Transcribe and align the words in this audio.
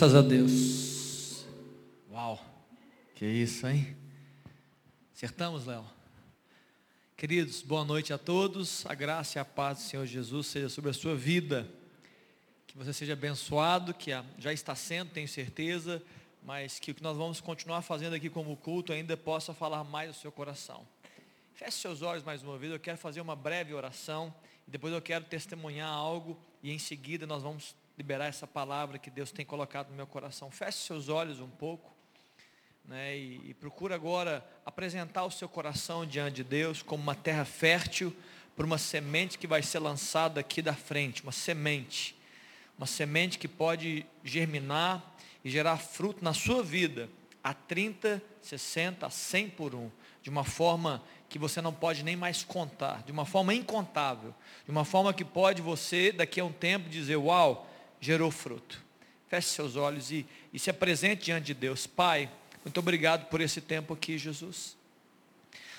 Graças 0.00 0.16
a 0.16 0.22
Deus. 0.22 1.44
Uau, 2.10 2.42
que 3.14 3.26
isso, 3.26 3.66
hein? 3.66 3.94
Acertamos, 5.14 5.66
Léo? 5.66 5.84
Queridos, 7.18 7.60
boa 7.60 7.84
noite 7.84 8.10
a 8.10 8.16
todos. 8.16 8.86
A 8.86 8.94
graça 8.94 9.38
e 9.38 9.40
a 9.40 9.44
paz 9.44 9.76
do 9.76 9.84
Senhor 9.84 10.06
Jesus 10.06 10.46
seja 10.46 10.70
sobre 10.70 10.88
a 10.88 10.94
sua 10.94 11.14
vida. 11.14 11.70
Que 12.66 12.78
você 12.78 12.94
seja 12.94 13.12
abençoado, 13.12 13.92
que 13.92 14.10
já 14.38 14.54
está 14.54 14.74
sendo, 14.74 15.10
tenho 15.10 15.28
certeza, 15.28 16.02
mas 16.42 16.78
que 16.78 16.92
o 16.92 16.94
que 16.94 17.02
nós 17.02 17.18
vamos 17.18 17.38
continuar 17.42 17.82
fazendo 17.82 18.14
aqui 18.14 18.30
como 18.30 18.56
culto 18.56 18.94
ainda 18.94 19.18
possa 19.18 19.52
falar 19.52 19.84
mais 19.84 20.08
ao 20.08 20.14
seu 20.14 20.32
coração. 20.32 20.88
Feche 21.52 21.76
seus 21.76 22.00
olhos 22.00 22.24
mais 22.24 22.42
uma 22.42 22.56
vez, 22.56 22.72
eu 22.72 22.80
quero 22.80 22.96
fazer 22.96 23.20
uma 23.20 23.36
breve 23.36 23.74
oração, 23.74 24.34
e 24.66 24.70
depois 24.70 24.94
eu 24.94 25.02
quero 25.02 25.26
testemunhar 25.26 25.90
algo, 25.90 26.40
e 26.62 26.72
em 26.72 26.78
seguida 26.78 27.26
nós 27.26 27.42
vamos 27.42 27.76
liberar 28.00 28.28
essa 28.28 28.46
palavra 28.46 28.98
que 28.98 29.10
Deus 29.10 29.30
tem 29.30 29.44
colocado 29.44 29.90
no 29.90 29.94
meu 29.94 30.06
coração. 30.06 30.50
Feche 30.50 30.78
seus 30.78 31.10
olhos 31.10 31.38
um 31.38 31.50
pouco. 31.50 31.94
Né, 32.82 33.14
e, 33.14 33.50
e 33.50 33.54
procura 33.54 33.94
agora 33.94 34.42
apresentar 34.64 35.24
o 35.24 35.30
seu 35.30 35.46
coração 35.46 36.06
diante 36.06 36.36
de 36.36 36.44
Deus 36.44 36.82
como 36.82 37.02
uma 37.02 37.14
terra 37.14 37.44
fértil 37.44 38.16
para 38.56 38.64
uma 38.64 38.78
semente 38.78 39.36
que 39.36 39.46
vai 39.46 39.62
ser 39.62 39.80
lançada 39.80 40.40
aqui 40.40 40.62
da 40.62 40.72
frente, 40.72 41.22
uma 41.22 41.30
semente, 41.30 42.16
uma 42.78 42.86
semente 42.86 43.38
que 43.38 43.46
pode 43.46 44.06
germinar 44.24 45.14
e 45.44 45.50
gerar 45.50 45.76
fruto 45.76 46.24
na 46.24 46.32
sua 46.32 46.62
vida 46.62 47.06
a 47.44 47.52
30, 47.52 48.22
60, 48.40 49.06
a 49.06 49.10
100 49.10 49.50
por 49.50 49.74
um, 49.74 49.90
de 50.22 50.30
uma 50.30 50.42
forma 50.42 51.02
que 51.28 51.38
você 51.38 51.60
não 51.60 51.72
pode 51.72 52.02
nem 52.02 52.16
mais 52.16 52.42
contar, 52.42 53.02
de 53.04 53.12
uma 53.12 53.26
forma 53.26 53.52
incontável, 53.52 54.34
de 54.64 54.70
uma 54.70 54.86
forma 54.86 55.12
que 55.12 55.24
pode 55.24 55.60
você 55.60 56.10
daqui 56.10 56.40
a 56.40 56.44
um 56.46 56.52
tempo 56.52 56.88
dizer, 56.88 57.16
uau, 57.16 57.69
gerou 58.00 58.30
fruto. 58.30 58.82
Feche 59.28 59.48
seus 59.48 59.76
olhos 59.76 60.10
e, 60.10 60.26
e 60.52 60.58
se 60.58 60.70
apresente 60.70 61.26
diante 61.26 61.46
de 61.46 61.54
Deus. 61.54 61.86
Pai, 61.86 62.30
muito 62.64 62.78
obrigado 62.80 63.26
por 63.26 63.40
esse 63.40 63.60
tempo 63.60 63.94
aqui, 63.94 64.18
Jesus. 64.18 64.76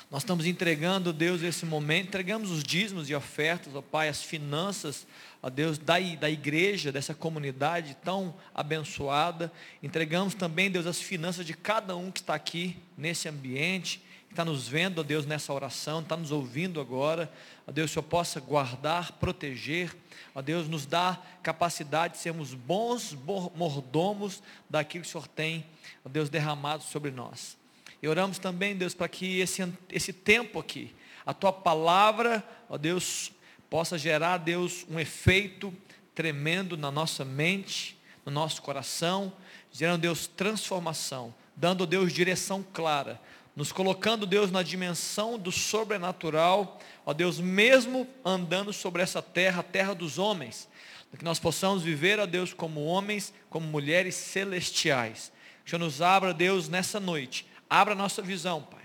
Nós 0.10 0.24
estamos 0.24 0.46
entregando, 0.46 1.14
Deus, 1.14 1.42
esse 1.42 1.66
momento, 1.66 2.08
entregamos 2.08 2.52
os 2.52 2.64
dízimos 2.64 3.10
e 3.10 3.16
ofertas, 3.16 3.74
ó 3.74 3.82
Pai, 3.82 4.10
as 4.10 4.22
finanças, 4.22 5.08
ó 5.42 5.50
Deus, 5.50 5.78
da, 5.78 6.00
da 6.20 6.30
igreja, 6.30 6.92
dessa 6.92 7.14
comunidade 7.14 7.96
tão 8.04 8.36
abençoada. 8.54 9.52
Entregamos 9.82 10.34
também, 10.34 10.70
Deus, 10.70 10.86
as 10.86 11.02
finanças 11.02 11.46
de 11.46 11.54
cada 11.54 11.96
um 11.96 12.12
que 12.12 12.20
está 12.20 12.36
aqui 12.36 12.78
nesse 12.98 13.30
ambiente 13.30 14.02
que 14.32 14.34
está 14.34 14.46
nos 14.46 14.66
vendo, 14.66 15.00
ó 15.00 15.04
Deus, 15.04 15.26
nessa 15.26 15.52
oração, 15.52 16.00
está 16.00 16.16
nos 16.16 16.32
ouvindo 16.32 16.80
agora. 16.80 17.30
Ó 17.72 17.74
Deus, 17.74 17.90
o 17.90 17.94
Senhor 17.94 18.04
possa 18.04 18.38
guardar, 18.42 19.14
proteger. 19.14 19.96
Ó 20.36 20.42
Deus, 20.42 20.68
nos 20.68 20.86
dá 20.86 21.18
capacidade 21.42 22.16
de 22.16 22.20
sermos 22.20 22.54
bons 22.54 23.18
mordomos 23.56 24.44
daquilo 24.70 25.06
que 25.06 25.08
o 25.08 25.12
Senhor 25.12 25.26
tem, 25.26 25.66
ó 26.04 26.10
Deus, 26.10 26.30
derramado 26.30 26.84
sobre 26.84 27.12
nós. 27.12 27.58
E 28.04 28.10
oramos 28.10 28.38
também, 28.38 28.76
Deus, 28.76 28.94
para 28.94 29.08
que 29.08 29.40
esse, 29.40 29.74
esse 29.90 30.12
tempo 30.12 30.60
aqui, 30.60 30.94
a 31.26 31.34
tua 31.34 31.54
palavra, 31.54 32.44
ó 32.68 32.78
Deus, 32.78 33.32
possa 33.70 33.98
gerar, 33.98 34.40
Deus, 34.40 34.86
um 34.90 35.00
efeito 35.00 35.74
tremendo 36.14 36.76
na 36.76 36.92
nossa 36.92 37.24
mente, 37.24 37.98
no 38.26 38.34
nosso 38.34 38.62
coração, 38.62 39.32
gerando, 39.72 40.02
Deus, 40.02 40.28
transformação, 40.28 41.34
dando, 41.56 41.88
Deus, 41.88 42.12
direção 42.12 42.66
clara 42.74 43.18
nos 43.56 43.72
colocando, 43.72 44.26
Deus, 44.26 44.52
na 44.52 44.64
dimensão 44.64 45.38
do 45.38 45.52
sobrenatural, 45.52 46.80
ó 47.06 47.14
Deus, 47.14 47.40
mesmo 47.40 48.08
andando 48.24 48.72
sobre 48.72 49.02
essa 49.02 49.22
terra, 49.22 49.60
a 49.60 49.64
terra 49.64 49.94
dos 49.94 50.18
homens, 50.18 50.70
que 51.18 51.26
nós 51.26 51.40
possamos 51.40 51.84
viver, 51.84 52.20
ó 52.20 52.26
Deus, 52.26 52.54
como 52.54 52.86
homens, 52.86 53.34
como 53.50 53.68
mulheres 53.68 54.16
celestiais. 54.16 55.32
Que 55.66 55.68
o 55.68 55.70
Senhor 55.72 55.86
nos 55.86 56.02
abra, 56.02 56.34
Deus, 56.34 56.70
nessa 56.70 57.00
noite, 57.00 57.46
abra 57.70 57.94
a 57.94 57.98
nossa 57.98 58.22
visão, 58.22 58.62
Pai. 58.62 58.82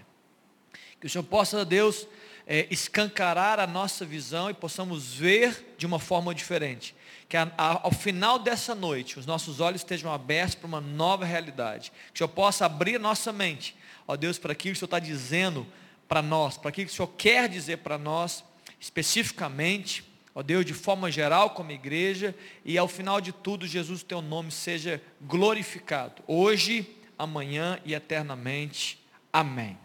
Que 1.01 1.07
o 1.07 1.11
Senhor 1.11 1.23
possa, 1.23 1.65
Deus, 1.65 2.09
é, 2.47 2.67
escancarar 2.69 3.61
a 3.61 3.67
nossa 3.67 4.05
visão 4.05 4.51
e 4.51 4.55
possamos 4.55 5.15
ver 5.15 5.75
de 5.79 5.87
uma 5.87 6.01
forma 6.01 6.35
diferente. 6.35 6.97
Que 7.29 7.37
a, 7.37 7.51
a, 7.57 7.81
ao 7.85 7.93
final 7.93 8.41
dessa 8.41 8.75
noite, 8.75 9.21
os 9.21 9.27
nossos 9.27 9.61
olhos 9.61 9.83
estejam 9.83 10.13
abertos 10.13 10.57
para 10.57 10.67
uma 10.67 10.81
nova 10.81 11.25
realidade. 11.25 11.93
Que 12.13 12.15
o 12.15 12.19
Senhor 12.19 12.29
possa 12.29 12.67
abrir 12.67 12.99
nossa 12.99 13.33
mente 13.33 13.77
ó 14.07 14.17
Deus, 14.17 14.39
para 14.39 14.53
aquilo 14.53 14.73
que 14.73 14.77
o 14.77 14.81
Senhor 14.81 14.87
está 14.87 14.99
dizendo 14.99 15.67
para 16.09 16.23
nós, 16.23 16.57
para 16.57 16.69
aquilo 16.69 16.87
que 16.87 16.93
o 16.93 16.97
Senhor 16.97 17.13
quer 17.17 17.49
dizer 17.49 17.79
para 17.79 17.99
nós, 17.99 18.45
especificamente, 18.81 20.05
ó 20.35 20.43
Deus, 20.43 20.65
de 20.65 20.75
forma 20.75 21.11
geral 21.11 21.51
como 21.51 21.73
igreja, 21.73 22.35
e 22.65 22.79
ao 22.79 22.89
final 22.89 23.21
de 23.21 23.33
tudo, 23.33 23.67
Jesus, 23.67 24.03
teu 24.03 24.23
nome 24.23 24.51
seja 24.51 25.03
glorificado, 25.21 26.23
hoje, 26.27 26.97
amanhã 27.19 27.81
e 27.85 27.95
eternamente. 27.95 28.99
Amém. 29.33 29.79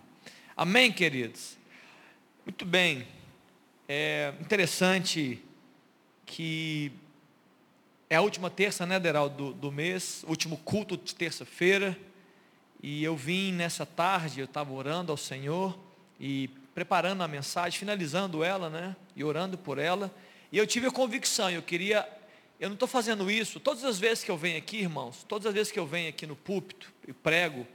Amém, 0.55 0.91
queridos? 0.91 1.57
Muito 2.45 2.65
bem. 2.65 3.07
É 3.87 4.33
interessante 4.39 5.43
que 6.25 6.91
é 8.09 8.15
a 8.15 8.21
última 8.21 8.49
terça, 8.49 8.85
né, 8.85 8.99
Deral, 8.99 9.29
do, 9.29 9.53
do 9.53 9.71
mês, 9.71 10.23
último 10.27 10.57
culto 10.57 10.97
de 10.97 11.15
terça-feira. 11.15 11.97
E 12.83 13.03
eu 13.03 13.15
vim 13.15 13.51
nessa 13.51 13.85
tarde, 13.85 14.39
eu 14.39 14.45
estava 14.45 14.73
orando 14.73 15.11
ao 15.11 15.17
Senhor 15.17 15.77
e 16.19 16.47
preparando 16.73 17.21
a 17.21 17.27
mensagem, 17.27 17.77
finalizando 17.77 18.43
ela, 18.43 18.69
né? 18.69 18.95
E 19.15 19.23
orando 19.23 19.57
por 19.57 19.77
ela. 19.77 20.13
E 20.51 20.57
eu 20.57 20.65
tive 20.65 20.87
a 20.87 20.91
convicção, 20.91 21.49
eu 21.49 21.61
queria, 21.61 22.07
eu 22.59 22.69
não 22.69 22.73
estou 22.73 22.87
fazendo 22.87 23.29
isso, 23.29 23.59
todas 23.59 23.83
as 23.83 23.99
vezes 23.99 24.23
que 24.23 24.31
eu 24.31 24.37
venho 24.37 24.57
aqui, 24.57 24.77
irmãos, 24.77 25.23
todas 25.27 25.47
as 25.47 25.53
vezes 25.53 25.71
que 25.71 25.79
eu 25.79 25.85
venho 25.85 26.09
aqui 26.09 26.25
no 26.25 26.35
púlpito 26.35 26.91
e 27.07 27.13
prego, 27.13 27.65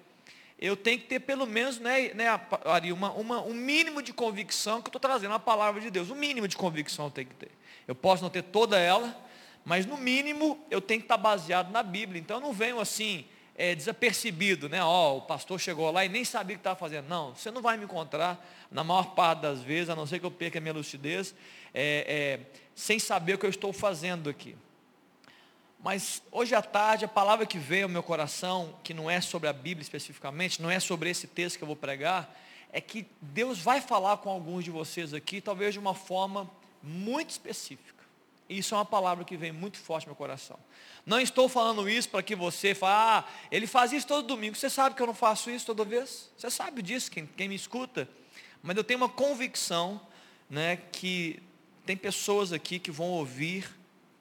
eu 0.59 0.77
tenho 0.77 0.99
que 0.99 1.06
ter 1.06 1.21
pelo 1.21 1.47
menos, 1.47 1.78
né, 1.78 2.12
né 2.15 2.41
Ari, 2.65 2.93
uma, 2.93 3.12
uma, 3.12 3.43
um 3.43 3.53
mínimo 3.53 4.03
de 4.03 4.12
convicção 4.12 4.81
que 4.81 4.89
eu 4.89 4.91
estou 4.91 5.00
trazendo 5.00 5.34
a 5.34 5.39
palavra 5.39 5.81
de 5.81 5.91
Deus. 5.91 6.11
Um 6.11 6.15
mínimo 6.15 6.49
de 6.49 6.56
convicção 6.56 7.06
eu 7.06 7.11
tenho 7.11 7.28
que 7.28 7.34
ter. 7.34 7.50
Eu 7.87 7.95
posso 7.95 8.22
não 8.22 8.31
ter 8.31 8.43
toda 8.43 8.78
ela, 8.78 9.15
mas 9.65 9.84
no 9.84 9.99
mínimo 9.99 10.59
eu 10.71 10.81
tenho 10.81 11.00
que 11.00 11.05
estar 11.05 11.19
baseado 11.19 11.71
na 11.71 11.83
Bíblia. 11.83 12.19
Então 12.19 12.39
eu 12.39 12.41
não 12.41 12.53
venho 12.55 12.81
assim, 12.81 13.27
é, 13.56 13.75
desapercebido, 13.75 14.69
né? 14.69 14.83
Ó, 14.83 15.15
oh, 15.15 15.19
o 15.19 15.22
pastor 15.22 15.59
chegou 15.59 15.91
lá 15.91 16.05
e 16.05 16.09
nem 16.09 16.25
sabia 16.25 16.55
o 16.55 16.59
que 16.59 16.61
estava 16.61 16.78
fazendo. 16.78 17.09
Não, 17.09 17.34
você 17.34 17.50
não 17.50 17.62
vai 17.62 17.77
me 17.77 17.84
encontrar, 17.84 18.39
na 18.71 18.84
maior 18.84 19.15
parte 19.15 19.41
das 19.41 19.62
vezes, 19.62 19.89
a 19.89 19.97
não 19.97 20.06
ser 20.06 20.19
que 20.19 20.27
eu 20.27 20.31
perca 20.31 20.59
a 20.59 20.61
minha 20.61 20.75
lucidez, 20.75 21.34
é, 21.72 22.41
é, 22.43 22.61
sem 22.75 22.99
saber 22.99 23.34
o 23.34 23.39
que 23.39 23.47
eu 23.47 23.50
estou 23.50 23.72
fazendo 23.72 24.28
aqui. 24.28 24.55
Mas 25.83 26.22
hoje 26.31 26.55
à 26.55 26.61
tarde, 26.61 27.05
a 27.05 27.09
palavra 27.09 27.47
que 27.47 27.59
veio 27.59 27.84
ao 27.84 27.89
meu 27.89 28.03
coração, 28.03 28.75
que 28.83 28.93
não 28.93 29.11
é 29.11 29.21
sobre 29.21 29.49
a 29.49 29.53
Bíblia 29.53 29.83
especificamente, 29.83 30.61
não 30.61 30.71
é 30.71 30.78
sobre 30.78 31.09
esse 31.09 31.27
texto 31.27 31.56
que 31.56 31.65
eu 31.65 31.66
vou 31.66 31.77
pregar, 31.77 32.34
é 32.72 32.81
que 32.81 33.06
Deus 33.21 33.59
vai 33.59 33.81
falar 33.81 34.19
com 34.19 34.28
alguns 34.28 34.65
de 34.65 34.71
vocês 34.71 35.15
aqui, 35.15 35.41
talvez 35.41 35.72
de 35.72 35.78
uma 35.78 35.95
forma 35.95 36.50
muito 36.83 37.31
específica. 37.31 37.96
Isso 38.49 38.75
é 38.75 38.79
uma 38.79 38.84
palavra 38.84 39.25
que 39.25 39.37
vem 39.37 39.51
muito 39.51 39.77
forte 39.77 40.07
no 40.07 40.11
meu 40.11 40.17
coração. 40.17 40.59
Não 41.05 41.21
estou 41.21 41.49
falando 41.49 41.89
isso 41.89 42.09
para 42.09 42.23
que 42.23 42.37
você 42.37 42.75
fale, 42.75 42.95
ah, 42.95 43.25
ele 43.51 43.67
faz 43.67 43.93
isso 43.93 44.07
todo 44.07 44.27
domingo. 44.27 44.55
Você 44.55 44.71
sabe 44.71 44.95
que 44.95 45.03
eu 45.03 45.07
não 45.07 45.15
faço 45.15 45.51
isso 45.51 45.67
toda 45.67 45.84
vez? 45.84 46.31
Você 46.37 46.51
sabe 46.51 46.81
disso, 46.81 47.11
quem, 47.11 47.27
quem 47.27 47.49
me 47.49 47.57
escuta. 47.57 48.09
Mas 48.62 48.77
eu 48.77 48.84
tenho 48.84 48.99
uma 48.99 49.09
convicção, 49.09 50.01
né, 50.49 50.77
que 50.93 51.43
tem 51.84 51.97
pessoas 51.97 52.53
aqui 52.53 52.79
que 52.79 52.91
vão 52.91 53.09
ouvir 53.09 53.69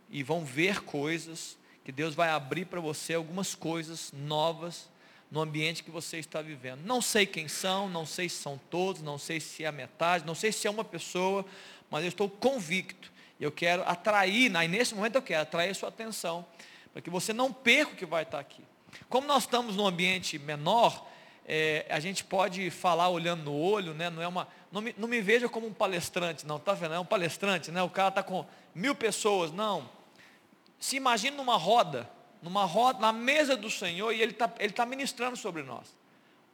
e 0.09 0.23
vão 0.23 0.43
ver 0.43 0.81
coisas, 0.81 1.57
que 1.83 1.91
Deus 1.91 2.15
vai 2.15 2.29
abrir 2.29 2.65
para 2.65 2.79
você 2.79 3.13
algumas 3.13 3.53
coisas 3.53 4.11
novas 4.11 4.89
no 5.29 5.41
ambiente 5.41 5.83
que 5.83 5.91
você 5.91 6.17
está 6.17 6.41
vivendo. 6.41 6.81
Não 6.83 7.01
sei 7.01 7.27
quem 7.27 7.47
são, 7.47 7.87
não 7.89 8.05
sei 8.07 8.27
se 8.27 8.37
são 8.37 8.59
todos, 8.71 9.03
não 9.03 9.19
sei 9.19 9.39
se 9.39 9.63
é 9.63 9.67
a 9.67 9.71
metade, 9.71 10.25
não 10.25 10.35
sei 10.35 10.51
se 10.51 10.67
é 10.67 10.69
uma 10.69 10.83
pessoa, 10.83 11.45
mas 11.91 12.03
eu 12.03 12.09
estou 12.09 12.29
convicto 12.29 13.13
eu 13.39 13.51
quero 13.51 13.83
atrair, 13.87 14.55
aí 14.55 14.67
nesse 14.67 14.95
momento 14.95 15.15
eu 15.15 15.21
quero 15.21 15.41
atrair 15.41 15.71
a 15.71 15.73
sua 15.73 15.89
atenção, 15.89 16.45
para 16.93 17.01
que 17.01 17.09
você 17.09 17.33
não 17.33 17.51
perca 17.51 17.91
o 17.91 17.95
que 17.95 18.05
vai 18.05 18.23
estar 18.23 18.39
aqui. 18.39 18.63
Como 19.09 19.27
nós 19.27 19.43
estamos 19.43 19.75
num 19.75 19.85
ambiente 19.85 20.39
menor, 20.39 21.05
é, 21.45 21.85
a 21.89 21.99
gente 21.99 22.23
pode 22.23 22.69
falar 22.71 23.09
olhando 23.09 23.43
no 23.43 23.55
olho, 23.55 23.93
né? 23.93 24.09
não, 24.09 24.21
é 24.21 24.27
uma, 24.27 24.47
não, 24.71 24.81
me, 24.81 24.95
não 24.97 25.07
me 25.07 25.21
veja 25.21 25.47
como 25.47 25.67
um 25.67 25.73
palestrante, 25.73 26.47
não, 26.47 26.57
tá 26.57 26.73
vendo? 26.73 26.95
É 26.95 26.99
um 26.99 27.05
palestrante, 27.05 27.71
né? 27.71 27.83
o 27.83 27.89
cara 27.89 28.09
está 28.09 28.23
com 28.23 28.45
mil 28.73 28.95
pessoas, 28.95 29.51
não. 29.51 29.89
Se 30.79 30.95
imagine 30.95 31.35
numa 31.35 31.57
roda, 31.57 32.09
numa 32.41 32.65
roda, 32.65 32.99
na 32.99 33.11
mesa 33.11 33.55
do 33.55 33.69
Senhor, 33.69 34.11
e 34.13 34.21
Ele 34.21 34.31
está 34.31 34.51
ele 34.59 34.73
tá 34.73 34.85
ministrando 34.85 35.35
sobre 35.35 35.63
nós. 35.63 35.95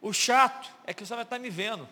O 0.02 0.12
chato 0.12 0.70
é 0.86 0.94
que 0.94 1.06
você 1.06 1.14
vai 1.14 1.24
estar 1.24 1.38
me 1.38 1.50
vendo. 1.50 1.88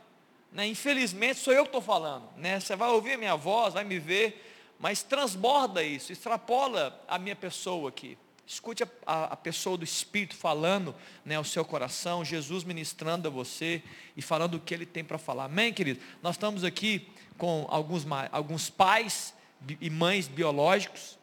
Né? 0.51 0.67
Infelizmente 0.67 1.39
sou 1.39 1.53
eu 1.53 1.63
que 1.63 1.69
estou 1.69 1.81
falando. 1.81 2.27
Né? 2.35 2.59
Você 2.59 2.75
vai 2.75 2.89
ouvir 2.89 3.13
a 3.13 3.17
minha 3.17 3.35
voz, 3.35 3.73
vai 3.73 3.83
me 3.83 3.99
ver, 3.99 4.58
mas 4.79 5.03
transborda 5.03 5.83
isso, 5.83 6.11
extrapola 6.11 7.03
a 7.07 7.19
minha 7.19 7.35
pessoa 7.35 7.89
aqui. 7.89 8.17
Escute 8.47 8.81
a, 8.81 8.87
a, 9.05 9.23
a, 9.25 9.35
pessoa 9.35 9.77
do 9.77 9.83
Espírito 9.83 10.35
falando 10.35 10.95
né, 11.23 11.35
ao 11.35 11.43
seu 11.43 11.63
coração, 11.63 12.25
Jesus 12.25 12.63
ministrando 12.63 13.27
a 13.27 13.31
você 13.31 13.83
e 14.17 14.23
falando 14.23 14.55
o 14.55 14.59
que 14.59 14.73
ele 14.73 14.87
tem 14.87 15.03
para 15.03 15.19
falar. 15.19 15.45
Amém, 15.45 15.71
querido? 15.71 15.99
Nós 16.23 16.35
estamos 16.35 16.63
aqui 16.63 17.07
com 17.37 17.67
alguns, 17.69 18.05
alguns 18.31 18.69
pais 18.69 19.35
e 19.79 19.89
mães 19.89 20.27
biológicos, 20.27 21.17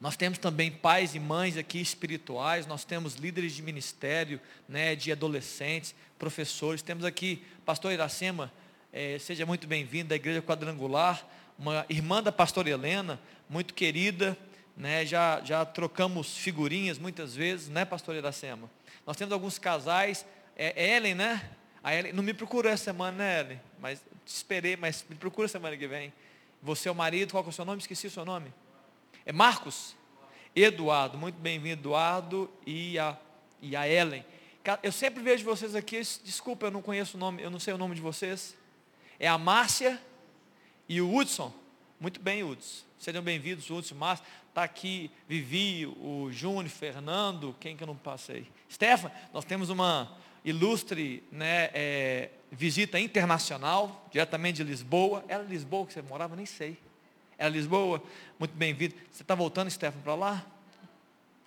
Nós 0.00 0.16
temos 0.16 0.38
também 0.38 0.70
pais 0.70 1.14
e 1.14 1.20
mães 1.20 1.56
aqui 1.56 1.80
espirituais, 1.80 2.66
nós 2.66 2.84
temos 2.84 3.16
líderes 3.16 3.52
de 3.52 3.62
ministério, 3.62 4.40
né, 4.68 4.94
de 4.94 5.12
adolescentes, 5.12 5.94
professores. 6.18 6.80
Temos 6.80 7.04
aqui 7.04 7.44
pastor 7.66 7.92
Iracema, 7.92 8.52
é, 8.92 9.18
seja 9.18 9.44
muito 9.44 9.66
bem-vindo 9.66 10.08
da 10.08 10.16
Igreja 10.16 10.40
Quadrangular, 10.40 11.26
uma 11.60 11.84
irmã 11.90 12.22
da 12.22 12.32
pastora 12.32 12.70
Helena, 12.70 13.20
muito 13.46 13.74
querida, 13.74 14.34
né, 14.74 15.04
já, 15.04 15.42
já 15.44 15.62
trocamos 15.62 16.38
figurinhas 16.38 16.98
muitas 16.98 17.36
vezes, 17.36 17.68
né, 17.68 17.84
pastor 17.84 18.16
Iracema? 18.16 18.70
Nós 19.06 19.14
temos 19.14 19.30
alguns 19.30 19.58
casais, 19.58 20.24
é, 20.56 20.72
é 20.74 20.96
Ellen, 20.96 21.14
né? 21.14 21.50
A 21.84 21.94
Ellen, 21.94 22.14
não 22.14 22.22
me 22.22 22.32
procurou 22.32 22.72
essa 22.72 22.84
semana, 22.84 23.18
né, 23.18 23.40
Ellen? 23.40 23.60
Mas 23.78 24.02
te 24.24 24.34
esperei, 24.34 24.74
mas 24.74 25.04
me 25.06 25.14
procura 25.16 25.48
semana 25.48 25.76
que 25.76 25.86
vem. 25.86 26.10
Você 26.62 26.88
é 26.88 26.92
o 26.92 26.94
marido, 26.94 27.32
qual 27.32 27.44
é 27.44 27.48
o 27.48 27.52
seu 27.52 27.66
nome? 27.66 27.78
Esqueci 27.78 28.06
o 28.06 28.10
seu 28.10 28.24
nome. 28.24 28.54
É 29.26 29.32
Marcos? 29.32 29.94
Eduardo, 30.56 31.18
muito 31.18 31.38
bem-vindo, 31.38 31.80
Eduardo 31.80 32.50
e 32.66 32.98
a, 32.98 33.18
e 33.60 33.76
a 33.76 33.86
Ellen. 33.86 34.24
Eu 34.82 34.92
sempre 34.92 35.22
vejo 35.22 35.44
vocês 35.44 35.74
aqui, 35.74 36.00
desculpa, 36.24 36.66
eu 36.66 36.70
não 36.70 36.80
conheço 36.80 37.18
o 37.18 37.20
nome, 37.20 37.42
eu 37.42 37.50
não 37.50 37.60
sei 37.60 37.74
o 37.74 37.78
nome 37.78 37.94
de 37.94 38.00
vocês. 38.00 38.56
É 39.18 39.28
a 39.28 39.36
Márcia 39.36 40.00
e 40.90 41.00
o 41.00 41.14
Hudson. 41.14 41.54
Muito 42.00 42.18
bem, 42.20 42.42
Hudson. 42.42 42.82
Sejam 42.98 43.22
bem-vindos, 43.22 43.70
Hudson, 43.70 43.94
Márcia. 43.94 44.26
Está 44.48 44.64
aqui 44.64 45.08
Vivi, 45.28 45.86
o 45.86 46.30
Júnior, 46.32 46.68
Fernando, 46.68 47.54
quem 47.60 47.76
que 47.76 47.84
eu 47.84 47.86
não 47.86 47.94
passei? 47.94 48.44
Stefan, 48.68 49.08
nós 49.32 49.44
temos 49.44 49.70
uma 49.70 50.10
ilustre 50.44 51.22
né, 51.30 51.70
é, 51.72 52.30
visita 52.50 52.98
internacional, 52.98 54.04
diretamente 54.10 54.64
de 54.64 54.68
Lisboa. 54.68 55.24
Era 55.28 55.44
Lisboa 55.44 55.86
que 55.86 55.92
você 55.92 56.02
morava? 56.02 56.34
Nem 56.34 56.44
sei. 56.44 56.76
Era 57.38 57.48
Lisboa? 57.48 58.02
Muito 58.36 58.56
bem-vindo. 58.56 58.96
Você 59.12 59.22
está 59.22 59.36
voltando, 59.36 59.70
Stefano, 59.70 60.02
para 60.02 60.16
lá? 60.16 60.44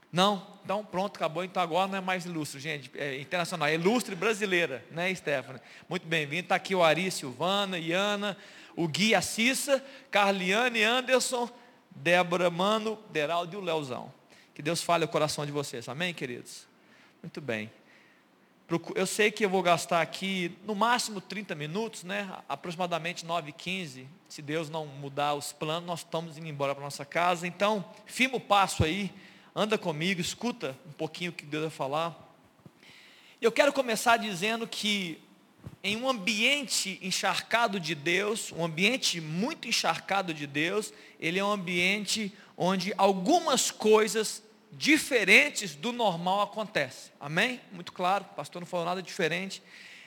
Não? 0.10 0.48
Então 0.63 0.86
pronto, 0.86 1.18
acabou. 1.18 1.44
Então 1.44 1.62
agora 1.62 1.90
não 1.90 1.98
é 1.98 2.01
mais 2.01 2.24
ilustre, 2.24 2.62
gente. 2.62 2.90
É 2.95 3.19
internacional, 3.19 3.68
é 3.68 3.74
ilustre 3.74 4.16
brasileira, 4.16 4.86
né, 4.90 5.13
Stefano? 5.13 5.60
Muito 5.90 6.07
bem-vindo. 6.07 6.44
Está 6.44 6.56
aqui 6.56 6.74
o 6.74 6.81
Ari 6.81 7.12
Silvana, 7.12 7.78
Iana, 7.78 8.38
o 8.75 8.87
Gui 8.87 9.13
Assissa, 9.13 9.83
Carliane 10.09 10.83
Anderson, 10.83 11.49
Débora 11.91 12.49
Mano, 12.49 12.99
Deraldo 13.11 13.53
e 13.53 13.57
o 13.57 13.61
Leozão. 13.61 14.11
Que 14.53 14.61
Deus 14.61 14.81
fale 14.81 15.05
o 15.05 15.07
coração 15.07 15.45
de 15.45 15.51
vocês. 15.51 15.87
Amém, 15.89 16.13
queridos? 16.13 16.67
Muito 17.21 17.41
bem. 17.41 17.71
Eu 18.95 19.05
sei 19.05 19.29
que 19.29 19.45
eu 19.45 19.49
vou 19.49 19.61
gastar 19.61 20.01
aqui 20.01 20.57
no 20.65 20.73
máximo 20.73 21.21
30 21.21 21.53
minutos, 21.53 22.03
né? 22.03 22.29
aproximadamente 22.49 23.25
9 23.25 23.49
e 23.49 23.53
15. 23.53 24.07
Se 24.27 24.41
Deus 24.41 24.69
não 24.69 24.85
mudar 24.87 25.35
os 25.35 25.53
planos, 25.53 25.85
nós 25.85 25.99
estamos 25.99 26.37
indo 26.37 26.47
embora 26.47 26.73
para 26.73 26.83
nossa 26.83 27.05
casa. 27.05 27.45
Então, 27.45 27.85
firma 28.05 28.37
o 28.37 28.39
passo 28.39 28.83
aí, 28.83 29.11
anda 29.55 29.77
comigo, 29.77 30.19
escuta 30.19 30.75
um 30.87 30.91
pouquinho 30.91 31.31
o 31.31 31.33
que 31.33 31.45
Deus 31.45 31.63
vai 31.63 31.71
falar. 31.71 32.35
Eu 33.39 33.51
quero 33.51 33.71
começar 33.71 34.17
dizendo 34.17 34.67
que 34.67 35.21
em 35.83 35.98
um 35.98 36.07
ambiente 36.10 36.98
encharcado 37.01 37.80
de 37.80 37.94
Deus, 37.94 38.51
um 38.54 38.63
ambiente 38.63 39.19
muito 39.19 39.68
encharcado 39.68 40.33
de 40.33 40.48
Deus, 40.48 40.94
ele 41.19 41.39
é 41.39 41.44
um 41.44 41.51
ambiente 41.51 42.31
onde 42.57 42.94
algumas 42.98 43.69
coisas 43.69 44.42
diferentes 44.71 45.75
do 45.75 45.92
normal 45.92 46.42
acontecem. 46.42 47.12
Amém? 47.19 47.60
Muito 47.71 47.92
claro, 47.92 48.25
o 48.31 48.36
pastor 48.36 48.62
não 48.62 48.68
falou 48.68 48.86
nada 48.86 49.01
diferente. 49.01 49.62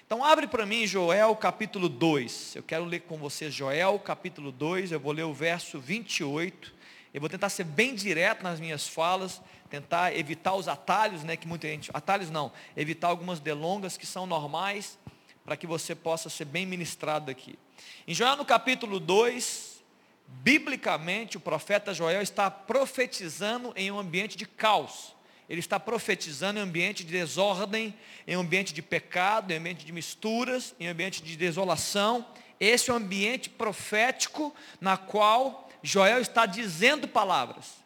Então 0.06 0.24
abre 0.24 0.46
para 0.46 0.64
mim 0.64 0.86
Joel 0.86 1.34
capítulo 1.36 1.88
2. 1.88 2.56
Eu 2.56 2.62
quero 2.62 2.84
ler 2.84 3.00
com 3.00 3.18
vocês 3.18 3.52
Joel 3.52 3.98
capítulo 3.98 4.50
2, 4.52 4.92
eu 4.92 5.00
vou 5.00 5.12
ler 5.12 5.24
o 5.24 5.34
verso 5.34 5.78
28. 5.78 6.74
Eu 7.12 7.20
vou 7.20 7.28
tentar 7.28 7.48
ser 7.48 7.64
bem 7.64 7.94
direto 7.94 8.42
nas 8.42 8.60
minhas 8.60 8.86
falas, 8.86 9.42
tentar 9.68 10.16
evitar 10.16 10.54
os 10.54 10.68
atalhos, 10.68 11.24
né, 11.24 11.36
que 11.36 11.48
muita 11.48 11.66
gente, 11.66 11.90
atalhos 11.92 12.30
não, 12.30 12.52
evitar 12.76 13.08
algumas 13.08 13.40
delongas 13.40 13.96
que 13.96 14.06
são 14.06 14.26
normais, 14.26 14.98
para 15.46 15.56
que 15.56 15.66
você 15.66 15.94
possa 15.94 16.28
ser 16.28 16.44
bem 16.44 16.66
ministrado 16.66 17.30
aqui. 17.30 17.56
Em 18.04 18.12
Joel 18.12 18.34
no 18.34 18.44
capítulo 18.44 18.98
2, 18.98 19.80
biblicamente, 20.26 21.36
o 21.36 21.40
profeta 21.40 21.94
Joel 21.94 22.20
está 22.20 22.50
profetizando 22.50 23.72
em 23.76 23.88
um 23.92 23.98
ambiente 23.98 24.36
de 24.36 24.44
caos. 24.44 25.14
Ele 25.48 25.60
está 25.60 25.78
profetizando 25.78 26.58
em 26.58 26.62
um 26.62 26.66
ambiente 26.66 27.04
de 27.04 27.12
desordem, 27.12 27.94
em 28.26 28.36
um 28.36 28.40
ambiente 28.40 28.74
de 28.74 28.82
pecado, 28.82 29.52
em 29.52 29.54
um 29.54 29.60
ambiente 29.60 29.86
de 29.86 29.92
misturas, 29.92 30.74
em 30.80 30.88
um 30.88 30.90
ambiente 30.90 31.22
de 31.22 31.36
desolação. 31.36 32.26
Esse 32.58 32.90
é 32.90 32.92
o 32.92 32.96
ambiente 32.96 33.48
profético 33.48 34.52
na 34.80 34.96
qual 34.96 35.70
Joel 35.80 36.20
está 36.20 36.44
dizendo 36.44 37.06
palavras. 37.06 37.85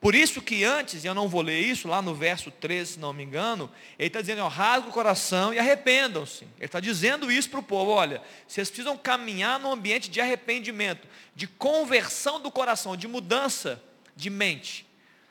Por 0.00 0.14
isso 0.14 0.40
que 0.40 0.62
antes, 0.62 1.02
e 1.02 1.08
eu 1.08 1.14
não 1.14 1.28
vou 1.28 1.42
ler 1.42 1.58
isso, 1.58 1.88
lá 1.88 2.00
no 2.00 2.14
verso 2.14 2.52
13, 2.52 2.92
se 2.92 2.98
não 3.00 3.12
me 3.12 3.24
engano, 3.24 3.68
ele 3.98 4.06
está 4.06 4.20
dizendo, 4.20 4.42
ó, 4.42 4.48
rasga 4.48 4.88
o 4.88 4.92
coração 4.92 5.52
e 5.52 5.58
arrependam-se. 5.58 6.44
Ele 6.44 6.66
está 6.66 6.78
dizendo 6.78 7.32
isso 7.32 7.50
para 7.50 7.58
o 7.58 7.64
povo, 7.64 7.90
olha, 7.90 8.22
vocês 8.46 8.68
precisam 8.68 8.96
caminhar 8.96 9.58
num 9.58 9.72
ambiente 9.72 10.08
de 10.08 10.20
arrependimento, 10.20 11.08
de 11.34 11.48
conversão 11.48 12.40
do 12.40 12.50
coração, 12.50 12.96
de 12.96 13.08
mudança 13.08 13.82
de 14.14 14.30
mente. 14.30 14.86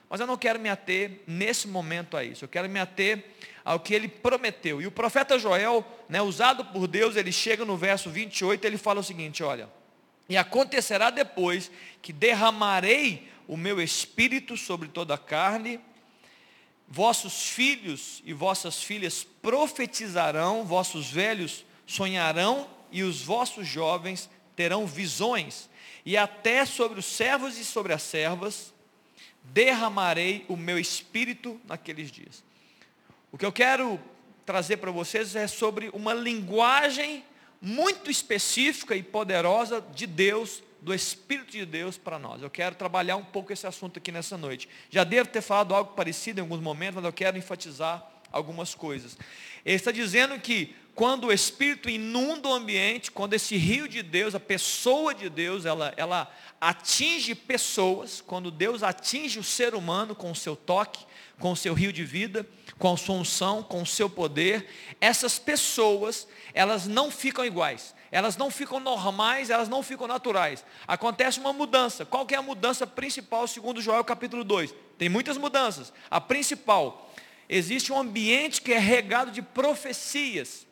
Mas 0.09 0.19
eu 0.19 0.27
não 0.27 0.37
quero 0.37 0.59
me 0.59 0.67
ater 0.67 1.21
nesse 1.25 1.67
momento 1.67 2.17
a 2.17 2.23
isso, 2.23 2.43
eu 2.43 2.49
quero 2.49 2.69
me 2.69 2.79
ater 2.79 3.23
ao 3.63 3.79
que 3.79 3.93
ele 3.93 4.09
prometeu. 4.09 4.81
E 4.81 4.87
o 4.87 4.91
profeta 4.91 5.39
Joel, 5.39 5.85
né, 6.09 6.21
usado 6.21 6.65
por 6.65 6.87
Deus, 6.87 7.15
ele 7.15 7.31
chega 7.31 7.63
no 7.63 7.77
verso 7.77 8.09
28, 8.09 8.65
ele 8.65 8.77
fala 8.77 8.99
o 8.99 9.03
seguinte, 9.03 9.43
olha, 9.43 9.69
e 10.29 10.35
acontecerá 10.35 11.09
depois 11.09 11.71
que 12.01 12.11
derramarei 12.11 13.29
o 13.47 13.55
meu 13.55 13.81
espírito 13.81 14.57
sobre 14.57 14.89
toda 14.89 15.13
a 15.13 15.17
carne, 15.17 15.79
vossos 16.87 17.49
filhos 17.49 18.21
e 18.25 18.33
vossas 18.33 18.83
filhas 18.83 19.23
profetizarão, 19.41 20.63
vossos 20.63 21.09
velhos 21.09 21.65
sonharão 21.85 22.69
e 22.91 23.03
os 23.03 23.21
vossos 23.21 23.67
jovens 23.67 24.29
terão 24.55 24.85
visões, 24.85 25.69
e 26.05 26.17
até 26.17 26.65
sobre 26.65 26.99
os 26.99 27.05
servos 27.05 27.57
e 27.57 27.65
sobre 27.65 27.93
as 27.93 28.01
servas 28.01 28.73
derramarei 29.43 30.45
o 30.47 30.57
meu 30.57 30.77
espírito 30.77 31.59
naqueles 31.65 32.11
dias. 32.11 32.43
O 33.31 33.37
que 33.37 33.45
eu 33.45 33.51
quero 33.51 33.99
trazer 34.45 34.77
para 34.77 34.91
vocês 34.91 35.35
é 35.35 35.47
sobre 35.47 35.89
uma 35.93 36.13
linguagem 36.13 37.23
muito 37.61 38.09
específica 38.09 38.95
e 38.95 39.03
poderosa 39.03 39.81
de 39.93 40.07
Deus 40.07 40.63
do 40.81 40.93
Espírito 40.93 41.51
de 41.51 41.65
Deus 41.65 41.97
para 41.97 42.19
nós. 42.19 42.41
Eu 42.41 42.49
quero 42.49 42.75
trabalhar 42.75 43.15
um 43.15 43.23
pouco 43.23 43.51
esse 43.51 43.65
assunto 43.65 43.97
aqui 43.97 44.11
nessa 44.11 44.37
noite. 44.37 44.69
Já 44.89 45.03
devo 45.03 45.29
ter 45.29 45.41
falado 45.41 45.73
algo 45.73 45.93
parecido 45.93 46.39
em 46.39 46.41
alguns 46.41 46.61
momentos, 46.61 46.95
mas 46.95 47.05
eu 47.05 47.13
quero 47.13 47.37
enfatizar 47.37 48.05
algumas 48.31 48.75
coisas. 48.75 49.17
Ele 49.65 49.75
está 49.75 49.91
dizendo 49.91 50.39
que 50.39 50.75
quando 50.93 51.27
o 51.27 51.33
Espírito 51.33 51.89
inunda 51.89 52.49
o 52.49 52.53
ambiente, 52.53 53.11
quando 53.11 53.33
esse 53.33 53.55
rio 53.55 53.87
de 53.87 54.01
Deus, 54.01 54.33
a 54.33 54.39
pessoa 54.39 55.13
de 55.13 55.29
Deus, 55.29 55.65
ela, 55.65 55.93
ela 55.95 56.31
atinge 56.59 57.35
pessoas, 57.35 58.19
quando 58.19 58.49
Deus 58.49 58.81
atinge 58.81 59.37
o 59.37 59.43
ser 59.43 59.75
humano 59.75 60.15
com 60.15 60.31
o 60.31 60.35
seu 60.35 60.55
toque, 60.55 61.05
com 61.39 61.51
o 61.51 61.55
seu 61.55 61.73
rio 61.73 61.93
de 61.93 62.03
vida, 62.03 62.47
com 62.79 62.93
a 62.93 62.97
sua 62.97 63.15
unção, 63.15 63.61
com 63.61 63.81
o 63.83 63.85
seu 63.85 64.09
poder, 64.09 64.67
essas 64.99 65.37
pessoas, 65.37 66.27
elas 66.53 66.87
não 66.87 67.11
ficam 67.11 67.45
iguais 67.45 67.95
elas 68.11 68.37
não 68.37 68.49
ficam 68.49 68.79
normais, 68.79 69.49
elas 69.49 69.67
não 69.67 69.83
ficam 69.83 70.07
naturais. 70.07 70.63
Acontece 70.87 71.39
uma 71.39 71.51
mudança. 71.51 72.05
Qual 72.05 72.25
que 72.25 72.35
é 72.35 72.37
a 72.37 72.41
mudança 72.41 72.87
principal 72.87 73.47
segundo 73.47 73.81
Joel 73.81 74.03
capítulo 74.03 74.43
2? 74.43 74.73
Tem 74.97 75.09
muitas 75.09 75.37
mudanças. 75.37 75.91
A 76.09 76.19
principal, 76.21 77.11
existe 77.49 77.91
um 77.91 77.99
ambiente 77.99 78.61
que 78.61 78.73
é 78.73 78.79
regado 78.79 79.31
de 79.31 79.41
profecias. 79.41 80.65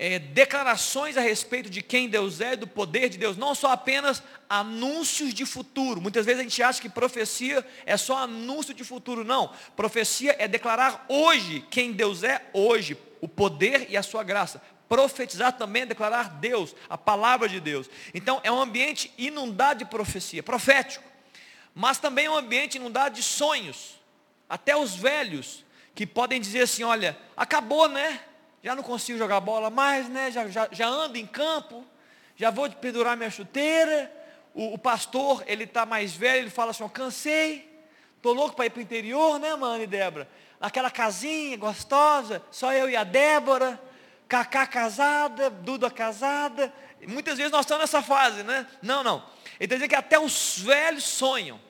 É, 0.00 0.20
declarações 0.20 1.16
a 1.16 1.20
respeito 1.20 1.68
de 1.68 1.82
quem 1.82 2.08
Deus 2.08 2.40
é, 2.40 2.54
do 2.54 2.68
poder 2.68 3.08
de 3.08 3.18
Deus, 3.18 3.36
não 3.36 3.52
só 3.52 3.72
apenas 3.72 4.22
anúncios 4.48 5.34
de 5.34 5.44
futuro. 5.44 6.00
Muitas 6.00 6.24
vezes 6.24 6.40
a 6.40 6.44
gente 6.44 6.62
acha 6.62 6.80
que 6.80 6.88
profecia 6.88 7.66
é 7.84 7.96
só 7.96 8.18
anúncio 8.18 8.72
de 8.72 8.84
futuro. 8.84 9.24
Não. 9.24 9.52
Profecia 9.74 10.36
é 10.38 10.46
declarar 10.46 11.04
hoje 11.08 11.64
quem 11.68 11.92
Deus 11.92 12.22
é 12.22 12.48
hoje, 12.52 12.96
o 13.20 13.26
poder 13.26 13.86
e 13.90 13.96
a 13.96 14.02
sua 14.02 14.22
graça. 14.22 14.62
Profetizar 14.88 15.52
também 15.52 15.82
é 15.82 15.86
declarar 15.86 16.30
Deus, 16.30 16.74
a 16.88 16.96
palavra 16.96 17.48
de 17.48 17.60
Deus. 17.60 17.90
Então 18.14 18.40
é 18.42 18.50
um 18.50 18.60
ambiente 18.60 19.12
inundado 19.18 19.80
de 19.80 19.84
profecia, 19.84 20.42
profético. 20.42 21.04
Mas 21.74 21.98
também 21.98 22.24
é 22.24 22.30
um 22.30 22.36
ambiente 22.36 22.76
inundado 22.76 23.14
de 23.14 23.22
sonhos. 23.22 24.00
Até 24.48 24.74
os 24.74 24.94
velhos 24.94 25.64
que 25.94 26.06
podem 26.06 26.40
dizer 26.40 26.62
assim, 26.62 26.84
olha, 26.84 27.18
acabou, 27.36 27.86
né? 27.86 28.20
Já 28.62 28.74
não 28.74 28.82
consigo 28.82 29.18
jogar 29.18 29.40
bola 29.40 29.68
mais, 29.68 30.08
né? 30.08 30.30
Já, 30.30 30.48
já, 30.48 30.68
já 30.72 30.88
ando 30.88 31.18
em 31.18 31.26
campo, 31.26 31.84
já 32.34 32.50
vou 32.50 32.70
pendurar 32.70 33.16
minha 33.16 33.30
chuteira. 33.30 34.10
O, 34.54 34.74
o 34.74 34.78
pastor, 34.78 35.44
ele 35.46 35.64
está 35.64 35.84
mais 35.84 36.14
velho, 36.14 36.44
ele 36.44 36.50
fala 36.50 36.70
assim, 36.70 36.82
eu 36.82 36.88
cansei, 36.88 37.70
estou 38.16 38.32
louco 38.32 38.56
para 38.56 38.66
ir 38.66 38.70
para 38.70 38.80
o 38.80 38.82
interior, 38.82 39.38
né, 39.38 39.54
mano 39.54 39.82
e 39.82 39.86
Débora? 39.86 40.26
Naquela 40.58 40.90
casinha 40.90 41.56
gostosa, 41.58 42.42
só 42.50 42.72
eu 42.72 42.88
e 42.88 42.96
a 42.96 43.04
Débora 43.04 43.78
Cacá 44.28 44.66
casada, 44.66 45.48
Duda 45.48 45.90
casada. 45.90 46.72
Muitas 47.06 47.38
vezes 47.38 47.50
nós 47.50 47.62
estamos 47.62 47.82
nessa 47.82 48.02
fase, 48.02 48.42
né? 48.42 48.66
Não, 48.82 49.02
não. 49.02 49.24
Ele 49.58 49.64
está 49.64 49.76
dizendo 49.76 49.88
que 49.88 49.94
até 49.94 50.18
os 50.18 50.58
velhos 50.58 51.04
sonham. 51.04 51.60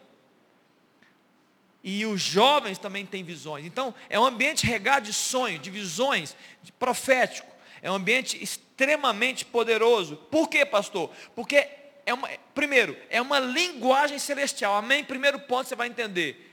E 1.84 2.04
os 2.04 2.20
jovens 2.20 2.78
também 2.78 3.06
têm 3.06 3.22
visões. 3.22 3.64
Então, 3.64 3.94
é 4.10 4.18
um 4.18 4.24
ambiente 4.24 4.66
regado 4.66 5.06
de 5.06 5.12
sonhos, 5.12 5.62
de 5.62 5.70
visões, 5.70 6.36
de 6.62 6.72
profético. 6.72 7.48
É 7.80 7.90
um 7.90 7.94
ambiente 7.94 8.42
extremamente 8.42 9.44
poderoso. 9.44 10.16
Por 10.16 10.48
quê, 10.48 10.66
pastor? 10.66 11.10
Porque 11.36 11.68
é 12.04 12.12
uma, 12.12 12.28
primeiro, 12.54 12.96
é 13.08 13.22
uma 13.22 13.38
linguagem 13.38 14.18
celestial. 14.18 14.74
Amém? 14.74 15.04
Primeiro 15.04 15.38
ponto 15.40 15.68
você 15.68 15.76
vai 15.76 15.88
entender. 15.88 16.47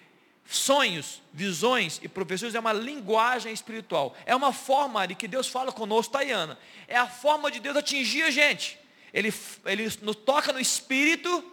Sonhos, 0.48 1.24
visões 1.34 2.00
e 2.04 2.08
profecias 2.08 2.54
é 2.54 2.60
uma 2.60 2.74
linguagem 2.74 3.52
espiritual. 3.52 4.16
É 4.25 4.36
uma 4.36 4.54
forma 4.54 5.08
de 5.08 5.16
que 5.16 5.28
Deus 5.28 5.48
fala 5.48 5.72
conosco, 5.72 6.14
Tayana. 6.14 6.58
É 6.88 6.98
a 6.98 7.08
forma 7.08 7.50
de 7.50 7.60
Deus 7.60 7.75
atingir 7.75 8.24
a 8.24 8.32
gente. 8.32 8.80
Ele, 9.12 9.34
ele 9.66 9.92
nos 10.02 10.16
toca 10.16 10.54
no 10.54 10.60
espírito 10.60 11.44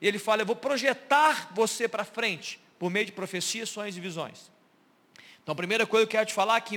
e 0.00 0.06
ele 0.06 0.18
fala: 0.18 0.42
Eu 0.42 0.46
vou 0.46 0.54
projetar 0.54 1.50
você 1.54 1.88
para 1.88 2.04
frente 2.04 2.60
por 2.78 2.90
meio 2.90 3.06
de 3.06 3.12
profecias, 3.12 3.68
sonhos 3.68 3.96
e 3.96 4.00
visões. 4.00 4.50
Então, 5.42 5.52
a 5.52 5.56
primeira 5.56 5.86
coisa 5.86 6.04
que 6.06 6.16
eu 6.16 6.18
quero 6.18 6.26
te 6.26 6.34
falar 6.34 6.56
é 6.56 6.60
que 6.60 6.74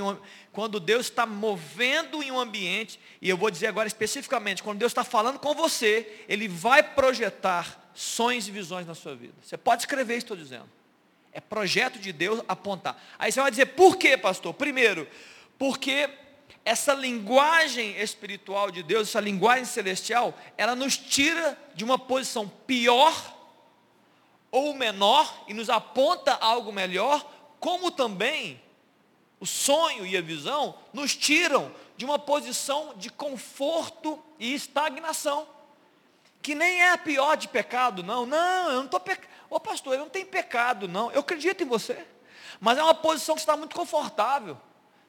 quando 0.51 0.79
Deus 0.79 1.07
está 1.07 1.25
movendo 1.25 2.21
em 2.21 2.31
um 2.31 2.39
ambiente, 2.39 2.99
e 3.19 3.27
eu 3.27 3.35
vou 3.35 3.49
dizer 3.49 3.67
agora 3.67 3.87
especificamente, 3.87 4.61
quando 4.61 4.77
Deus 4.77 4.91
está 4.91 5.03
falando 5.03 5.39
com 5.39 5.55
você, 5.55 6.23
Ele 6.27 6.47
vai 6.47 6.83
projetar 6.83 7.91
sonhos 7.95 8.47
e 8.47 8.51
visões 8.51 8.85
na 8.85 8.93
sua 8.93 9.15
vida. 9.15 9.33
Você 9.41 9.57
pode 9.57 9.81
escrever 9.81 10.13
isso, 10.17 10.25
estou 10.25 10.37
dizendo. 10.37 10.78
É 11.31 11.39
projeto 11.39 11.99
de 11.99 12.11
Deus 12.11 12.41
apontar. 12.47 13.01
Aí 13.17 13.31
você 13.31 13.41
vai 13.41 13.51
dizer, 13.51 13.67
por 13.67 13.97
quê, 13.97 14.17
pastor? 14.17 14.53
Primeiro, 14.53 15.07
porque 15.57 16.09
essa 16.65 16.93
linguagem 16.93 17.99
espiritual 17.99 18.71
de 18.71 18.83
Deus, 18.83 19.09
essa 19.09 19.19
linguagem 19.19 19.65
celestial, 19.65 20.37
ela 20.57 20.75
nos 20.75 20.97
tira 20.97 21.57
de 21.75 21.83
uma 21.83 21.97
posição 21.97 22.47
pior 22.67 23.13
ou 24.51 24.73
menor 24.73 25.45
e 25.47 25.53
nos 25.53 25.69
aponta 25.69 26.33
algo 26.33 26.71
melhor, 26.71 27.27
como 27.59 27.91
também 27.91 28.61
o 29.39 29.45
sonho 29.45 30.05
e 30.05 30.17
a 30.17 30.21
visão 30.21 30.75
nos 30.91 31.15
tiram 31.15 31.71
de 31.95 32.05
uma 32.05 32.19
posição 32.19 32.93
de 32.97 33.09
conforto 33.09 34.21
e 34.37 34.53
estagnação. 34.53 35.47
Que 36.41 36.55
nem 36.55 36.81
é 36.81 36.91
a 36.91 36.97
pior 36.97 37.35
de 37.35 37.47
pecado, 37.47 38.01
não. 38.01 38.25
Não, 38.25 38.69
eu 38.69 38.77
não 38.77 38.85
estou 38.85 38.99
pecando. 38.99 39.27
Ô 39.49 39.59
pastor, 39.59 39.93
eu 39.93 39.99
não 39.99 40.09
tenho 40.09 40.27
pecado, 40.27 40.87
não. 40.87 41.11
Eu 41.11 41.21
acredito 41.21 41.63
em 41.63 41.67
você. 41.67 42.05
Mas 42.59 42.77
é 42.77 42.83
uma 42.83 42.93
posição 42.93 43.35
que 43.35 43.41
está 43.41 43.57
muito 43.57 43.75
confortável. 43.75 44.57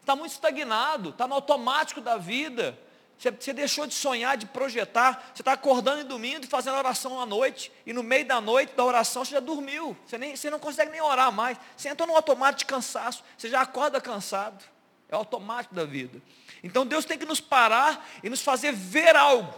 Está 0.01 0.17
muito 0.17 0.33
estagnado. 0.33 1.11
Está 1.11 1.27
no 1.29 1.35
automático 1.35 2.01
da 2.01 2.17
vida. 2.17 2.79
Você, 3.19 3.31
você 3.31 3.53
deixou 3.53 3.87
de 3.87 3.95
sonhar, 3.95 4.37
de 4.37 4.47
projetar. 4.47 5.31
Você 5.35 5.43
está 5.43 5.53
acordando 5.53 6.01
e 6.01 6.05
dormindo 6.05 6.45
e 6.45 6.49
fazendo 6.49 6.77
oração 6.77 7.21
à 7.21 7.27
noite. 7.27 7.71
E 7.85 7.93
no 7.93 8.03
meio 8.03 8.25
da 8.25 8.41
noite 8.41 8.75
da 8.75 8.85
oração 8.85 9.25
você 9.25 9.33
já 9.33 9.41
dormiu. 9.41 9.97
Você, 10.07 10.17
nem, 10.17 10.35
você 10.35 10.49
não 10.49 10.59
consegue 10.59 10.91
nem 10.91 11.03
orar 11.03 11.31
mais. 11.31 11.59
Você 11.77 11.89
entrou 11.89 12.09
no 12.09 12.17
automático 12.17 12.61
de 12.61 12.65
cansaço. 12.67 13.23
Você 13.37 13.49
já 13.49 13.61
acorda 13.61 14.01
cansado. 14.01 14.65
É 15.09 15.15
automático 15.15 15.75
da 15.75 15.85
vida. 15.85 16.23
Então 16.63 16.87
Deus 16.87 17.05
tem 17.05 17.19
que 17.19 17.27
nos 17.27 17.41
parar 17.41 18.09
e 18.23 18.31
nos 18.31 18.41
fazer 18.41 18.73
ver 18.73 19.15
algo. 19.17 19.53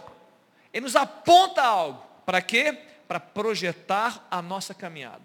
Ele 0.73 0.83
nos 0.83 0.95
aponta 0.95 1.61
algo. 1.61 2.03
Para 2.25 2.41
quê? 2.41 2.77
Para 3.13 3.19
projetar 3.19 4.27
a 4.31 4.41
nossa 4.41 4.73
caminhada. 4.73 5.21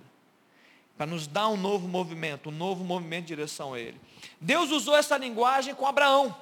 Para 0.95 1.07
nos 1.07 1.27
dar 1.27 1.49
um 1.49 1.57
novo 1.57 1.89
movimento, 1.89 2.51
um 2.51 2.53
novo 2.53 2.85
movimento 2.85 3.23
de 3.23 3.29
direção 3.29 3.73
a 3.73 3.81
Ele. 3.81 3.99
Deus 4.39 4.71
usou 4.71 4.95
essa 4.95 5.17
linguagem 5.17 5.75
com 5.75 5.87
Abraão 5.87 6.37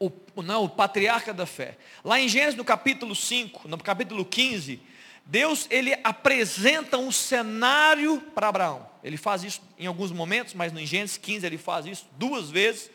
o, 0.00 0.10
não, 0.42 0.64
o 0.64 0.68
patriarca 0.68 1.32
da 1.32 1.46
fé. 1.46 1.78
Lá 2.02 2.18
em 2.18 2.28
Gênesis, 2.28 2.56
no 2.56 2.64
capítulo 2.64 3.14
5, 3.14 3.68
no 3.68 3.78
capítulo 3.78 4.24
15, 4.24 4.80
Deus 5.24 5.68
ele 5.70 5.94
apresenta 6.02 6.98
um 6.98 7.12
cenário 7.12 8.20
para 8.34 8.48
Abraão. 8.48 8.84
Ele 9.04 9.16
faz 9.16 9.44
isso 9.44 9.62
em 9.78 9.86
alguns 9.86 10.10
momentos, 10.10 10.54
mas 10.54 10.72
no 10.72 10.84
Gênesis 10.84 11.16
15 11.18 11.46
ele 11.46 11.56
faz 11.56 11.86
isso 11.86 12.04
duas 12.18 12.50
vezes. 12.50 12.90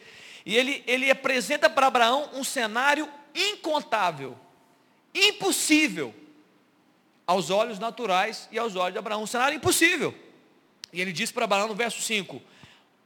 E 0.45 0.53
ele, 0.53 0.83
ele 0.85 1.09
apresenta 1.09 1.69
para 1.69 1.87
Abraão 1.87 2.29
um 2.33 2.43
cenário 2.43 3.07
incontável, 3.33 4.37
impossível, 5.15 6.13
aos 7.29 7.51
olhos 7.51 7.77
naturais 7.77 8.49
e 8.51 8.57
aos 8.57 8.75
olhos 8.75 8.93
de 8.93 8.97
Abraão. 8.97 9.21
Um 9.21 9.27
cenário 9.27 9.55
impossível. 9.55 10.15
E 10.91 10.99
ele 10.99 11.13
diz 11.13 11.31
para 11.31 11.43
Abraão 11.43 11.67
no 11.67 11.75
verso 11.75 12.01
5: 12.01 12.41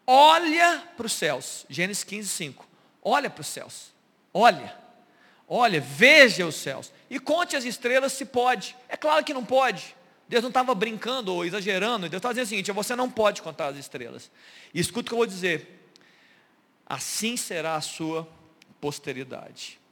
Olha 0.08 0.82
para 0.96 1.06
os 1.06 1.12
céus. 1.12 1.66
Gênesis 1.70 2.06
15, 2.06 2.30
5. 2.30 2.66
Olha 3.02 3.30
para 3.30 3.42
os 3.42 3.48
céus. 3.48 3.92
Olha. 4.34 4.74
Olha, 5.46 5.82
veja 5.82 6.48
os 6.48 6.56
céus. 6.56 6.90
E 7.10 7.20
conte 7.20 7.58
as 7.58 7.66
estrelas 7.66 8.14
se 8.14 8.24
pode. 8.24 8.78
É 8.88 8.96
claro 8.96 9.26
que 9.26 9.34
não 9.34 9.44
pode. 9.44 9.94
Deus 10.26 10.42
não 10.42 10.50
estava 10.50 10.74
brincando 10.74 11.34
ou 11.34 11.44
exagerando. 11.44 12.08
Deus 12.08 12.20
estava 12.20 12.34
dizendo 12.34 12.46
o 12.46 12.50
seguinte: 12.50 12.72
você 12.72 12.96
não 12.96 13.12
pode 13.12 13.42
contar 13.42 13.68
as 13.68 13.78
estrelas. 13.78 14.32
E 14.74 14.80
escuta 14.80 15.02
o 15.02 15.10
que 15.10 15.14
eu 15.16 15.18
vou 15.18 15.28
dizer. 15.28 15.92
Assim 16.86 17.36
será 17.36 17.76
a 17.76 17.82
sua 17.82 18.26
posteridade. 18.80 19.83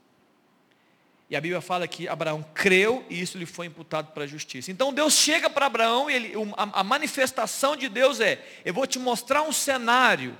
E 1.31 1.35
a 1.35 1.41
Bíblia 1.41 1.61
fala 1.61 1.87
que 1.87 2.07
Abraão 2.07 2.45
creu 2.53 3.03
e 3.09 3.19
isso 3.19 3.37
lhe 3.37 3.47
foi 3.47 3.65
imputado 3.65 4.11
para 4.11 4.25
a 4.25 4.27
justiça. 4.27 4.69
Então 4.69 4.93
Deus 4.93 5.13
chega 5.13 5.49
para 5.49 5.65
Abraão 5.65 6.07
e 6.09 6.13
ele, 6.13 6.33
a, 6.55 6.81
a 6.81 6.83
manifestação 6.83 7.75
de 7.75 7.89
Deus 7.89 8.19
é: 8.19 8.45
eu 8.63 8.73
vou 8.73 8.85
te 8.85 8.99
mostrar 8.99 9.41
um 9.41 9.51
cenário 9.51 10.37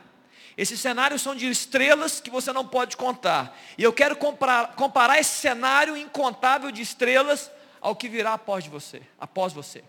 esses 0.58 0.80
cenários 0.80 1.22
são 1.22 1.36
de 1.36 1.50
estrelas 1.50 2.20
que 2.20 2.30
você 2.30 2.52
não 2.52 2.68
pode 2.68 2.98
contar. 2.98 3.58
E 3.78 3.84
eu 3.84 3.94
quero 3.94 4.16
comparar, 4.16 4.76
comparar 4.76 5.20
esse 5.20 5.38
cenário 5.38 5.96
incontável 5.96 6.72
de 6.72 6.82
estrelas 6.82 7.50
ao 7.80 7.96
que 7.96 8.10
virá 8.10 8.34
após 8.34 8.68
você, 8.68 9.02
após 9.20 9.54
você. 9.54 9.84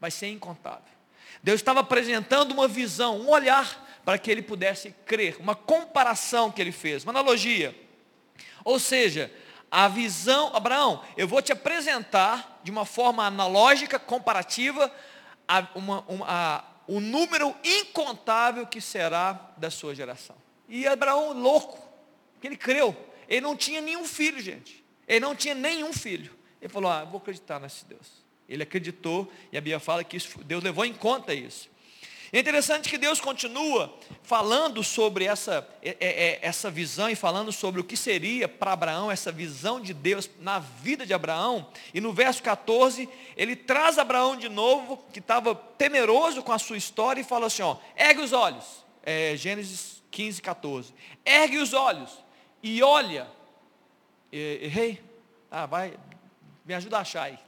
Vai 0.00 0.10
ser 0.10 0.28
incontável. 0.28 0.82
Deus 1.42 1.60
estava 1.60 1.80
apresentando 1.80 2.52
uma 2.52 2.68
visão, 2.68 3.20
um 3.20 3.28
olhar 3.28 3.86
para 4.04 4.18
que 4.18 4.30
ele 4.30 4.42
pudesse 4.42 4.94
crer, 5.04 5.36
uma 5.38 5.54
comparação 5.54 6.50
que 6.50 6.60
ele 6.60 6.72
fez, 6.72 7.04
uma 7.04 7.12
analogia. 7.12 7.74
Ou 8.64 8.78
seja, 8.78 9.30
a 9.70 9.88
visão, 9.88 10.54
Abraão, 10.54 11.02
eu 11.16 11.28
vou 11.28 11.42
te 11.42 11.52
apresentar 11.52 12.60
de 12.62 12.70
uma 12.70 12.84
forma 12.84 13.24
analógica, 13.24 13.98
comparativa, 13.98 14.92
uma, 15.74 16.04
uma, 16.08 16.64
o 16.86 17.00
número 17.00 17.54
incontável 17.62 18.66
que 18.66 18.80
será 18.80 19.52
da 19.56 19.70
sua 19.70 19.94
geração. 19.94 20.36
E 20.68 20.86
Abraão, 20.86 21.32
louco, 21.32 21.78
ele 22.42 22.56
creu. 22.56 22.96
Ele 23.28 23.42
não 23.42 23.56
tinha 23.56 23.80
nenhum 23.80 24.04
filho, 24.04 24.40
gente. 24.40 24.84
Ele 25.06 25.20
não 25.20 25.34
tinha 25.34 25.54
nenhum 25.54 25.92
filho. 25.92 26.34
Ele 26.60 26.72
falou: 26.72 26.90
Ah, 26.90 27.04
vou 27.04 27.18
acreditar 27.18 27.60
nesse 27.60 27.84
Deus. 27.84 28.24
Ele 28.48 28.62
acreditou, 28.62 29.30
e 29.52 29.58
a 29.58 29.60
Bíblia 29.60 29.78
fala 29.78 30.02
que 30.02 30.16
isso, 30.16 30.38
Deus 30.44 30.64
levou 30.64 30.84
em 30.84 30.94
conta 30.94 31.34
isso. 31.34 31.68
É 32.30 32.38
interessante 32.38 32.90
que 32.90 32.98
Deus 32.98 33.20
continua 33.20 33.94
falando 34.22 34.84
sobre 34.84 35.24
essa, 35.24 35.66
é, 35.82 35.96
é, 35.98 36.06
é, 36.08 36.38
essa 36.42 36.70
visão 36.70 37.08
e 37.08 37.14
falando 37.14 37.50
sobre 37.50 37.80
o 37.80 37.84
que 37.84 37.96
seria 37.96 38.46
para 38.46 38.72
Abraão 38.72 39.10
essa 39.10 39.32
visão 39.32 39.80
de 39.80 39.94
Deus 39.94 40.28
na 40.38 40.58
vida 40.58 41.06
de 41.06 41.14
Abraão. 41.14 41.66
E 41.94 42.00
no 42.00 42.12
verso 42.12 42.42
14, 42.42 43.08
ele 43.34 43.56
traz 43.56 43.96
Abraão 43.96 44.36
de 44.36 44.48
novo, 44.48 45.02
que 45.10 45.20
estava 45.20 45.54
temeroso 45.54 46.42
com 46.42 46.52
a 46.52 46.58
sua 46.58 46.76
história, 46.76 47.22
e 47.22 47.24
fala 47.24 47.46
assim: 47.46 47.62
ó, 47.62 47.76
ergue 47.96 48.20
os 48.20 48.34
olhos. 48.34 48.84
É, 49.02 49.34
Gênesis 49.34 50.02
15, 50.10 50.42
14. 50.42 50.92
Ergue 51.24 51.56
os 51.56 51.72
olhos 51.72 52.10
e 52.62 52.82
olha. 52.82 53.26
Errei? 54.30 55.02
Ah, 55.50 55.64
vai, 55.64 55.94
me 56.62 56.74
ajuda 56.74 56.98
a 56.98 57.00
achar 57.00 57.22
aí. 57.22 57.38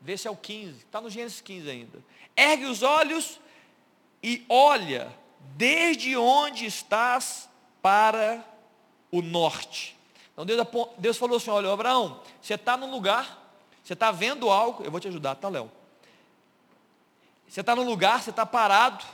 Vê 0.00 0.18
se 0.18 0.26
é 0.26 0.30
o 0.32 0.36
15, 0.36 0.78
está 0.78 1.00
no 1.00 1.08
Gênesis 1.08 1.40
15 1.40 1.70
ainda. 1.70 2.04
Ergue 2.36 2.64
os 2.64 2.82
olhos 2.82 3.40
e 4.22 4.44
olha 4.48 5.12
desde 5.56 6.16
onde 6.16 6.66
estás 6.66 7.48
para 7.80 8.44
o 9.10 9.20
norte. 9.20 9.96
Então 10.32 10.46
Deus, 10.46 10.66
Deus 10.98 11.16
falou 11.16 11.36
assim: 11.36 11.50
olha, 11.50 11.70
Abraão, 11.70 12.20
você 12.40 12.54
está 12.54 12.76
num 12.76 12.90
lugar, 12.90 13.54
você 13.82 13.92
está 13.92 14.10
vendo 14.10 14.48
algo, 14.48 14.84
eu 14.84 14.90
vou 14.90 15.00
te 15.00 15.08
ajudar, 15.08 15.34
tá, 15.34 15.48
Léo? 15.48 15.70
Você 17.48 17.60
está 17.60 17.76
num 17.76 17.84
lugar, 17.84 18.22
você 18.22 18.30
está 18.30 18.46
parado, 18.46 19.04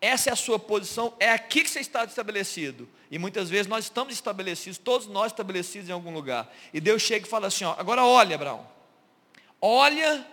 essa 0.00 0.30
é 0.30 0.32
a 0.32 0.36
sua 0.36 0.58
posição, 0.58 1.14
é 1.20 1.30
aqui 1.30 1.62
que 1.62 1.70
você 1.70 1.78
está 1.78 2.04
estabelecido. 2.04 2.88
E 3.08 3.18
muitas 3.18 3.48
vezes 3.48 3.68
nós 3.68 3.84
estamos 3.84 4.14
estabelecidos, 4.14 4.78
todos 4.78 5.06
nós 5.06 5.30
estabelecidos 5.30 5.88
em 5.88 5.92
algum 5.92 6.12
lugar. 6.12 6.52
E 6.72 6.80
Deus 6.80 7.02
chega 7.02 7.26
e 7.26 7.30
fala 7.30 7.46
assim: 7.46 7.64
ó, 7.64 7.74
agora 7.78 8.04
olha, 8.04 8.34
Abraão, 8.34 8.66
olha 9.60 10.26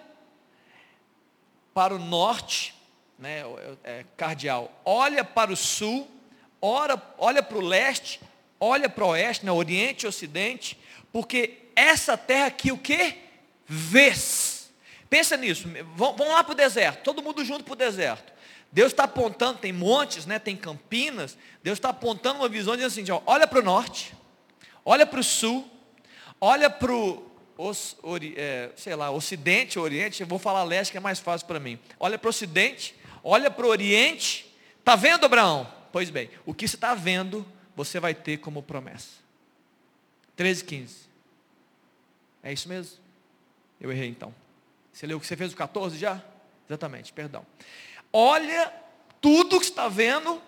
para 1.74 1.94
o 1.94 2.00
norte 2.00 2.79
né, 3.20 3.44
é, 3.84 4.06
cardeal, 4.16 4.72
olha 4.86 5.24
para 5.24 5.52
o 5.52 5.56
sul, 5.56 6.10
ora, 6.62 7.02
olha 7.18 7.44
para 7.44 7.58
o 7.58 7.62
leste, 7.62 8.22
olha 8.60 8.90
para 8.90 9.04
o 9.04 9.10
oeste, 9.10 9.46
né, 9.46 9.52
oriente 9.52 10.06
e 10.06 10.08
ocidente, 10.08 10.80
porque 11.12 11.60
essa 11.76 12.18
terra 12.18 12.48
aqui 12.48 12.72
o 12.72 12.78
que? 12.78 13.16
Vês. 13.68 14.72
Pensa 15.10 15.36
nisso, 15.36 15.68
vamos 15.96 16.28
lá 16.28 16.44
para 16.44 16.54
o 16.54 16.56
deserto, 16.56 17.04
todo 17.04 17.22
mundo 17.22 17.44
junto 17.44 17.64
para 17.64 17.74
o 17.74 17.76
deserto. 17.76 18.32
Deus 18.72 18.92
está 18.92 19.04
apontando, 19.04 19.60
tem 19.60 19.74
montes, 19.74 20.26
né, 20.26 20.40
tem 20.40 20.56
campinas, 20.56 21.38
Deus 21.62 21.78
está 21.78 21.90
apontando 21.90 22.40
uma 22.40 22.50
visão 22.50 22.76
dizendo 22.76 22.92
assim, 22.92 23.12
ó, 23.12 23.22
olha 23.26 23.48
para 23.48 23.60
o 23.60 23.64
norte, 23.64 24.14
olha 24.86 25.06
para 25.06 25.20
o 25.20 25.24
sul, 25.24 25.70
olha 26.40 26.70
para 26.70 26.94
o 26.94 27.30
é, 28.38 28.70
sei 28.78 28.96
lá, 28.96 29.12
ocidente, 29.12 29.78
oriente, 29.78 30.22
eu 30.22 30.28
vou 30.28 30.40
falar 30.40 30.64
leste 30.64 30.92
que 30.92 30.98
é 30.98 31.02
mais 31.02 31.20
fácil 31.20 31.46
para 31.46 31.60
mim. 31.60 31.78
Olha 32.00 32.18
para 32.18 32.28
o 32.28 32.30
ocidente, 32.30 32.96
olha 33.24 33.50
para 33.52 33.66
o 33.66 33.70
Oriente, 33.70 34.54
está 34.80 34.96
vendo 34.96 35.26
Abraão? 35.26 35.72
Pois 35.92 36.10
bem, 36.10 36.30
o 36.46 36.54
que 36.54 36.68
você 36.68 36.76
está 36.76 36.94
vendo, 36.94 37.46
você 37.76 38.00
vai 38.00 38.14
ter 38.14 38.38
como 38.38 38.62
promessa. 38.62 39.20
13, 40.36 40.64
15. 40.64 40.96
É 42.44 42.54
isso 42.54 42.70
mesmo? 42.70 42.98
Eu 43.80 43.92
errei 43.92 44.10
então. 44.10 44.34
Você 44.92 45.08
leu 45.08 45.18
o 45.18 45.20
que 45.20 45.28
você 45.28 45.36
fez 45.36 45.54
o 45.54 45.56
14 45.56 45.98
já? 45.98 46.22
Exatamente, 46.68 47.12
perdão. 47.12 47.46
Olha 48.12 48.74
tudo 49.22 49.60
que 49.60 49.66
está 49.66 49.88
vendo, 49.88 50.42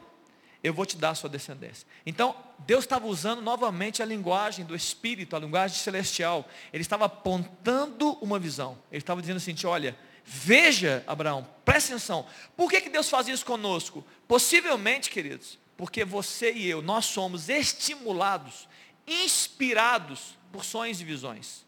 eu 0.64 0.74
vou 0.74 0.86
te 0.86 0.98
dar 0.98 1.12
a 1.12 1.16
sua 1.16 1.30
descendência. 1.30 1.88
Então, 2.06 2.36
Deus 2.60 2.84
estava 2.84 3.08
usando 3.08 3.42
novamente 3.42 4.02
a 4.02 4.06
linguagem 4.06 4.66
do 4.66 4.76
Espírito, 4.76 5.36
a 5.36 5.40
linguagem 5.40 5.78
celestial. 5.78 6.48
Ele 6.72 6.82
estava 6.82 7.06
apontando 7.06 8.14
uma 8.22 8.40
visão. 8.40 8.78
Ele 8.92 9.02
estava 9.02 9.22
dizendo 9.22 9.38
assim: 9.38 9.56
olha, 9.66 9.98
veja, 10.26 11.04
Abraão, 11.08 11.48
presta 11.66 11.94
atenção. 11.94 12.26
Por 12.56 12.70
que, 12.70 12.82
que 12.82 12.90
Deus 12.90 13.10
faz 13.10 13.28
isso 13.28 13.46
conosco? 13.46 14.06
Possivelmente, 14.28 15.10
queridos, 15.10 15.60
porque 15.78 16.04
você 16.04 16.52
e 16.52 16.68
eu, 16.68 16.82
nós 16.82 17.06
somos 17.06 17.50
estimulados, 17.50 18.68
inspirados 19.08 20.38
por 20.52 20.64
sonhos 20.64 21.02
e 21.02 21.04
visões. 21.04 21.66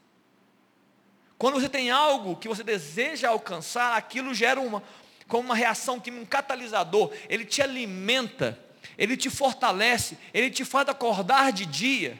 Quando 1.37 1.59
você 1.59 1.67
tem 1.67 1.91
algo 1.91 2.35
que 2.35 2.47
você 2.47 2.63
deseja 2.63 3.29
alcançar, 3.29 3.97
aquilo 3.97 4.33
gera 4.33 4.61
uma, 4.61 4.83
como 5.27 5.43
uma 5.43 5.55
reação, 5.55 6.01
um 6.07 6.25
catalisador, 6.25 7.11
ele 7.27 7.43
te 7.43 7.61
alimenta 7.61 8.59
ele 8.97 9.17
te 9.17 9.29
fortalece, 9.29 10.17
ele 10.33 10.49
te 10.49 10.63
faz 10.63 10.87
acordar 10.87 11.51
de 11.51 11.65
dia. 11.65 12.19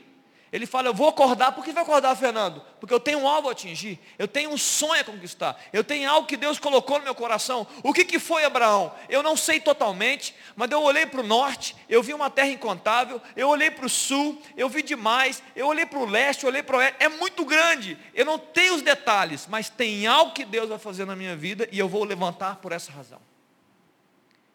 Ele 0.54 0.68
fala, 0.68 0.90
eu 0.90 0.94
vou 0.94 1.10
acordar, 1.10 1.52
por 1.52 1.66
que 1.66 1.72
vai 1.72 1.82
acordar, 1.82 2.16
Fernando? 2.16 2.62
Porque 2.80 2.94
eu 2.94 3.00
tenho 3.00 3.18
um 3.18 3.28
alvo 3.28 3.50
a 3.50 3.54
atingir, 3.54 4.00
eu 4.20 4.28
tenho 4.28 4.52
um 4.52 4.58
sonho 4.58 5.02
a 5.02 5.04
conquistar, 5.04 5.60
eu 5.74 5.84
tenho 5.84 6.08
algo 6.08 6.28
que 6.28 6.38
Deus 6.38 6.60
colocou 6.60 7.00
no 7.00 7.06
meu 7.06 7.16
coração. 7.16 7.66
O 7.82 7.92
que, 7.92 8.06
que 8.06 8.20
foi 8.20 8.46
Abraão? 8.46 8.94
Eu 9.10 9.24
não 9.24 9.36
sei 9.36 9.60
totalmente, 9.60 10.36
mas 10.56 10.70
eu 10.70 10.80
olhei 10.80 11.08
para 11.08 11.22
o 11.22 11.24
norte, 11.24 11.76
eu 11.90 12.04
vi 12.04 12.14
uma 12.14 12.30
terra 12.30 12.50
incontável, 12.50 13.20
eu 13.36 13.50
olhei 13.50 13.72
para 13.72 13.88
o 13.88 13.90
sul, 13.90 14.40
eu 14.56 14.70
vi 14.70 14.84
demais, 14.84 15.42
eu 15.56 15.66
olhei 15.66 15.88
para 15.88 15.98
o 15.98 16.06
leste, 16.06 16.44
eu 16.44 16.50
olhei 16.50 16.62
para 16.62 16.76
o 16.76 16.80
oeste, 16.80 16.98
é 17.00 17.10
muito 17.10 17.44
grande, 17.46 17.98
eu 18.14 18.24
não 18.24 18.38
tenho 18.38 18.76
os 18.76 18.84
detalhes, 18.84 19.48
mas 19.50 19.72
tem 19.72 20.06
algo 20.06 20.34
que 20.34 20.46
Deus 20.46 20.70
vai 20.70 20.78
fazer 20.78 21.06
na 21.06 21.16
minha 21.16 21.36
vida 21.36 21.68
e 21.72 21.80
eu 21.80 21.90
vou 21.90 22.04
levantar 22.04 22.58
por 22.58 22.72
essa 22.72 22.92
razão. 22.92 23.20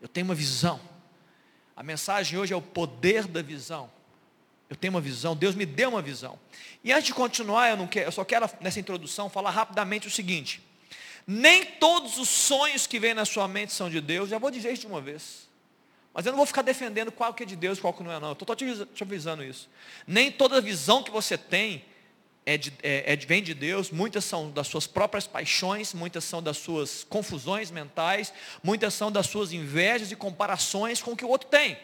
Eu 0.01 0.07
tenho 0.07 0.27
uma 0.27 0.35
visão. 0.37 0.81
A 1.75 1.83
mensagem 1.83 2.39
hoje 2.39 2.55
é 2.55 2.57
o 2.57 2.63
poder 2.63 3.27
da 3.27 3.43
visão. 3.43 3.98
Eu 4.69 4.77
tenho 4.77 4.93
uma 4.93 5.01
visão, 5.01 5.35
Deus 5.35 5.55
me 5.55 5.65
deu 5.65 5.89
uma 5.91 6.03
visão. 6.03 6.39
E 6.85 6.93
antes 6.93 7.07
de 7.07 7.15
continuar, 7.15 7.71
eu, 7.71 7.77
não 7.77 7.87
quero, 7.87 8.09
eu 8.09 8.13
só 8.13 8.25
quero 8.25 8.49
nessa 8.61 8.79
introdução 8.79 9.31
falar 9.31 9.51
rapidamente 9.51 10.07
o 10.07 10.11
seguinte: 10.11 10.63
nem 11.27 11.65
todos 11.65 12.19
os 12.19 12.29
sonhos 12.29 12.87
que 12.87 12.99
vêm 12.99 13.15
na 13.15 13.25
sua 13.25 13.49
mente 13.49 13.73
são 13.73 13.89
de 13.89 14.01
Deus, 14.01 14.29
já 14.29 14.39
vou 14.39 14.51
dizer 14.51 14.73
isso 14.73 14.83
de 14.83 14.87
uma 14.87 15.01
vez. 15.01 15.49
Mas 16.13 16.27
eu 16.27 16.33
não 16.33 16.37
vou 16.37 16.47
ficar 16.47 16.63
defendendo 16.63 17.13
qual 17.13 17.33
que 17.33 17.43
é 17.43 17.47
de 17.47 17.55
Deus 17.55 17.79
e 17.79 17.81
qual 17.81 17.93
que 17.93 18.03
não 18.03 18.11
é, 18.11 18.19
não. 18.19 18.29
Eu 18.29 18.33
estou 18.33 18.57
te 18.57 19.03
avisando 19.03 19.45
isso. 19.45 19.69
Nem 20.07 20.33
toda 20.33 20.61
visão 20.61 21.03
que 21.03 21.11
você 21.11 21.39
tem 21.39 21.85
é 22.45 22.57
de, 22.57 22.73
é, 22.83 23.13
é, 23.13 23.17
vem 23.17 23.43
de 23.43 23.53
Deus, 23.53 23.91
muitas 23.91 24.25
são 24.25 24.51
das 24.51 24.67
suas 24.69 24.87
próprias 24.87 25.27
paixões, 25.27 25.93
muitas 25.93 26.25
são 26.25 26.43
das 26.43 26.57
suas 26.57 27.05
confusões 27.05 27.71
mentais, 27.71 28.33
muitas 28.63 28.95
são 28.95 29.13
das 29.13 29.27
suas 29.27 29.53
invejas 29.53 30.11
e 30.11 30.17
comparações 30.17 31.03
com 31.03 31.13
o 31.13 31.17
que 31.17 31.27
o 31.27 31.29
outro 31.29 31.49
tem. 31.49 31.79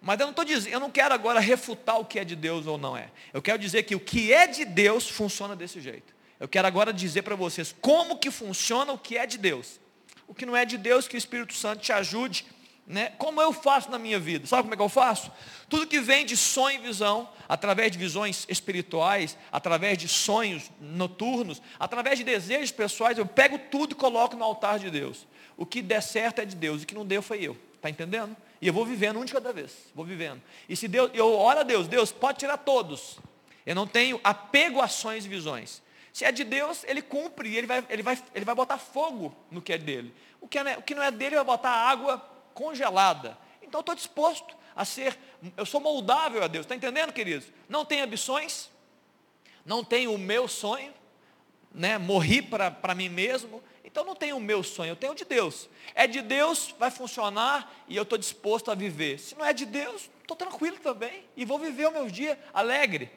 Mas 0.00 0.20
eu 0.20 0.26
não 0.26 0.30
estou 0.30 0.44
dizendo, 0.44 0.72
eu 0.72 0.80
não 0.80 0.90
quero 0.90 1.12
agora 1.12 1.40
refutar 1.40 1.98
o 1.98 2.04
que 2.04 2.18
é 2.18 2.24
de 2.24 2.36
Deus 2.36 2.66
ou 2.66 2.78
não 2.78 2.96
é. 2.96 3.10
Eu 3.32 3.42
quero 3.42 3.58
dizer 3.58 3.82
que 3.82 3.94
o 3.94 4.00
que 4.00 4.32
é 4.32 4.46
de 4.46 4.64
Deus 4.64 5.08
funciona 5.08 5.56
desse 5.56 5.80
jeito. 5.80 6.14
Eu 6.38 6.46
quero 6.46 6.68
agora 6.68 6.92
dizer 6.92 7.22
para 7.22 7.34
vocês 7.34 7.74
como 7.80 8.18
que 8.18 8.30
funciona 8.30 8.92
o 8.92 8.98
que 8.98 9.16
é 9.16 9.26
de 9.26 9.38
Deus. 9.38 9.80
O 10.26 10.34
que 10.34 10.46
não 10.46 10.56
é 10.56 10.64
de 10.64 10.78
Deus, 10.78 11.08
que 11.08 11.16
o 11.16 11.18
Espírito 11.18 11.54
Santo 11.54 11.82
te 11.82 11.92
ajude 11.92 12.46
né? 12.88 13.12
Como 13.18 13.40
eu 13.42 13.52
faço 13.52 13.90
na 13.90 13.98
minha 13.98 14.18
vida? 14.18 14.46
Sabe 14.46 14.62
como 14.62 14.72
é 14.72 14.76
que 14.76 14.82
eu 14.82 14.88
faço? 14.88 15.30
Tudo 15.68 15.86
que 15.86 16.00
vem 16.00 16.24
de 16.24 16.36
sonho 16.38 16.80
e 16.80 16.82
visão, 16.82 17.28
através 17.46 17.92
de 17.92 17.98
visões 17.98 18.46
espirituais, 18.48 19.36
através 19.52 19.98
de 19.98 20.08
sonhos 20.08 20.70
noturnos, 20.80 21.60
através 21.78 22.18
de 22.18 22.24
desejos 22.24 22.72
pessoais, 22.72 23.18
eu 23.18 23.26
pego 23.26 23.58
tudo 23.70 23.92
e 23.92 23.94
coloco 23.94 24.34
no 24.36 24.42
altar 24.42 24.78
de 24.78 24.90
Deus. 24.90 25.26
O 25.54 25.66
que 25.66 25.82
der 25.82 26.02
certo 26.02 26.38
é 26.40 26.46
de 26.46 26.56
Deus, 26.56 26.82
o 26.82 26.86
que 26.86 26.94
não 26.94 27.04
deu 27.04 27.20
foi 27.20 27.42
eu. 27.42 27.54
Está 27.74 27.90
entendendo? 27.90 28.34
E 28.60 28.66
eu 28.66 28.72
vou 28.72 28.84
vivendo 28.84 29.18
um 29.18 29.24
de 29.24 29.32
cada 29.32 29.52
vez. 29.52 29.72
Vou 29.94 30.04
vivendo. 30.04 30.42
E 30.68 30.76
se 30.76 30.88
Deus, 30.88 31.10
eu 31.14 31.32
oro 31.32 31.60
a 31.60 31.62
Deus, 31.62 31.86
Deus 31.86 32.10
pode 32.10 32.38
tirar 32.38 32.58
todos. 32.58 33.18
Eu 33.64 33.74
não 33.74 33.86
tenho 33.86 34.20
apego 34.24 34.80
a 34.80 34.88
sonhos 34.88 35.26
e 35.26 35.28
visões. 35.28 35.82
Se 36.12 36.24
é 36.24 36.32
de 36.32 36.42
Deus, 36.42 36.84
ele 36.84 37.00
cumpre, 37.02 37.54
ele 37.54 37.66
vai, 37.66 37.86
ele 37.88 38.02
vai, 38.02 38.20
ele 38.34 38.44
vai 38.44 38.54
botar 38.54 38.78
fogo 38.78 39.36
no 39.50 39.62
que 39.62 39.72
é 39.72 39.78
dele. 39.78 40.12
O 40.40 40.48
que, 40.48 40.58
é, 40.58 40.76
o 40.76 40.82
que 40.82 40.94
não 40.94 41.02
é 41.02 41.10
dele, 41.10 41.36
ele 41.36 41.36
vai 41.36 41.44
botar 41.44 41.70
água 41.70 42.18
congelada. 42.54 43.38
Então 43.62 43.78
eu 43.78 43.82
estou 43.82 43.94
disposto 43.94 44.56
a 44.74 44.84
ser, 44.84 45.16
eu 45.56 45.66
sou 45.66 45.80
moldável 45.80 46.42
a 46.42 46.48
Deus. 46.48 46.64
Está 46.64 46.74
entendendo, 46.74 47.12
queridos? 47.12 47.46
Não 47.68 47.84
tenho 47.84 48.04
ambições, 48.04 48.70
não 49.64 49.84
tenho 49.84 50.12
o 50.12 50.18
meu 50.18 50.48
sonho, 50.48 50.92
né? 51.72 51.98
morri 51.98 52.42
para 52.42 52.94
mim 52.94 53.08
mesmo, 53.08 53.62
então 53.90 54.04
não 54.04 54.14
tenho 54.14 54.36
o 54.36 54.40
meu 54.40 54.62
sonho, 54.62 54.90
eu 54.90 54.96
tenho 54.96 55.12
o 55.12 55.16
de 55.16 55.24
Deus. 55.24 55.66
É 55.94 56.06
de 56.06 56.20
Deus, 56.20 56.74
vai 56.78 56.90
funcionar 56.90 57.74
e 57.88 57.96
eu 57.96 58.02
estou 58.02 58.18
disposto 58.18 58.70
a 58.70 58.74
viver. 58.74 59.18
Se 59.18 59.34
não 59.34 59.46
é 59.46 59.54
de 59.54 59.64
Deus, 59.64 60.10
estou 60.20 60.36
tranquilo 60.36 60.76
também 60.76 61.24
e 61.34 61.46
vou 61.46 61.58
viver 61.58 61.88
o 61.88 61.90
meu 61.90 62.06
dia 62.10 62.38
alegre. 62.52 63.10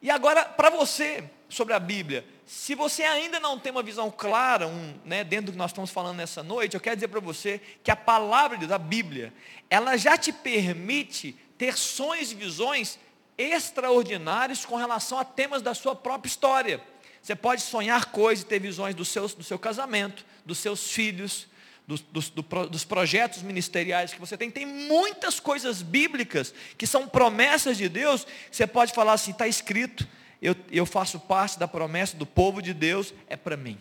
E 0.00 0.12
agora, 0.12 0.44
para 0.44 0.70
você, 0.70 1.28
sobre 1.48 1.74
a 1.74 1.80
Bíblia, 1.80 2.24
se 2.46 2.76
você 2.76 3.02
ainda 3.02 3.40
não 3.40 3.58
tem 3.58 3.72
uma 3.72 3.82
visão 3.82 4.12
clara, 4.12 4.68
um, 4.68 4.94
né, 5.04 5.24
dentro 5.24 5.46
do 5.46 5.52
que 5.52 5.58
nós 5.58 5.72
estamos 5.72 5.90
falando 5.90 6.18
nessa 6.18 6.40
noite, 6.40 6.74
eu 6.74 6.80
quero 6.80 6.94
dizer 6.94 7.08
para 7.08 7.18
você 7.18 7.60
que 7.82 7.90
a 7.90 7.96
palavra 7.96 8.64
da 8.64 8.78
Bíblia, 8.78 9.34
ela 9.68 9.96
já 9.96 10.16
te 10.16 10.32
permite 10.32 11.32
ter 11.58 11.76
sonhos 11.76 12.30
e 12.30 12.36
visões 12.36 12.96
extraordinários 13.36 14.64
com 14.64 14.76
relação 14.76 15.18
a 15.18 15.24
temas 15.24 15.62
da 15.62 15.74
sua 15.74 15.96
própria 15.96 16.28
história. 16.28 16.80
Você 17.28 17.36
pode 17.36 17.60
sonhar 17.60 18.06
coisas 18.06 18.42
e 18.42 18.46
ter 18.46 18.58
visões 18.58 18.94
do 18.94 19.04
seu, 19.04 19.28
do 19.28 19.42
seu 19.42 19.58
casamento, 19.58 20.24
dos 20.46 20.56
seus 20.56 20.90
filhos, 20.90 21.46
dos, 21.86 22.00
dos, 22.00 22.30
do, 22.30 22.42
dos 22.42 22.86
projetos 22.86 23.42
ministeriais 23.42 24.14
que 24.14 24.18
você 24.18 24.34
tem. 24.34 24.50
Tem 24.50 24.64
muitas 24.64 25.38
coisas 25.38 25.82
bíblicas 25.82 26.54
que 26.78 26.86
são 26.86 27.06
promessas 27.06 27.76
de 27.76 27.86
Deus. 27.86 28.26
Você 28.50 28.66
pode 28.66 28.94
falar 28.94 29.12
assim, 29.12 29.32
está 29.32 29.46
escrito, 29.46 30.08
eu, 30.40 30.56
eu 30.70 30.86
faço 30.86 31.20
parte 31.20 31.58
da 31.58 31.68
promessa 31.68 32.16
do 32.16 32.24
povo 32.24 32.62
de 32.62 32.72
Deus, 32.72 33.12
é 33.28 33.36
para 33.36 33.58
mim. 33.58 33.78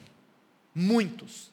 Muitos. 0.75 1.49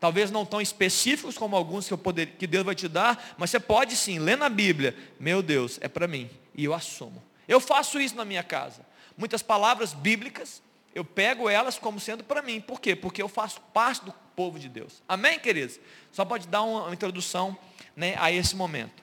Talvez 0.00 0.32
não 0.32 0.44
tão 0.44 0.60
específicos 0.60 1.38
como 1.38 1.54
alguns 1.54 1.86
que, 1.86 1.92
eu 1.92 1.98
poder, 1.98 2.26
que 2.36 2.46
Deus 2.48 2.64
vai 2.64 2.74
te 2.74 2.88
dar, 2.88 3.36
mas 3.38 3.50
você 3.50 3.60
pode 3.60 3.94
sim, 3.94 4.18
ler 4.18 4.36
na 4.36 4.48
Bíblia, 4.48 4.96
meu 5.20 5.44
Deus, 5.44 5.78
é 5.80 5.86
para 5.86 6.08
mim, 6.08 6.28
e 6.56 6.64
eu 6.64 6.74
assumo. 6.74 7.22
Eu 7.46 7.60
faço 7.60 8.00
isso 8.00 8.16
na 8.16 8.24
minha 8.24 8.42
casa. 8.42 8.84
Muitas 9.16 9.42
palavras 9.44 9.94
bíblicas, 9.94 10.60
eu 10.94 11.04
pego 11.04 11.48
elas 11.48 11.78
como 11.78 11.98
sendo 11.98 12.22
para 12.22 12.40
mim. 12.40 12.60
Por 12.60 12.80
quê? 12.80 12.94
Porque 12.94 13.20
eu 13.20 13.28
faço 13.28 13.60
parte 13.72 14.04
do 14.04 14.12
povo 14.36 14.58
de 14.58 14.68
Deus. 14.68 15.02
Amém, 15.08 15.38
queridos? 15.38 15.80
Só 16.12 16.24
pode 16.24 16.46
dar 16.46 16.62
uma, 16.62 16.92
introdução 16.92 17.56
né, 17.96 18.14
a 18.18 18.30
esse 18.30 18.54
momento. 18.54 19.02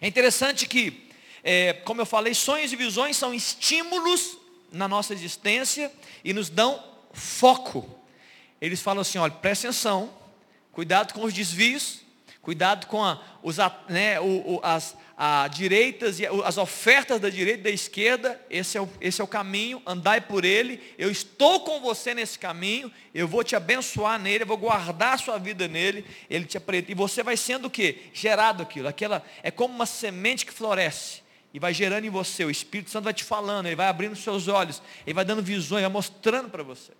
É 0.00 0.06
interessante 0.06 0.66
que 0.66 1.10
é, 1.42 1.72
como 1.72 2.00
eu 2.00 2.06
falei, 2.06 2.34
sonhos 2.34 2.72
e 2.72 2.76
visões 2.76 3.16
são 3.16 3.34
estímulos 3.34 4.38
na 4.70 4.86
nossa 4.86 5.12
existência 5.12 5.90
e 6.22 6.32
nos 6.32 6.48
dão 6.48 6.82
foco. 7.12 7.88
Eles 8.60 8.80
falam 8.80 9.00
assim, 9.00 9.18
olha, 9.18 9.32
presta 9.32 9.68
atenção, 9.68 10.12
cuidado 10.70 11.12
com 11.12 11.24
os 11.24 11.32
desvios, 11.32 12.00
cuidado 12.42 12.86
com 12.86 13.02
a, 13.02 13.20
os, 13.42 13.56
né, 13.88 14.20
o, 14.20 14.54
o, 14.54 14.60
as 14.62 14.96
a 15.22 15.48
direitas 15.48 16.18
e 16.18 16.26
as 16.26 16.56
ofertas 16.56 17.20
da 17.20 17.28
direita 17.28 17.60
e 17.60 17.64
da 17.64 17.70
esquerda, 17.70 18.40
esse 18.48 18.78
é, 18.78 18.80
o, 18.80 18.88
esse 19.02 19.20
é 19.20 19.24
o 19.24 19.26
caminho, 19.26 19.82
andai 19.84 20.18
por 20.18 20.46
ele, 20.46 20.80
eu 20.96 21.10
estou 21.10 21.60
com 21.60 21.78
você 21.78 22.14
nesse 22.14 22.38
caminho, 22.38 22.90
eu 23.14 23.28
vou 23.28 23.44
te 23.44 23.54
abençoar 23.54 24.18
nele, 24.18 24.44
eu 24.44 24.46
vou 24.46 24.56
guardar 24.56 25.12
a 25.12 25.18
sua 25.18 25.36
vida 25.36 25.68
nele, 25.68 26.06
ele 26.30 26.46
te 26.46 26.56
e 26.88 26.94
você 26.94 27.22
vai 27.22 27.36
sendo 27.36 27.66
o 27.66 27.70
que? 27.70 27.98
Gerado 28.14 28.62
aquilo, 28.62 28.88
aquela, 28.88 29.22
é 29.42 29.50
como 29.50 29.74
uma 29.74 29.84
semente 29.84 30.46
que 30.46 30.54
floresce, 30.54 31.22
e 31.52 31.58
vai 31.58 31.74
gerando 31.74 32.06
em 32.06 32.10
você, 32.10 32.42
o 32.46 32.50
Espírito 32.50 32.88
Santo 32.88 33.04
vai 33.04 33.12
te 33.12 33.22
falando, 33.22 33.66
ele 33.66 33.76
vai 33.76 33.88
abrindo 33.88 34.12
os 34.12 34.24
seus 34.24 34.48
olhos, 34.48 34.80
ele 35.06 35.12
vai 35.12 35.24
dando 35.26 35.42
visões, 35.42 35.82
vai 35.82 35.92
mostrando 35.92 36.48
para 36.48 36.62
você. 36.62 36.92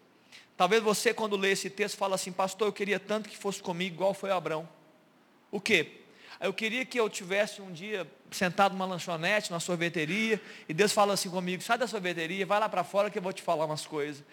Talvez 0.59 0.83
você, 0.83 1.14
quando 1.14 1.38
lê 1.38 1.52
esse 1.52 1.70
texto, 1.70 1.96
fala 1.96 2.16
assim, 2.16 2.33
pastor, 2.33 2.68
eu 2.68 2.72
queria 2.74 3.00
tanto 3.00 3.30
que 3.30 3.37
fosse 3.38 3.62
comigo, 3.62 3.94
igual 3.94 4.12
foi 4.12 4.30
Abraão. 4.30 4.68
O 5.50 5.59
quê? 5.59 5.99
Eu 6.40 6.55
queria 6.55 6.87
que 6.87 6.98
eu 6.98 7.09
tivesse 7.11 7.61
um 7.61 7.70
dia 7.70 8.11
sentado 8.31 8.72
numa 8.72 8.87
lanchonete, 8.87 9.50
numa 9.50 9.61
sorveteria, 9.61 10.40
e 10.66 10.72
Deus 10.72 10.90
fala 10.90 11.12
assim 11.12 11.29
comigo, 11.29 11.62
sai 11.62 11.76
da 11.76 11.87
sorveteria, 11.87 12.46
vai 12.46 12.59
lá 12.59 12.68
para 12.68 12.83
fora 12.83 13.11
que 13.11 13.18
eu 13.18 13.22
vou 13.22 13.33
te 13.33 13.42
falar 13.42 13.66
umas 13.66 13.87
coisas. 13.87 14.24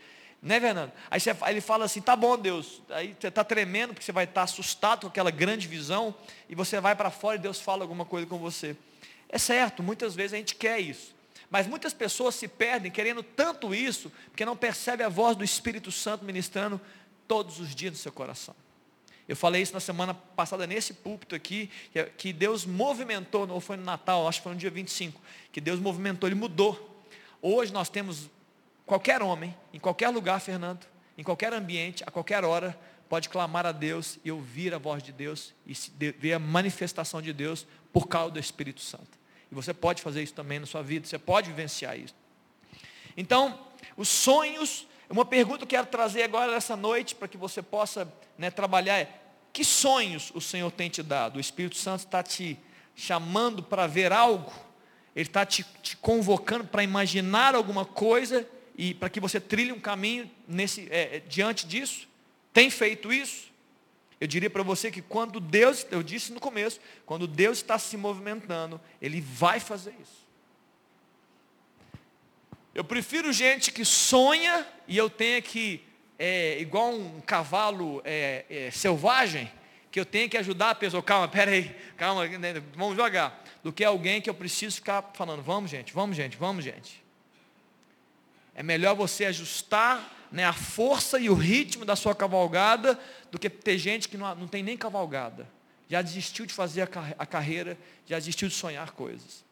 Né, 0.41 0.59
Fernando? 0.59 0.91
Aí 1.11 1.19
você, 1.19 1.35
ele 1.47 1.59
fala 1.59 1.83
assim, 1.83 1.99
tá 1.99 2.15
bom, 2.15 2.37
Deus. 2.37 2.81
Aí 2.89 3.13
você 3.19 3.27
está 3.27 3.43
tremendo, 3.43 3.93
porque 3.93 4.05
você 4.05 4.13
vai 4.13 4.23
estar 4.23 4.43
assustado 4.43 5.01
com 5.01 5.07
aquela 5.07 5.31
grande 5.31 5.67
visão, 5.67 6.15
e 6.47 6.55
você 6.55 6.79
vai 6.79 6.95
para 6.95 7.11
fora 7.11 7.35
e 7.35 7.39
Deus 7.39 7.59
fala 7.59 7.83
alguma 7.83 8.05
coisa 8.05 8.25
com 8.25 8.37
você. 8.37 8.77
É 9.27 9.37
certo, 9.37 9.83
muitas 9.83 10.15
vezes 10.15 10.33
a 10.33 10.37
gente 10.37 10.55
quer 10.55 10.79
isso. 10.79 11.13
Mas 11.49 11.67
muitas 11.67 11.93
pessoas 11.93 12.35
se 12.35 12.47
perdem 12.47 12.89
querendo 12.89 13.21
tanto 13.21 13.75
isso, 13.75 14.11
porque 14.29 14.45
não 14.45 14.55
percebe 14.55 15.03
a 15.03 15.09
voz 15.09 15.35
do 15.35 15.43
Espírito 15.43 15.91
Santo 15.91 16.23
ministrando 16.23 16.79
todos 17.27 17.59
os 17.59 17.75
dias 17.75 17.91
no 17.91 17.97
seu 17.97 18.11
coração. 18.13 18.55
Eu 19.27 19.35
falei 19.35 19.61
isso 19.61 19.73
na 19.73 19.79
semana 19.79 20.13
passada 20.13 20.65
nesse 20.65 20.93
púlpito 20.93 21.35
aqui, 21.35 21.69
que 22.17 22.31
Deus 22.31 22.65
movimentou, 22.65 23.45
não 23.45 23.59
foi 23.59 23.75
no 23.75 23.83
Natal, 23.83 24.27
acho 24.27 24.39
que 24.39 24.43
foi 24.43 24.53
no 24.53 24.57
dia 24.57 24.69
25, 24.69 25.21
que 25.51 25.59
Deus 25.59 25.79
movimentou, 25.79 26.29
Ele 26.29 26.35
mudou. 26.35 27.05
Hoje 27.41 27.73
nós 27.73 27.89
temos 27.89 28.29
qualquer 28.85 29.21
homem, 29.21 29.55
em 29.73 29.79
qualquer 29.79 30.09
lugar, 30.09 30.39
Fernando, 30.39 30.85
em 31.17 31.23
qualquer 31.23 31.53
ambiente, 31.53 32.03
a 32.05 32.11
qualquer 32.11 32.45
hora, 32.45 32.77
pode 33.09 33.27
clamar 33.29 33.65
a 33.65 33.71
Deus 33.71 34.17
e 34.23 34.31
ouvir 34.31 34.73
a 34.73 34.77
voz 34.77 35.03
de 35.03 35.11
Deus 35.11 35.53
e 35.65 35.73
ver 36.11 36.33
a 36.33 36.39
manifestação 36.39 37.21
de 37.21 37.33
Deus 37.33 37.67
por 37.91 38.07
causa 38.07 38.31
do 38.31 38.39
Espírito 38.39 38.81
Santo. 38.81 39.17
E 39.51 39.55
você 39.55 39.73
pode 39.73 40.01
fazer 40.01 40.23
isso 40.23 40.33
também 40.33 40.59
na 40.59 40.65
sua 40.65 40.81
vida, 40.81 41.05
você 41.05 41.17
pode 41.17 41.49
vivenciar 41.49 41.97
isso. 41.97 42.15
Então, 43.15 43.59
os 43.95 44.07
sonhos 44.07 44.87
uma 45.09 45.23
pergunta 45.23 45.59
que 45.59 45.63
eu 45.63 45.67
quero 45.67 45.87
trazer 45.87 46.23
agora 46.23 46.51
nessa 46.51 46.75
noite, 46.75 47.15
para 47.15 47.29
que 47.29 47.37
você 47.37 47.61
possa 47.61 48.11
né, 48.37 48.51
trabalhar, 48.51 48.99
é, 48.99 49.09
que 49.51 49.63
sonhos 49.63 50.31
o 50.33 50.41
Senhor 50.41 50.71
tem 50.71 50.89
te 50.89 51.01
dado? 51.01 51.37
O 51.37 51.39
Espírito 51.39 51.77
Santo 51.77 52.01
está 52.01 52.21
te 52.21 52.57
chamando 52.95 53.63
para 53.63 53.87
ver 53.87 54.11
algo? 54.11 54.51
Ele 55.15 55.27
está 55.27 55.45
te, 55.45 55.65
te 55.81 55.97
convocando 55.97 56.65
para 56.65 56.83
imaginar 56.83 57.55
alguma 57.55 57.83
coisa 57.83 58.47
e 58.77 58.93
para 58.93 59.09
que 59.09 59.19
você 59.19 59.39
trilhe 59.39 59.71
um 59.71 59.79
caminho 59.79 60.29
nesse, 60.47 60.87
é, 60.91 61.17
é, 61.17 61.19
diante 61.27 61.65
disso? 61.65 62.07
Tem 62.53 62.69
feito 62.69 63.11
isso? 63.11 63.47
Eu 64.19 64.27
diria 64.27 64.49
para 64.49 64.63
você 64.63 64.91
que 64.91 65.01
quando 65.01 65.39
Deus, 65.39 65.85
eu 65.91 66.03
disse 66.03 66.31
no 66.31 66.39
começo, 66.39 66.79
quando 67.05 67.27
Deus 67.27 67.57
está 67.57 67.77
se 67.77 67.97
movimentando, 67.97 68.79
Ele 69.01 69.21
vai 69.21 69.59
fazer 69.59 69.93
isso. 70.01 70.27
Eu 72.73 72.83
prefiro 72.83 73.33
gente 73.33 73.71
que 73.71 73.83
sonha 73.83 74.67
e 74.87 74.95
eu 74.95 75.09
tenha 75.09 75.41
que, 75.41 75.81
é, 76.17 76.59
igual 76.59 76.93
um 76.93 77.21
cavalo 77.21 78.01
é, 78.03 78.45
é, 78.49 78.71
selvagem, 78.71 79.51
que 79.91 79.99
eu 79.99 80.05
tenha 80.05 80.27
que 80.27 80.37
ajudar 80.37 80.71
a 80.71 80.75
pessoa, 80.75 81.01
calma, 81.01 81.27
peraí, 81.27 81.75
calma, 81.95 82.23
vamos 82.75 82.95
devagar, 82.95 83.43
do 83.63 83.71
que 83.71 83.83
alguém 83.83 84.21
que 84.21 84.29
eu 84.29 84.33
preciso 84.33 84.75
ficar 84.75 85.11
falando, 85.13 85.41
vamos 85.41 85.69
gente, 85.69 85.93
vamos 85.93 86.15
gente, 86.15 86.37
vamos 86.37 86.63
gente. 86.63 87.03
É 88.53 88.63
melhor 88.63 88.95
você 88.95 89.25
ajustar 89.25 90.27
né, 90.31 90.43
a 90.43 90.53
força 90.53 91.19
e 91.19 91.29
o 91.29 91.33
ritmo 91.33 91.85
da 91.85 91.95
sua 91.95 92.15
cavalgada 92.15 92.99
do 93.31 93.39
que 93.39 93.49
ter 93.49 93.77
gente 93.77 94.09
que 94.09 94.17
não, 94.17 94.33
não 94.35 94.47
tem 94.47 94.63
nem 94.63 94.75
cavalgada. 94.75 95.47
Já 95.87 96.01
desistiu 96.01 96.45
de 96.45 96.53
fazer 96.53 96.81
a 97.17 97.25
carreira, 97.25 97.77
já 98.05 98.17
desistiu 98.17 98.49
de 98.49 98.55
sonhar 98.55 98.91
coisas. 98.91 99.45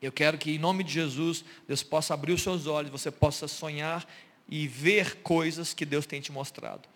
Eu 0.00 0.12
quero 0.12 0.36
que, 0.36 0.54
em 0.54 0.58
nome 0.58 0.84
de 0.84 0.92
Jesus, 0.92 1.44
Deus 1.66 1.82
possa 1.82 2.14
abrir 2.14 2.32
os 2.32 2.42
seus 2.42 2.66
olhos, 2.66 2.90
você 2.90 3.10
possa 3.10 3.48
sonhar 3.48 4.06
e 4.48 4.68
ver 4.68 5.16
coisas 5.16 5.72
que 5.72 5.84
Deus 5.84 6.06
tem 6.06 6.20
te 6.20 6.30
mostrado. 6.30 6.88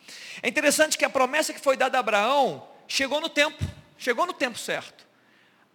É 0.43 0.49
interessante 0.49 0.99
que 0.99 1.05
a 1.05 1.11
promessa 1.11 1.53
que 1.53 1.61
foi 1.61 1.77
dada 1.77 1.97
a 1.97 2.01
Abraão 2.01 2.69
chegou 2.87 3.21
no 3.21 3.29
tempo, 3.29 3.65
chegou 3.97 4.27
no 4.27 4.33
tempo 4.33 4.59
certo, 4.59 5.07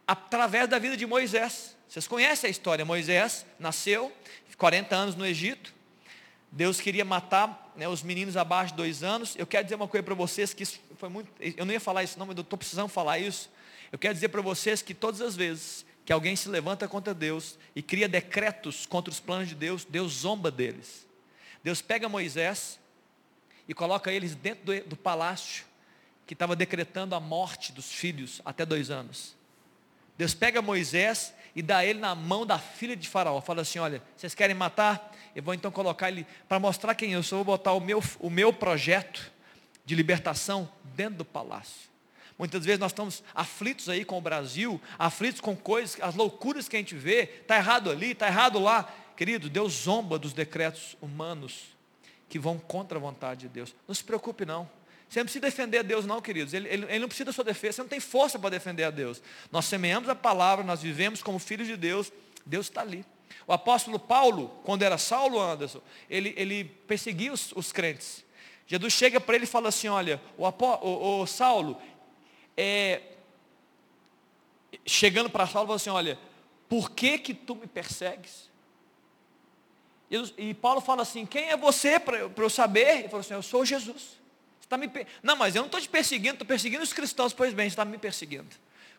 através 0.08 0.68
da 0.68 0.78
vida 0.80 0.96
de 0.96 1.06
Moisés. 1.06 1.76
Vocês 1.88 2.08
conhecem 2.08 2.48
a 2.48 2.52
história? 2.52 2.84
Moisés 2.84 3.46
nasceu, 3.60 4.12
40 4.58 4.96
anos 4.96 5.16
no 5.16 5.26
Egito. 5.26 5.74
Deus 6.52 6.80
queria 6.80 7.04
matar 7.04 7.74
né, 7.76 7.88
os 7.88 8.04
meninos 8.04 8.38
abaixo 8.38 8.72
de 8.72 8.78
dois 8.78 9.04
anos. 9.04 9.36
Eu 9.36 9.46
quero 9.46 9.64
dizer 9.64 9.76
uma 9.76 9.88
coisa 9.88 10.04
para 10.04 10.16
vocês 10.16 10.54
que 10.54 10.64
isso 10.64 10.80
foi 10.98 11.10
muito. 11.10 11.30
Eu 11.40 11.66
não 11.66 11.74
ia 11.74 11.80
falar 11.80 12.04
isso, 12.04 12.18
não, 12.18 12.26
mas 12.26 12.38
eu 12.38 12.44
estou 12.44 12.58
precisando 12.58 12.88
falar 12.88 13.20
isso. 13.20 13.50
Eu 13.92 14.00
quero 14.00 14.14
dizer 14.14 14.30
para 14.30 14.42
vocês 14.42 14.82
que 14.82 14.94
todas 14.94 15.22
as 15.22 15.36
vezes 15.36 15.86
que 16.06 16.14
alguém 16.14 16.36
se 16.36 16.48
levanta 16.50 16.88
contra 16.88 17.14
Deus 17.14 17.58
e 17.76 17.82
cria 17.82 18.08
decretos 18.08 18.86
contra 18.86 19.12
os 19.12 19.20
planos 19.20 19.50
de 19.50 19.56
Deus, 19.56 19.86
Deus 19.86 20.14
zomba 20.14 20.50
deles. 20.52 21.06
Deus 21.63 21.82
pega 21.82 22.10
Moisés 22.10 22.80
e 23.67 23.73
coloca 23.73 24.12
eles 24.12 24.36
dentro 24.36 24.65
do, 24.65 24.89
do 24.89 24.95
palácio 24.95 25.65
que 26.26 26.34
estava 26.34 26.56
decretando 26.56 27.15
a 27.15 27.19
morte 27.19 27.71
dos 27.71 27.91
filhos 27.91 28.41
até 28.45 28.65
dois 28.65 28.89
anos. 28.89 29.36
Deus 30.17 30.34
pega 30.34 30.62
Moisés 30.62 31.34
e 31.56 31.62
dá 31.62 31.86
ele 31.86 31.99
na 31.99 32.15
mão 32.15 32.45
da 32.45 32.58
filha 32.60 32.95
de 32.95 33.08
Faraó. 33.08 33.41
Fala 33.41 33.62
assim: 33.62 33.80
olha, 33.80 34.02
vocês 34.15 34.36
querem 34.36 34.56
matar? 34.56 35.13
Eu 35.36 35.41
vou 35.41 35.54
então 35.54 35.71
colocar 35.71 36.10
ele, 36.10 36.26
para 36.47 36.60
mostrar 36.60 36.95
quem 36.95 37.13
eu 37.13 37.23
sou, 37.23 37.39
eu 37.39 37.43
vou 37.43 37.58
botar 37.58 37.73
o 37.73 37.80
meu, 37.80 38.04
o 38.19 38.30
meu 38.30 38.54
projeto 38.54 39.32
de 39.86 39.95
libertação 39.95 40.69
dentro 40.95 41.19
do 41.19 41.26
palácio. 41.26 41.91
Muitas 42.38 42.65
vezes 42.65 42.80
nós 42.80 42.91
estamos 42.91 43.23
aflitos 43.34 43.89
aí 43.89 44.04
com 44.04 44.17
o 44.17 44.21
Brasil, 44.21 44.82
aflitos 44.97 45.39
com 45.39 45.56
coisas, 45.56 45.97
as 46.02 46.15
loucuras 46.15 46.67
que 46.67 46.76
a 46.76 46.80
gente 46.80 46.95
vê, 46.95 47.39
está 47.41 47.58
errado 47.58 47.91
ali, 47.91 48.12
está 48.12 48.28
errado 48.28 48.60
lá. 48.60 48.91
Querido, 49.24 49.50
Deus 49.50 49.72
zomba 49.72 50.20
dos 50.20 50.34
decretos 50.34 50.98
humanos 51.02 51.68
que 52.28 52.38
vão 52.38 52.60
contra 52.60 52.98
a 52.98 53.02
vontade 53.02 53.48
de 53.48 53.48
Deus. 53.48 53.74
Não 53.88 53.96
se 53.96 54.04
preocupe 54.04 54.46
não. 54.46 54.70
Você 55.08 55.20
não 55.20 55.24
precisa 55.24 55.46
defender 55.46 55.78
a 55.78 55.82
Deus 55.82 56.06
não, 56.06 56.22
queridos. 56.22 56.54
Ele, 56.54 56.68
ele, 56.68 56.84
ele 56.90 57.00
não 57.00 57.08
precisa 57.08 57.28
da 57.28 57.32
sua 57.32 57.46
defesa, 57.46 57.78
você 57.78 57.82
não 57.84 57.88
tem 57.88 58.02
força 58.02 58.38
para 58.38 58.50
defender 58.50 58.84
a 58.84 58.92
Deus. 58.92 59.22
Nós 59.50 59.64
semeamos 59.64 60.10
a 60.10 60.14
palavra, 60.14 60.66
nós 60.66 60.82
vivemos 60.82 61.24
como 61.24 61.40
filhos 61.40 61.70
de 61.70 61.78
Deus, 61.78 62.12
Deus 62.46 62.66
está 62.66 62.82
ali. 62.82 63.06
O 63.48 63.54
apóstolo 63.54 63.98
Paulo, 63.98 64.50
quando 64.66 64.82
era 64.82 64.98
Saulo 64.98 65.40
Anderson, 65.40 65.80
ele, 66.10 66.34
ele 66.36 66.66
perseguia 66.66 67.32
os, 67.32 67.54
os 67.54 67.72
crentes. 67.72 68.26
Jesus 68.68 68.92
chega 68.92 69.22
para 69.22 69.36
ele 69.36 69.46
e 69.46 69.48
fala 69.48 69.70
assim, 69.70 69.88
olha, 69.88 70.22
o, 70.38 70.46
o, 70.46 71.22
o 71.22 71.26
Saulo, 71.26 71.82
é, 72.58 73.02
chegando 74.86 75.30
para 75.30 75.48
Saulo, 75.48 75.68
falou 75.68 75.76
assim: 75.78 75.92
Olha, 75.92 76.20
por 76.68 76.92
que 76.92 77.18
que 77.18 77.34
tu 77.34 77.56
me 77.56 77.68
persegues? 77.68 78.52
E 80.38 80.54
Paulo 80.54 80.80
fala 80.80 81.02
assim: 81.02 81.26
Quem 81.26 81.49
é 81.49 81.58
você 81.58 81.99
para 81.99 82.17
eu 82.17 82.49
saber? 82.49 82.99
Ele 82.99 83.08
falou 83.08 83.21
assim: 83.21 83.34
Eu 83.34 83.41
sou 83.41 83.65
Jesus. 83.65 84.17
Você 84.60 84.67
tá 84.69 84.78
me. 84.78 84.89
Não, 85.21 85.36
mas 85.36 85.56
eu 85.56 85.62
não 85.62 85.67
estou 85.67 85.82
te 85.82 85.89
perseguindo, 85.89 86.34
estou 86.34 86.47
perseguindo 86.47 86.84
os 86.84 86.93
cristãos. 86.93 87.34
Pois 87.34 87.54
bem, 87.54 87.65
você 87.69 87.73
está 87.73 87.86
me 87.86 87.97
perseguindo. 87.97 88.49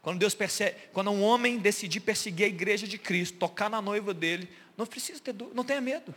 Quando 0.03 0.19
Deus 0.19 0.35
persegue, 0.35 0.77
quando 0.93 1.11
um 1.11 1.23
homem 1.23 1.59
decidir 1.59 2.01
perseguir 2.01 2.47
a 2.47 2.49
igreja 2.49 2.87
de 2.87 2.99
Cristo, 2.99 3.39
tocar 3.39 3.71
na 3.71 3.81
noiva 3.81 4.13
dele, 4.13 4.49
não 4.77 4.85
precisa 4.85 5.21
ter 5.21 5.33
dúvida, 5.33 5.57
não 5.57 5.65
tenha 5.65 5.81
medo. 5.81 6.15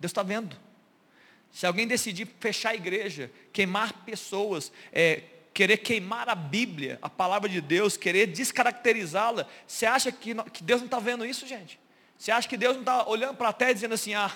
Deus 0.00 0.10
está 0.10 0.22
vendo. 0.22 0.56
Se 1.52 1.66
alguém 1.66 1.86
decidir 1.86 2.28
fechar 2.40 2.70
a 2.70 2.74
igreja, 2.74 3.30
queimar 3.52 3.92
pessoas, 4.04 4.72
é, 4.92 5.22
querer 5.52 5.78
queimar 5.78 6.28
a 6.28 6.34
Bíblia, 6.34 6.98
a 7.02 7.10
palavra 7.10 7.48
de 7.48 7.60
Deus, 7.60 7.96
querer 7.96 8.26
descaracterizá-la. 8.26 9.46
Você 9.66 9.84
acha 9.84 10.12
que, 10.12 10.34
que 10.52 10.62
Deus 10.62 10.80
não 10.80 10.86
está 10.86 10.98
vendo 10.98 11.26
isso, 11.26 11.46
gente? 11.46 11.78
Você 12.18 12.32
acha 12.32 12.48
que 12.48 12.56
Deus 12.56 12.74
não 12.74 12.80
está 12.80 13.08
olhando 13.08 13.36
para 13.36 13.50
a 13.50 13.52
terra 13.52 13.70
e 13.70 13.74
dizendo 13.74 13.94
assim, 13.94 14.12
ah, 14.12 14.32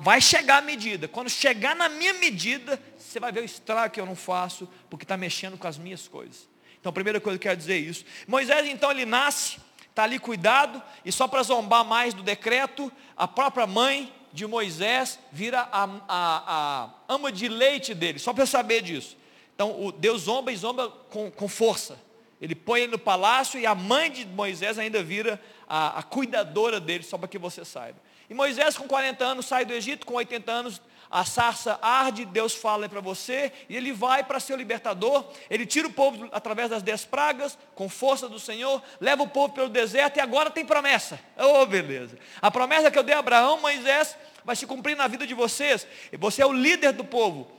vai 0.00 0.20
chegar 0.20 0.58
a 0.58 0.60
medida. 0.60 1.06
Quando 1.06 1.30
chegar 1.30 1.76
na 1.76 1.88
minha 1.88 2.14
medida, 2.14 2.80
você 2.98 3.20
vai 3.20 3.30
ver 3.30 3.40
o 3.40 3.44
estrago 3.44 3.94
que 3.94 4.00
eu 4.00 4.06
não 4.06 4.16
faço, 4.16 4.68
porque 4.90 5.04
está 5.04 5.16
mexendo 5.16 5.56
com 5.56 5.68
as 5.68 5.78
minhas 5.78 6.08
coisas. 6.08 6.48
Então, 6.80 6.90
a 6.90 6.92
primeira 6.92 7.20
coisa 7.20 7.38
que 7.38 7.46
eu 7.46 7.50
quero 7.50 7.58
dizer 7.58 7.74
é 7.74 7.78
isso. 7.78 8.04
Moisés, 8.26 8.66
então, 8.66 8.90
ele 8.90 9.06
nasce, 9.06 9.58
está 9.88 10.02
ali 10.02 10.18
cuidado, 10.18 10.82
e 11.04 11.12
só 11.12 11.28
para 11.28 11.42
zombar 11.44 11.84
mais 11.84 12.12
do 12.12 12.24
decreto, 12.24 12.90
a 13.16 13.28
própria 13.28 13.66
mãe 13.66 14.12
de 14.32 14.44
Moisés 14.46 15.18
vira 15.30 15.60
a, 15.72 15.84
a, 15.84 15.88
a 16.08 16.90
ama 17.08 17.30
de 17.30 17.48
leite 17.48 17.94
dele, 17.94 18.18
só 18.18 18.32
para 18.32 18.46
saber 18.46 18.82
disso. 18.82 19.16
Então, 19.54 19.80
o 19.80 19.92
Deus 19.92 20.22
zomba 20.22 20.52
e 20.52 20.56
zomba 20.56 20.90
com, 20.90 21.30
com 21.30 21.48
força. 21.48 21.98
Ele 22.40 22.54
põe 22.54 22.82
ele 22.82 22.92
no 22.92 22.98
palácio 22.98 23.58
e 23.58 23.64
a 23.64 23.74
mãe 23.74 24.10
de 24.10 24.26
Moisés 24.26 24.78
ainda 24.78 25.02
vira 25.02 25.40
a, 25.68 25.98
a 25.98 26.02
cuidadora 26.02 26.80
dele, 26.80 27.02
só 27.04 27.18
para 27.18 27.28
que 27.28 27.38
você 27.38 27.64
saiba. 27.64 27.98
E 28.28 28.34
Moisés, 28.34 28.76
com 28.76 28.88
40 28.88 29.24
anos, 29.24 29.46
sai 29.46 29.64
do 29.64 29.72
Egito, 29.72 30.06
com 30.06 30.14
80 30.14 30.50
anos, 30.50 30.80
a 31.10 31.24
sarça 31.24 31.78
arde, 31.80 32.24
Deus 32.24 32.54
fala 32.54 32.88
para 32.88 33.00
você, 33.00 33.52
e 33.68 33.76
ele 33.76 33.92
vai 33.92 34.24
para 34.24 34.40
ser 34.40 34.54
o 34.54 34.56
libertador, 34.56 35.24
ele 35.48 35.64
tira 35.64 35.86
o 35.86 35.92
povo 35.92 36.28
através 36.32 36.70
das 36.70 36.82
dez 36.82 37.04
pragas, 37.04 37.56
com 37.74 37.88
força 37.88 38.28
do 38.28 38.40
Senhor, 38.40 38.82
leva 39.00 39.22
o 39.22 39.28
povo 39.28 39.54
pelo 39.54 39.68
deserto, 39.68 40.16
e 40.16 40.20
agora 40.20 40.50
tem 40.50 40.66
promessa. 40.66 41.20
Oh, 41.36 41.64
beleza. 41.66 42.18
A 42.42 42.50
promessa 42.50 42.90
que 42.90 42.98
eu 42.98 43.02
dei 43.02 43.14
a 43.14 43.20
Abraão, 43.20 43.60
Moisés, 43.60 44.16
vai 44.44 44.56
se 44.56 44.66
cumprir 44.66 44.96
na 44.96 45.06
vida 45.06 45.26
de 45.26 45.34
vocês, 45.34 45.86
e 46.12 46.16
você 46.16 46.42
é 46.42 46.46
o 46.46 46.52
líder 46.52 46.92
do 46.92 47.04
povo. 47.04 47.50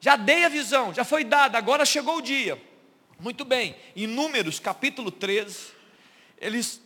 Já 0.00 0.16
dei 0.16 0.44
a 0.44 0.48
visão, 0.48 0.92
já 0.92 1.04
foi 1.04 1.24
dada, 1.24 1.56
agora 1.58 1.84
chegou 1.84 2.18
o 2.18 2.22
dia. 2.22 2.60
Muito 3.18 3.44
bem, 3.44 3.76
em 3.94 4.06
Números 4.06 4.58
capítulo 4.58 5.10
13, 5.10 5.72
eles, 6.38 6.82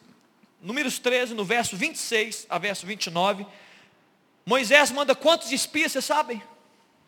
Números 0.61 0.99
13, 0.99 1.35
no 1.35 1.45
verso 1.45 1.77
26 1.77 2.47
a 2.49 2.59
verso 2.59 2.87
29, 2.87 3.47
Moisés 4.45 4.91
manda 4.91 5.15
quantos 5.15 5.53
espias, 5.53 5.93
vocês 5.93 6.05
sabem? 6.05 6.43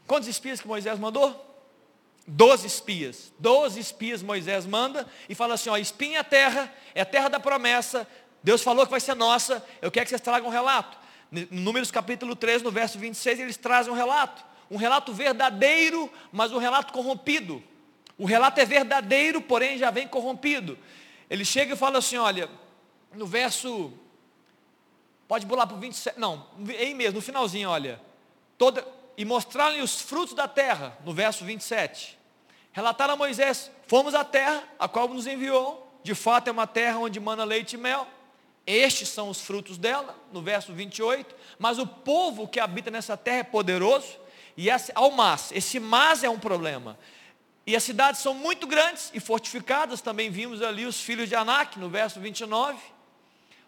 Quantos 0.07 0.29
espias 0.29 0.61
que 0.61 0.69
Moisés 0.69 0.99
mandou? 0.99 1.47
Doze 2.27 2.67
espias. 2.67 3.33
Doze 3.39 3.81
espias 3.81 4.23
Moisés 4.23 4.67
manda 4.67 5.09
e 5.29 5.35
fala 5.35 5.55
assim: 5.55 5.71
ó, 5.71 5.77
espinha 5.77 6.21
a 6.21 6.25
terra, 6.25 6.73
é 6.95 7.01
a 7.01 7.07
terra 7.07 7.29
da 7.29 7.41
promessa. 7.41 8.07
Deus 8.43 8.63
falou 8.63 8.85
que 8.85 8.91
vai 8.91 9.01
ser 9.01 9.15
nossa. 9.15 9.65
Eu 9.83 9.91
quero 9.91 10.07
que 10.07 10.11
vocês 10.11 10.21
tragam 10.21 10.49
um 10.49 10.53
relato. 10.53 10.99
Números 11.51 11.91
capítulo 11.91 12.35
13, 12.37 12.65
no 12.65 12.71
verso 12.71 12.99
26, 12.99 13.41
eles 13.41 13.57
trazem 13.57 13.93
um 13.93 13.97
relato 13.97 14.51
um 14.71 14.77
relato 14.77 15.13
verdadeiro, 15.13 16.11
mas 16.31 16.53
um 16.53 16.59
relato 16.59 16.93
corrompido. 16.93 17.63
O 18.17 18.25
relato 18.25 18.61
é 18.61 18.65
verdadeiro, 18.65 19.41
porém 19.41 19.77
já 19.77 19.91
vem 19.91 20.07
corrompido. 20.07 20.79
Ele 21.29 21.45
chega 21.45 21.75
e 21.75 21.77
fala 21.77 21.99
assim: 21.99 22.17
olha, 22.17 22.49
no 23.15 23.27
verso. 23.27 23.93
Pode 25.27 25.47
pular 25.47 25.67
para 25.67 25.77
o 25.77 25.81
27. 25.81 26.19
Não, 26.19 26.47
aí 26.69 26.95
mesmo, 26.95 27.17
no 27.17 27.23
finalzinho, 27.23 27.69
olha. 27.69 28.01
Toda, 28.59 28.87
e 29.17 29.25
mostrar-lhe 29.25 29.81
os 29.81 30.01
frutos 30.01 30.35
da 30.35 30.49
terra, 30.49 30.97
no 31.05 31.13
verso 31.13 31.45
27. 31.45 32.19
Relataram 32.73 33.15
a 33.15 33.17
Moisés: 33.17 33.71
Fomos 33.87 34.15
à 34.15 34.25
terra, 34.25 34.63
a 34.79 34.89
qual 34.89 35.09
nos 35.09 35.27
enviou. 35.27 35.89
De 36.03 36.15
fato, 36.15 36.49
é 36.49 36.51
uma 36.51 36.67
terra 36.67 36.99
onde 36.99 37.21
mana 37.21 37.45
leite 37.45 37.75
e 37.75 37.79
mel. 37.79 38.07
Estes 38.67 39.09
são 39.09 39.29
os 39.29 39.41
frutos 39.41 39.77
dela, 39.77 40.17
no 40.33 40.41
verso 40.43 40.73
28. 40.73 41.35
Mas 41.59 41.79
o 41.79 41.87
povo 41.87 42.47
que 42.47 42.61
habita 42.61 42.91
nessa 42.91 43.17
terra 43.17 43.39
é 43.39 43.43
poderoso. 43.43 44.19
E 44.57 44.69
ao 44.95 45.11
mas, 45.11 45.51
esse 45.53 45.81
mas 45.81 46.23
é 46.23 46.31
um 46.31 46.39
problema. 46.39 46.99
E 47.67 47.77
as 47.77 47.83
cidades 47.83 48.21
são 48.21 48.35
muito 48.35 48.67
grandes 48.67 49.11
e 49.15 49.21
fortificadas. 49.21 50.01
Também 50.01 50.31
vimos 50.31 50.63
ali 50.63 50.87
os 50.87 51.01
filhos 51.01 51.29
de 51.29 51.35
Anak, 51.35 51.79
no 51.79 51.89
verso 51.89 52.21
29. 52.21 52.79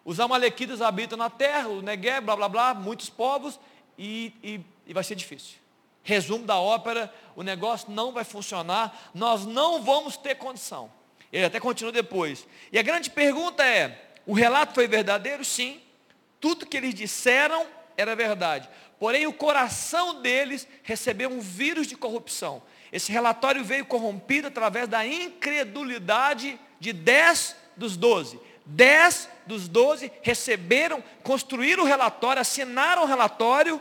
Os 0.04 0.18
amalequitas 0.18 0.82
habitam 0.82 1.16
na 1.16 1.30
terra, 1.30 1.68
o 1.68 1.82
Negev, 1.82 2.24
blá 2.24 2.36
blá 2.36 2.48
blá, 2.48 2.74
muitos 2.74 3.08
povos. 3.08 3.58
E, 3.98 4.32
e, 4.42 4.60
e 4.86 4.92
vai 4.92 5.04
ser 5.04 5.14
difícil. 5.14 5.56
Resumo 6.02 6.44
da 6.44 6.58
ópera, 6.58 7.12
o 7.36 7.42
negócio 7.42 7.90
não 7.90 8.12
vai 8.12 8.24
funcionar, 8.24 9.10
nós 9.14 9.46
não 9.46 9.82
vamos 9.82 10.16
ter 10.16 10.34
condição. 10.34 10.90
Ele 11.32 11.44
até 11.44 11.60
continua 11.60 11.92
depois. 11.92 12.46
E 12.72 12.78
a 12.78 12.82
grande 12.82 13.10
pergunta 13.10 13.64
é: 13.64 14.10
o 14.26 14.34
relato 14.34 14.74
foi 14.74 14.88
verdadeiro? 14.88 15.44
Sim. 15.44 15.80
Tudo 16.40 16.66
que 16.66 16.76
eles 16.76 16.94
disseram 16.94 17.66
era 17.96 18.16
verdade. 18.16 18.68
Porém, 18.98 19.26
o 19.26 19.32
coração 19.32 20.20
deles 20.20 20.66
recebeu 20.82 21.30
um 21.30 21.40
vírus 21.40 21.86
de 21.86 21.96
corrupção. 21.96 22.62
Esse 22.90 23.10
relatório 23.10 23.64
veio 23.64 23.86
corrompido 23.86 24.48
através 24.48 24.88
da 24.88 25.06
incredulidade 25.06 26.58
de 26.78 26.92
dez 26.92 27.56
dos 27.76 27.96
doze. 27.96 28.38
Dez 28.64 29.28
dos 29.46 29.68
doze 29.68 30.12
receberam, 30.22 31.02
construíram 31.22 31.82
o 31.82 31.86
relatório, 31.86 32.40
assinaram 32.40 33.02
o 33.02 33.06
relatório 33.06 33.80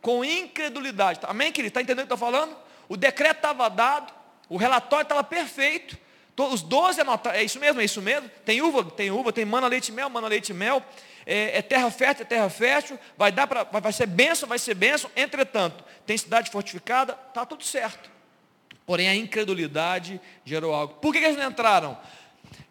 com 0.00 0.24
incredulidade. 0.24 1.20
Amém, 1.24 1.52
querido? 1.52 1.68
Está 1.68 1.82
entendendo 1.82 2.04
o 2.04 2.06
que 2.06 2.12
eu 2.12 2.16
estou 2.16 2.30
falando? 2.32 2.56
O 2.88 2.96
decreto 2.96 3.36
estava 3.36 3.68
dado, 3.68 4.12
o 4.48 4.56
relatório 4.56 5.04
estava 5.04 5.24
perfeito. 5.24 5.98
Os 6.36 6.62
12 6.62 7.02
anotaram, 7.02 7.36
é 7.36 7.42
isso 7.44 7.60
mesmo, 7.60 7.80
é 7.80 7.84
isso 7.84 8.00
mesmo. 8.00 8.30
Tem 8.44 8.62
uva, 8.62 8.82
tem 8.84 9.10
uva, 9.10 9.30
tem 9.30 9.44
mana, 9.44 9.66
leite 9.66 9.92
mel, 9.92 10.08
mana, 10.08 10.26
leite 10.26 10.54
mel. 10.54 10.82
É, 11.26 11.58
é 11.58 11.62
terra 11.62 11.90
fértil, 11.90 12.22
é 12.22 12.26
terra 12.26 12.48
fértil. 12.48 12.98
Vai 13.16 13.30
dar 13.30 13.46
para, 13.46 13.64
vai 13.64 13.92
ser 13.92 14.06
benção, 14.06 14.48
vai 14.48 14.58
ser 14.58 14.74
benção. 14.74 15.10
Entretanto, 15.14 15.84
tem 16.06 16.16
cidade 16.16 16.50
fortificada, 16.50 17.18
está 17.28 17.44
tudo 17.44 17.62
certo. 17.62 18.10
Porém, 18.86 19.08
a 19.08 19.14
incredulidade 19.14 20.20
gerou 20.44 20.74
algo. 20.74 20.94
Por 20.94 21.12
que, 21.12 21.20
que 21.20 21.26
eles 21.26 21.36
não 21.36 21.48
entraram? 21.48 21.96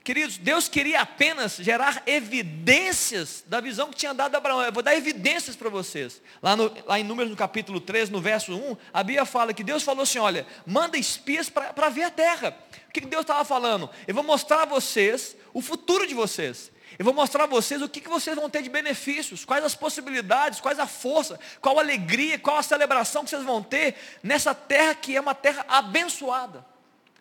Queridos, 0.10 0.40
Deus 0.40 0.68
queria 0.68 1.02
apenas 1.02 1.58
gerar 1.58 2.02
evidências 2.08 3.44
da 3.46 3.62
visão 3.62 3.92
que 3.92 3.96
tinha 3.96 4.12
dado 4.12 4.34
a 4.34 4.40
Abraão. 4.40 4.64
Eu 4.64 4.74
vou 4.74 4.82
dar 4.82 4.96
evidências 4.96 5.56
para 5.56 5.70
vocês. 5.70 6.20
Lá, 6.42 6.56
no, 6.56 6.76
lá 6.88 7.00
em 7.00 7.04
Números, 7.04 7.30
no 7.30 7.38
capítulo 7.38 7.80
3, 7.80 8.10
no 8.10 8.20
verso 8.20 8.56
1, 8.56 8.76
a 8.92 9.04
Bíblia 9.04 9.24
fala 9.24 9.54
que 9.54 9.64
Deus 9.64 9.84
falou 9.84 10.02
assim: 10.02 10.18
olha, 10.18 10.48
manda 10.66 10.98
espias 10.98 11.48
para 11.48 11.90
ver 11.90 12.06
a 12.06 12.10
terra. 12.10 12.58
O 12.88 12.92
que, 12.92 13.02
que 13.02 13.08
Deus 13.08 13.22
estava 13.22 13.46
falando? 13.46 13.88
Eu 14.08 14.16
vou 14.16 14.24
mostrar 14.24 14.64
a 14.64 14.66
vocês 14.66 15.38
o 15.54 15.62
futuro 15.62 16.08
de 16.08 16.16
vocês. 16.16 16.72
Eu 16.98 17.06
vou 17.06 17.14
mostrar 17.14 17.44
a 17.44 17.48
vocês 17.48 17.80
o 17.80 17.88
que, 17.88 18.02
que 18.02 18.10
vocês 18.10 18.36
vão 18.36 18.50
ter 18.50 18.64
de 18.64 18.70
benefícios, 18.70 19.46
quais 19.46 19.64
as 19.64 19.76
possibilidades, 19.76 20.60
quais 20.60 20.80
a 20.80 20.88
força, 20.88 21.40
qual 21.62 21.78
a 21.78 21.84
alegria, 21.84 22.40
qual 22.40 22.58
a 22.58 22.64
celebração 22.64 23.24
que 23.24 23.30
vocês 23.30 23.44
vão 23.44 23.62
ter 23.62 23.94
nessa 24.24 24.56
terra 24.56 24.96
que 24.96 25.16
é 25.16 25.22
uma 25.22 25.36
terra 25.36 25.64
abençoada. 25.70 26.66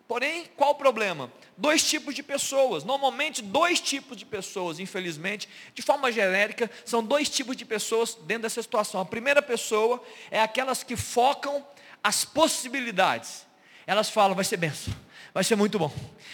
Porém, 0.09 0.49
qual 0.57 0.71
o 0.71 0.75
problema? 0.75 1.31
Dois 1.55 1.87
tipos 1.87 2.15
de 2.15 2.23
pessoas, 2.23 2.83
normalmente 2.83 3.43
dois 3.43 3.79
tipos 3.79 4.17
de 4.17 4.25
pessoas, 4.25 4.79
infelizmente, 4.79 5.47
de 5.75 5.83
forma 5.83 6.11
genérica, 6.11 6.67
são 6.83 7.03
dois 7.03 7.29
tipos 7.29 7.55
de 7.55 7.63
pessoas 7.63 8.15
dentro 8.23 8.41
dessa 8.41 8.59
situação. 8.59 8.99
A 8.99 9.05
primeira 9.05 9.39
pessoa 9.39 10.03
é 10.31 10.41
aquelas 10.41 10.81
que 10.81 10.95
focam 10.95 11.63
as 12.03 12.25
possibilidades. 12.25 13.45
Elas 13.85 14.09
falam, 14.09 14.35
vai 14.35 14.43
ser 14.43 14.57
benção, 14.57 14.95
vai 15.31 15.43
ser 15.43 15.55
muito 15.55 15.77
bom. 15.77 15.93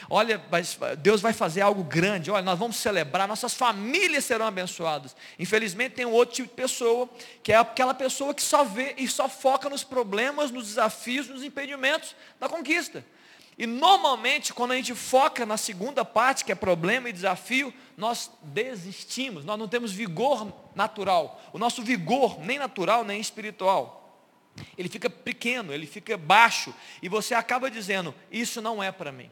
Olha, 0.09 0.41
Deus 0.99 1.19
vai 1.19 1.33
fazer 1.33 1.59
algo 1.59 1.83
grande, 1.83 2.31
olha, 2.31 2.43
nós 2.43 2.57
vamos 2.57 2.77
celebrar, 2.77 3.27
nossas 3.27 3.53
famílias 3.53 4.23
serão 4.23 4.47
abençoadas. 4.47 5.13
Infelizmente 5.37 5.95
tem 5.95 6.05
um 6.05 6.13
outro 6.13 6.33
tipo 6.33 6.47
de 6.47 6.55
pessoa, 6.55 7.09
que 7.43 7.51
é 7.51 7.57
aquela 7.57 7.93
pessoa 7.93 8.33
que 8.33 8.41
só 8.41 8.63
vê 8.63 8.95
e 8.97 9.05
só 9.05 9.27
foca 9.27 9.69
nos 9.69 9.83
problemas, 9.83 10.49
nos 10.49 10.67
desafios, 10.67 11.27
nos 11.27 11.43
impedimentos 11.43 12.15
da 12.39 12.47
conquista. 12.47 13.03
E 13.57 13.65
normalmente, 13.65 14.53
quando 14.53 14.71
a 14.71 14.75
gente 14.75 14.93
foca 14.93 15.45
na 15.45 15.55
segunda 15.55 16.03
parte, 16.03 16.43
que 16.43 16.51
é 16.51 16.55
problema 16.55 17.09
e 17.09 17.13
desafio, 17.13 17.73
nós 17.95 18.29
desistimos, 18.41 19.45
nós 19.45 19.57
não 19.57 19.67
temos 19.67 19.93
vigor 19.93 20.51
natural. 20.75 21.41
O 21.53 21.57
nosso 21.57 21.81
vigor, 21.81 22.39
nem 22.41 22.59
natural, 22.59 23.05
nem 23.05 23.19
espiritual. 23.19 24.01
Ele 24.77 24.89
fica 24.89 25.09
pequeno, 25.09 25.73
ele 25.73 25.85
fica 25.85 26.17
baixo, 26.17 26.73
e 27.01 27.07
você 27.07 27.33
acaba 27.33 27.71
dizendo: 27.71 28.13
Isso 28.29 28.61
não 28.61 28.83
é 28.83 28.91
para 28.91 29.11
mim. 29.11 29.31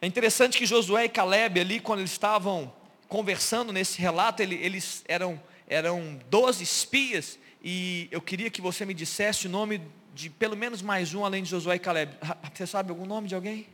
É 0.00 0.06
interessante 0.06 0.58
que 0.58 0.66
Josué 0.66 1.04
e 1.04 1.08
Caleb, 1.08 1.60
ali, 1.60 1.80
quando 1.80 2.00
eles 2.00 2.12
estavam 2.12 2.72
conversando 3.08 3.72
nesse 3.72 3.98
relato, 3.98 4.42
eles 4.42 5.04
eram, 5.06 5.40
eram 5.66 6.20
12 6.28 6.62
espias, 6.62 7.38
e 7.62 8.08
eu 8.10 8.20
queria 8.20 8.50
que 8.50 8.60
você 8.60 8.84
me 8.84 8.92
dissesse 8.92 9.46
o 9.46 9.50
nome 9.50 9.80
de 10.14 10.30
pelo 10.30 10.56
menos 10.56 10.80
mais 10.80 11.12
um 11.12 11.24
além 11.24 11.42
de 11.42 11.50
Josué 11.50 11.74
e 11.74 11.78
Caleb. 11.78 12.16
Você 12.54 12.66
sabe 12.66 12.90
algum 12.90 13.04
nome 13.04 13.26
de 13.26 13.34
alguém? 13.34 13.68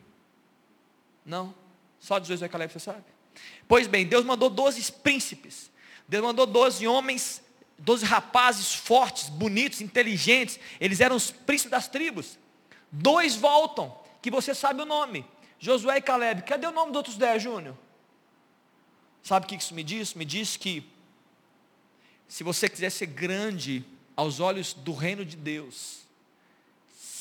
Não? 1.24 1.54
Só 2.00 2.18
de 2.18 2.26
Josué 2.26 2.46
e 2.46 2.50
Caleb 2.50 2.72
você 2.72 2.80
sabe? 2.80 3.04
Pois 3.68 3.86
bem, 3.86 4.06
Deus 4.06 4.24
mandou 4.24 4.48
12 4.48 4.90
príncipes. 4.92 5.70
Deus 6.08 6.24
mandou 6.24 6.46
12 6.46 6.86
homens, 6.86 7.42
12 7.78 8.04
rapazes 8.06 8.74
fortes, 8.74 9.28
bonitos, 9.28 9.82
inteligentes. 9.82 10.58
Eles 10.80 11.00
eram 11.00 11.14
os 11.14 11.30
príncipes 11.30 11.70
das 11.70 11.86
tribos. 11.86 12.38
Dois 12.90 13.36
voltam, 13.36 13.96
que 14.22 14.30
você 14.30 14.54
sabe 14.54 14.80
o 14.80 14.86
nome. 14.86 15.24
Josué 15.58 15.98
e 15.98 16.02
Caleb. 16.02 16.42
Cadê 16.42 16.66
o 16.66 16.72
nome 16.72 16.90
dos 16.90 16.96
outros 16.96 17.16
10, 17.16 17.42
Júnior? 17.42 17.76
Sabe 19.22 19.44
o 19.44 19.48
que 19.48 19.56
isso 19.56 19.74
me 19.74 19.84
diz? 19.84 20.14
Me 20.14 20.24
diz 20.24 20.56
que 20.56 20.82
se 22.26 22.42
você 22.42 22.68
quiser 22.68 22.90
ser 22.90 23.06
grande 23.06 23.84
aos 24.16 24.40
olhos 24.40 24.72
do 24.72 24.94
reino 24.94 25.24
de 25.24 25.36
Deus, 25.36 26.00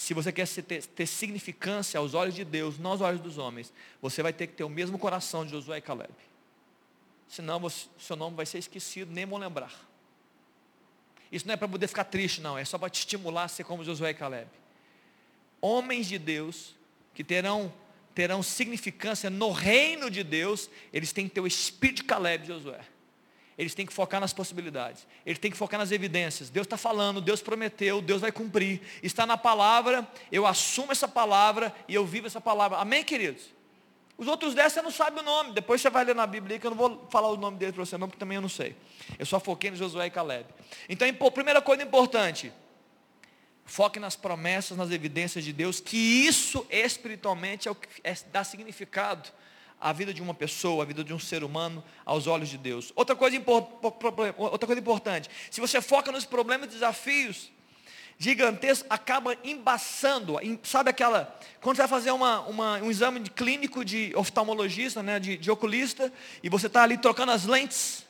se 0.09 0.13
você 0.15 0.31
quer 0.31 0.47
ter, 0.47 0.83
ter, 0.87 1.05
significância 1.05 1.99
aos 1.99 2.15
olhos 2.15 2.33
de 2.33 2.43
Deus, 2.43 2.79
não 2.79 2.89
aos 2.89 3.01
olhos 3.01 3.21
dos 3.21 3.37
homens, 3.37 3.71
você 4.01 4.23
vai 4.23 4.33
ter 4.33 4.47
que 4.47 4.53
ter 4.53 4.63
o 4.63 4.69
mesmo 4.69 4.97
coração 4.97 5.45
de 5.45 5.51
Josué 5.51 5.77
e 5.77 5.81
Caleb. 5.81 6.11
Senão 7.27 7.59
você, 7.59 7.85
seu 7.99 8.15
nome 8.15 8.35
vai 8.35 8.43
ser 8.47 8.57
esquecido, 8.57 9.13
nem 9.13 9.23
vão 9.27 9.37
lembrar. 9.37 9.71
Isso 11.31 11.45
não 11.45 11.53
é 11.53 11.57
para 11.57 11.67
poder 11.67 11.87
ficar 11.87 12.05
triste, 12.05 12.41
não. 12.41 12.57
É 12.57 12.65
só 12.65 12.79
para 12.79 12.89
te 12.89 13.01
estimular 13.01 13.43
a 13.43 13.47
ser 13.47 13.65
como 13.65 13.83
Josué 13.83 14.09
e 14.09 14.13
Caleb. 14.15 14.49
Homens 15.61 16.07
de 16.07 16.17
Deus 16.17 16.75
que 17.13 17.23
terão, 17.23 17.71
terão 18.15 18.41
significância 18.41 19.29
no 19.29 19.51
reino 19.51 20.09
de 20.09 20.23
Deus, 20.23 20.71
eles 20.91 21.13
têm 21.13 21.27
que 21.27 21.35
ter 21.35 21.41
o 21.41 21.45
espírito 21.45 21.97
de 21.97 22.03
Caleb 22.05 22.45
e 22.45 22.47
Josué 22.47 22.81
eles 23.59 23.75
têm 23.75 23.85
que 23.85 23.91
focar 23.91 24.21
nas 24.21 24.31
possibilidades, 24.31 25.05
eles 25.25 25.37
têm 25.37 25.51
que 25.51 25.57
focar 25.57 25.77
nas 25.77 25.91
evidências. 25.91 26.49
Deus 26.49 26.65
está 26.65 26.77
falando, 26.77 27.19
Deus 27.19 27.41
prometeu, 27.41 28.01
Deus 28.01 28.21
vai 28.21 28.31
cumprir. 28.31 28.79
Está 29.03 29.25
na 29.25 29.37
palavra, 29.37 30.07
eu 30.31 30.47
assumo 30.47 30.93
essa 30.93 31.09
palavra 31.09 31.75
e 31.85 31.93
eu 31.93 32.05
vivo 32.05 32.25
essa 32.25 32.39
palavra. 32.39 32.77
Amém, 32.77 33.03
queridos? 33.03 33.49
Os 34.17 34.27
outros 34.27 34.53
dez 34.53 34.71
você 34.71 34.81
não 34.81 34.89
sabe 34.89 35.19
o 35.19 35.23
nome. 35.23 35.51
Depois 35.51 35.81
você 35.81 35.89
vai 35.89 36.05
ler 36.05 36.15
na 36.15 36.25
Bíblia 36.25 36.57
que 36.57 36.65
eu 36.65 36.71
não 36.71 36.77
vou 36.77 37.05
falar 37.11 37.27
o 37.27 37.35
nome 37.35 37.57
deles 37.57 37.75
para 37.75 37.85
você 37.85 37.97
não, 37.97 38.07
porque 38.07 38.19
também 38.19 38.37
eu 38.37 38.41
não 38.41 38.47
sei. 38.47 38.77
Eu 39.17 39.25
só 39.25 39.41
foquei 39.41 39.69
no 39.69 39.75
Josué 39.75 40.05
e 40.05 40.09
Caleb. 40.09 40.45
Então, 40.87 41.05
primeira 41.29 41.61
coisa 41.61 41.83
importante, 41.83 42.53
foque 43.65 43.99
nas 43.99 44.15
promessas, 44.15 44.77
nas 44.77 44.89
evidências 44.89 45.43
de 45.43 45.51
Deus, 45.51 45.81
que 45.81 45.97
isso 45.97 46.65
espiritualmente 46.69 47.67
é 47.67 47.71
o 47.71 47.75
que 47.75 47.89
é, 48.05 48.15
dá 48.31 48.41
significado 48.45 49.29
a 49.79 49.93
vida 49.93 50.13
de 50.13 50.21
uma 50.21 50.33
pessoa, 50.33 50.83
a 50.83 50.85
vida 50.85 51.03
de 51.03 51.13
um 51.13 51.19
ser 51.19 51.43
humano 51.43 51.83
aos 52.05 52.27
olhos 52.27 52.49
de 52.49 52.57
Deus. 52.57 52.91
Outra 52.95 53.15
coisa, 53.15 53.41
outra 54.37 54.67
coisa 54.67 54.79
importante, 54.79 55.29
se 55.49 55.61
você 55.61 55.81
foca 55.81 56.11
nos 56.11 56.25
problemas 56.25 56.67
e 56.69 56.71
desafios 56.73 57.51
gigantescos, 58.21 58.85
acaba 58.89 59.37
embaçando, 59.45 60.37
sabe 60.61 60.89
aquela, 60.89 61.33
quando 61.61 61.77
você 61.77 61.83
vai 61.83 61.87
fazer 61.87 62.11
uma, 62.11 62.41
uma, 62.41 62.77
um 62.79 62.91
exame 62.91 63.21
de 63.21 63.31
clínico 63.31 63.85
de 63.85 64.11
oftalmologista, 64.13 65.01
né, 65.01 65.19
de, 65.19 65.37
de 65.37 65.49
oculista, 65.49 66.11
e 66.43 66.49
você 66.49 66.67
está 66.67 66.83
ali 66.83 66.97
trocando 66.97 67.31
as 67.31 67.45
lentes, 67.45 68.05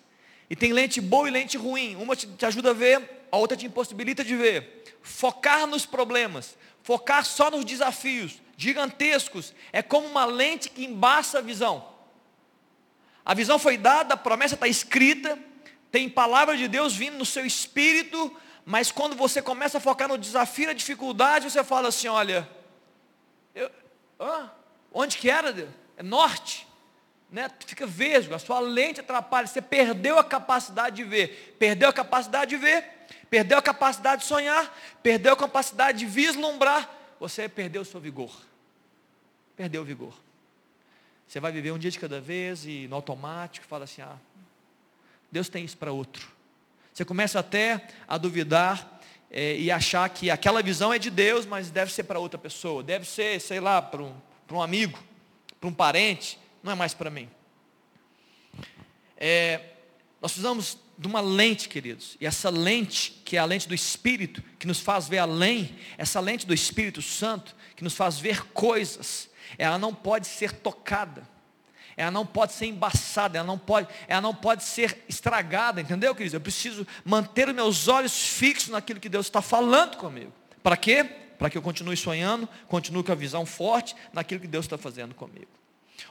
e 0.50 0.56
tem 0.56 0.74
lente 0.74 1.00
boa 1.00 1.28
e 1.28 1.32
lente 1.32 1.58
ruim, 1.58 1.96
uma 1.96 2.16
te, 2.16 2.26
te 2.26 2.44
ajuda 2.44 2.72
a 2.72 2.74
ver, 2.74 3.28
a 3.32 3.38
outra 3.38 3.56
te 3.56 3.68
impossibilita 3.68 4.24
de 4.24 4.36
ver. 4.36 4.84
Focar 5.04 5.68
nos 5.68 5.86
problemas, 5.86 6.58
focar 6.82 7.24
só 7.24 7.52
nos 7.52 7.64
desafios, 7.64 8.42
gigantescos, 8.60 9.54
é 9.72 9.82
como 9.82 10.06
uma 10.06 10.26
lente 10.26 10.70
que 10.70 10.84
embaça 10.84 11.40
a 11.40 11.42
visão. 11.42 11.88
A 13.24 13.34
visão 13.34 13.58
foi 13.58 13.78
dada, 13.78 14.16
a 14.16 14.18
promessa 14.18 14.56
está 14.56 14.68
escrita, 14.68 15.40
tem 15.90 16.10
palavra 16.10 16.58
de 16.58 16.68
Deus 16.68 16.94
vindo 16.94 17.18
no 17.18 17.26
seu 17.26 17.46
espírito, 17.46 18.36
mas 18.66 18.92
quando 18.92 19.16
você 19.16 19.42
começa 19.42 19.78
a 19.78 19.82
focar 19.82 20.10
no 20.10 20.18
desafio, 20.18 20.68
na 20.68 20.74
dificuldade, 20.74 21.50
você 21.50 21.64
fala 21.64 21.88
assim, 21.88 22.10
olha, 22.10 22.48
eu, 23.56 23.72
ah, 24.20 24.50
onde 24.92 25.18
que 25.18 25.30
era? 25.30 25.70
É 25.96 26.04
norte. 26.04 26.68
Né? 27.32 27.50
Fica 27.66 27.88
vesgo, 27.88 28.36
a 28.36 28.40
sua 28.40 28.60
lente 28.60 29.00
atrapalha, 29.00 29.48
você 29.48 29.62
perdeu 29.62 30.20
a 30.20 30.24
capacidade 30.24 30.98
de 30.98 31.06
ver, 31.06 31.56
perdeu 31.58 31.88
a 31.88 31.94
capacidade 31.94 32.50
de 32.50 32.58
ver, 32.58 33.08
perdeu 33.30 33.58
a 33.58 33.62
capacidade 33.62 34.24
de 34.24 34.28
sonhar, 34.28 34.78
perdeu 35.02 35.32
a 35.32 35.38
capacidade 35.38 36.00
de 36.00 36.06
vislumbrar, 36.06 36.99
você 37.20 37.50
perdeu 37.50 37.82
o 37.82 37.86
seu 37.86 38.00
vigor. 38.00 38.32
Perdeu 39.56 39.82
o 39.82 39.86
vigor. 39.86 40.14
Você 41.28 41.40
vai 41.40 41.52
viver 41.52 41.72
um 41.72 41.78
dia 41.78 41.92
de 41.92 42.00
cada 42.00 42.20
vez 42.20 42.66
e 42.66 42.88
no 42.88 42.96
automático 42.96 43.66
fala 43.66 43.84
assim: 43.84 44.02
ah, 44.02 44.18
Deus 45.32 45.50
tem 45.50 45.64
isso 45.64 45.78
para 45.78 45.92
outro. 45.92 46.32
Você 46.94 47.06
começa 47.06 47.40
até 47.40 47.88
a 48.08 48.18
duvidar 48.18 49.00
é, 49.30 49.56
e 49.58 49.70
achar 49.70 50.10
que 50.10 50.32
aquela 50.32 50.62
visão 50.62 50.94
é 50.94 51.00
de 51.00 51.10
Deus, 51.10 51.46
mas 51.46 51.70
deve 51.70 51.92
ser 51.92 52.04
para 52.04 52.20
outra 52.20 52.38
pessoa, 52.38 52.82
deve 52.82 53.06
ser, 53.06 53.40
sei 53.40 53.60
lá, 53.60 53.82
para 53.82 54.02
um, 54.02 54.16
para 54.48 54.58
um 54.58 54.62
amigo, 54.62 54.98
para 55.60 55.70
um 55.70 55.74
parente, 55.74 56.40
não 56.64 56.72
é 56.72 56.76
mais 56.76 56.94
para 56.94 57.10
mim. 57.10 57.30
É, 59.16 59.62
nós 60.22 60.32
precisamos 60.32 60.78
de 60.98 61.08
uma 61.08 61.22
lente, 61.22 61.70
queridos, 61.70 62.18
e 62.20 62.26
essa 62.26 62.50
lente, 62.50 63.22
que 63.24 63.38
é 63.38 63.40
a 63.40 63.46
lente 63.46 63.68
do 63.68 63.74
Espírito, 63.74 64.44
que 64.60 64.68
nos 64.68 64.82
faz 64.82 65.08
ver 65.08 65.20
além, 65.20 65.76
essa 65.98 66.20
lente 66.20 66.46
do 66.46 66.54
Espírito 66.54 67.02
Santo, 67.02 67.56
que 67.76 67.84
nos 67.84 67.94
faz 67.94 68.20
ver 68.20 68.44
coisas, 68.48 69.30
ela 69.58 69.78
não 69.78 69.96
pode 69.96 70.28
ser 70.28 70.52
tocada, 70.52 71.28
ela 71.96 72.12
não 72.12 72.26
pode 72.26 72.54
ser 72.54 72.66
embaçada, 72.66 73.38
ela 73.38 73.48
não 73.48 73.58
pode, 73.58 73.88
ela 74.08 74.22
não 74.22 74.36
pode 74.36 74.64
ser 74.64 75.04
estragada, 75.08 75.80
entendeu, 75.80 76.14
queridos? 76.14 76.34
Eu 76.34 76.42
preciso 76.42 76.86
manter 77.06 77.48
os 77.48 77.56
meus 77.56 77.88
olhos 77.88 78.28
fixos 78.28 78.70
naquilo 78.70 79.00
que 79.00 79.10
Deus 79.10 79.26
está 79.26 79.42
falando 79.42 79.98
comigo. 79.98 80.34
Para 80.62 80.76
quê? 80.76 81.04
Para 81.38 81.50
que 81.50 81.58
eu 81.58 81.62
continue 81.62 81.96
sonhando, 81.96 82.48
continue 82.68 83.04
com 83.04 83.12
a 83.12 83.16
visão 83.16 83.46
forte 83.46 83.96
naquilo 84.14 84.42
que 84.42 84.48
Deus 84.48 84.66
está 84.66 84.78
fazendo 84.78 85.16
comigo. 85.16 85.59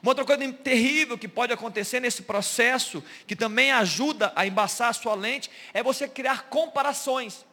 Uma 0.03 0.11
outra 0.11 0.24
coisa 0.24 0.53
terrível 0.53 1.18
que 1.18 1.29
pode 1.29 1.53
acontecer 1.53 2.01
nesse 2.01 2.22
processo, 2.22 3.03
que 3.27 3.37
também 3.37 3.72
ajuda 3.72 4.33
a 4.35 4.46
embaçar 4.46 4.88
a 4.88 4.92
sua 4.92 5.14
lente, 5.14 5.51
é 5.72 5.83
você 5.83 6.09
criar 6.09 6.44
comparações. 6.48 7.44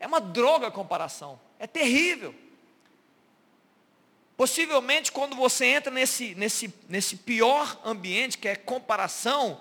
É 0.00 0.06
uma 0.06 0.20
droga 0.20 0.68
a 0.68 0.70
comparação. 0.70 1.40
É 1.58 1.66
terrível. 1.66 2.34
Possivelmente, 4.36 5.10
quando 5.10 5.34
você 5.34 5.66
entra 5.66 5.92
nesse, 5.92 6.34
nesse, 6.36 6.72
nesse 6.88 7.16
pior 7.16 7.80
ambiente, 7.84 8.38
que 8.38 8.46
é 8.46 8.54
comparação, 8.54 9.60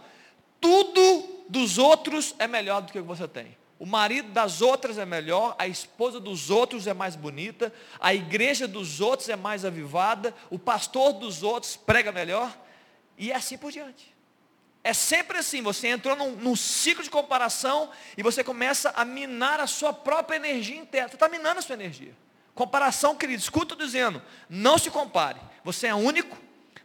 tudo 0.61 1.45
dos 1.49 1.77
outros 1.77 2.35
é 2.37 2.47
melhor 2.47 2.81
do 2.81 2.91
que 2.91 2.99
o 2.99 3.01
que 3.01 3.07
você 3.07 3.27
tem. 3.27 3.57
O 3.79 3.85
marido 3.85 4.29
das 4.31 4.61
outras 4.61 4.97
é 4.97 5.05
melhor, 5.05 5.55
a 5.59 5.67
esposa 5.67 6.19
dos 6.19 6.49
outros 6.49 6.87
é 6.87 6.93
mais 6.93 7.15
bonita, 7.15 7.71
a 7.99 8.13
igreja 8.13 8.67
dos 8.67 8.99
outros 9.01 9.29
é 9.29 9.35
mais 9.35 9.63
avivada, 9.63 10.33
o 10.49 10.57
pastor 10.57 11.13
dos 11.13 11.43
outros 11.43 11.75
prega 11.75 12.11
melhor, 12.11 12.55
e 13.17 13.31
é 13.31 13.35
assim 13.35 13.57
por 13.57 13.71
diante. 13.71 14.15
É 14.83 14.93
sempre 14.93 15.37
assim, 15.37 15.61
você 15.61 15.89
entrou 15.89 16.15
num, 16.15 16.31
num 16.31 16.55
ciclo 16.55 17.03
de 17.03 17.09
comparação 17.09 17.91
e 18.17 18.23
você 18.23 18.43
começa 18.43 18.91
a 18.95 19.03
minar 19.03 19.59
a 19.59 19.67
sua 19.67 19.91
própria 19.91 20.37
energia 20.37 20.77
interna. 20.77 21.09
Você 21.09 21.15
está 21.15 21.27
minando 21.27 21.59
a 21.59 21.61
sua 21.61 21.73
energia. 21.73 22.15
Comparação, 22.55 23.13
querido, 23.13 23.41
escuta 23.41 23.75
dizendo, 23.75 24.21
não 24.49 24.77
se 24.77 24.89
compare. 24.89 25.41
Você 25.63 25.87
é 25.87 25.93
único, 25.93 26.37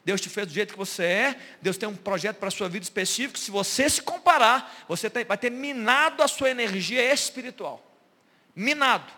Deus 0.05 0.21
te 0.21 0.29
fez 0.29 0.47
do 0.47 0.53
jeito 0.53 0.73
que 0.73 0.79
você 0.79 1.05
é, 1.05 1.41
Deus 1.61 1.77
tem 1.77 1.89
um 1.89 1.95
projeto 1.95 2.39
para 2.39 2.49
a 2.49 2.51
sua 2.51 2.69
vida 2.69 2.83
específico. 2.83 3.39
Se 3.39 3.51
você 3.51 3.89
se 3.89 4.03
comparar, 4.03 4.85
você 4.89 5.09
vai 5.09 5.39
ter 5.39 5.51
minado 5.51 6.23
a 6.23 6.29
sua 6.29 6.51
energia 6.51 7.13
espiritual. 7.13 7.83
Minado. 8.55 9.13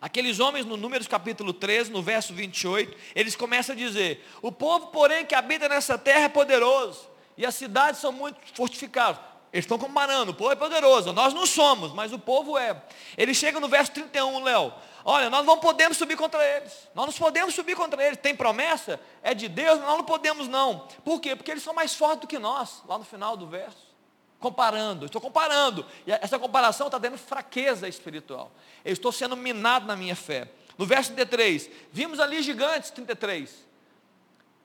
Aqueles 0.00 0.40
homens 0.40 0.66
no 0.66 0.76
Números 0.76 1.06
capítulo 1.06 1.52
13, 1.52 1.90
no 1.92 2.02
verso 2.02 2.34
28, 2.34 2.96
eles 3.14 3.36
começam 3.36 3.74
a 3.74 3.78
dizer: 3.78 4.26
O 4.42 4.50
povo, 4.50 4.88
porém, 4.88 5.24
que 5.24 5.34
habita 5.34 5.68
nessa 5.68 5.96
terra 5.96 6.24
é 6.24 6.28
poderoso, 6.28 7.08
e 7.36 7.46
as 7.46 7.54
cidades 7.54 8.00
são 8.00 8.10
muito 8.12 8.36
fortificadas. 8.54 9.20
Eles 9.52 9.64
estão 9.64 9.78
comparando, 9.78 10.32
o 10.32 10.34
povo 10.34 10.50
é 10.50 10.56
poderoso, 10.56 11.12
nós 11.12 11.34
não 11.34 11.46
somos, 11.46 11.92
mas 11.92 12.12
o 12.12 12.18
povo 12.18 12.56
é. 12.56 12.82
Ele 13.18 13.34
chega 13.34 13.60
no 13.60 13.68
verso 13.68 13.92
31, 13.92 14.42
Léo. 14.42 14.72
Olha, 15.04 15.28
nós 15.28 15.44
não 15.44 15.58
podemos 15.58 15.96
subir 15.96 16.16
contra 16.16 16.44
eles. 16.44 16.72
Nós 16.94 17.06
não 17.06 17.12
podemos 17.12 17.54
subir 17.54 17.74
contra 17.76 18.02
eles. 18.04 18.18
Tem 18.18 18.34
promessa? 18.34 19.00
É 19.22 19.34
de 19.34 19.48
Deus? 19.48 19.80
Nós 19.80 19.96
não 19.96 20.04
podemos 20.04 20.46
não. 20.46 20.86
Por 21.04 21.20
quê? 21.20 21.34
Porque 21.34 21.50
eles 21.50 21.62
são 21.62 21.74
mais 21.74 21.94
fortes 21.94 22.20
do 22.20 22.26
que 22.26 22.38
nós, 22.38 22.82
lá 22.86 22.98
no 22.98 23.04
final 23.04 23.36
do 23.36 23.46
verso. 23.46 23.92
Comparando, 24.38 25.06
estou 25.06 25.20
comparando. 25.20 25.84
E 26.06 26.12
essa 26.12 26.38
comparação 26.38 26.86
está 26.86 26.98
dando 26.98 27.18
fraqueza 27.18 27.88
espiritual. 27.88 28.52
Eu 28.84 28.92
estou 28.92 29.10
sendo 29.12 29.36
minado 29.36 29.86
na 29.86 29.96
minha 29.96 30.16
fé. 30.16 30.48
No 30.78 30.86
verso 30.86 31.12
33, 31.12 31.68
vimos 31.92 32.18
ali 32.18 32.42
gigantes, 32.42 32.90
33. 32.90 33.66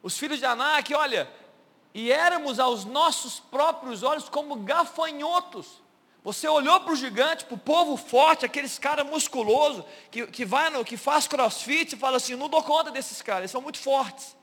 Os 0.01 0.17
filhos 0.17 0.39
de 0.39 0.45
Anak, 0.45 0.93
olha, 0.93 1.29
e 1.93 2.11
éramos 2.11 2.59
aos 2.59 2.85
nossos 2.85 3.39
próprios 3.39 4.03
olhos 4.03 4.29
como 4.29 4.55
gafanhotos 4.57 5.81
você 6.23 6.47
olhou 6.47 6.79
para 6.81 6.91
o 6.91 6.95
gigante, 6.95 7.45
para 7.45 7.55
o 7.55 7.57
povo 7.57 7.95
forte, 7.95 8.45
aqueles 8.45 8.77
caras 8.77 9.05
musculosos, 9.05 9.85
que, 10.11 10.27
que, 10.27 10.43
vai 10.43 10.83
que 10.83 10.97
faz 10.97 11.27
crossfit 11.27 11.93
e 11.93 11.97
fala 11.97 12.17
assim, 12.17 12.35
não 12.35 12.49
dou 12.49 12.61
conta 12.63 12.91
desses 12.91 13.21
caras, 13.21 13.41
eles 13.41 13.51
são 13.51 13.61
muito 13.61 13.77
fortes. 13.77 14.35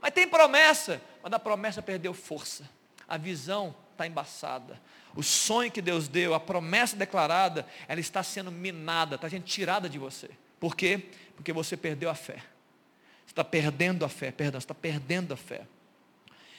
Mas 0.00 0.12
tem 0.12 0.28
promessa, 0.28 1.00
mas 1.22 1.32
a 1.32 1.38
promessa 1.38 1.82
perdeu 1.82 2.14
força. 2.14 2.68
A 3.08 3.16
visão 3.16 3.74
está 3.92 4.06
embaçada. 4.06 4.80
O 5.16 5.22
sonho 5.22 5.72
que 5.72 5.82
Deus 5.82 6.06
deu, 6.06 6.34
a 6.34 6.40
promessa 6.40 6.94
declarada, 6.94 7.66
ela 7.88 7.98
está 7.98 8.22
sendo 8.22 8.52
minada, 8.52 9.16
está 9.16 9.28
sendo 9.28 9.42
tirada 9.42 9.88
de 9.88 9.98
você. 9.98 10.30
Por 10.60 10.76
quê? 10.76 11.08
Porque 11.34 11.52
você 11.52 11.76
perdeu 11.76 12.08
a 12.10 12.14
fé. 12.14 12.36
Você 13.26 13.32
está 13.32 13.44
perdendo 13.44 14.04
a 14.04 14.08
fé, 14.08 14.30
perdão, 14.30 14.60
você 14.60 14.64
está 14.64 14.74
perdendo 14.74 15.34
a 15.34 15.36
fé. 15.36 15.66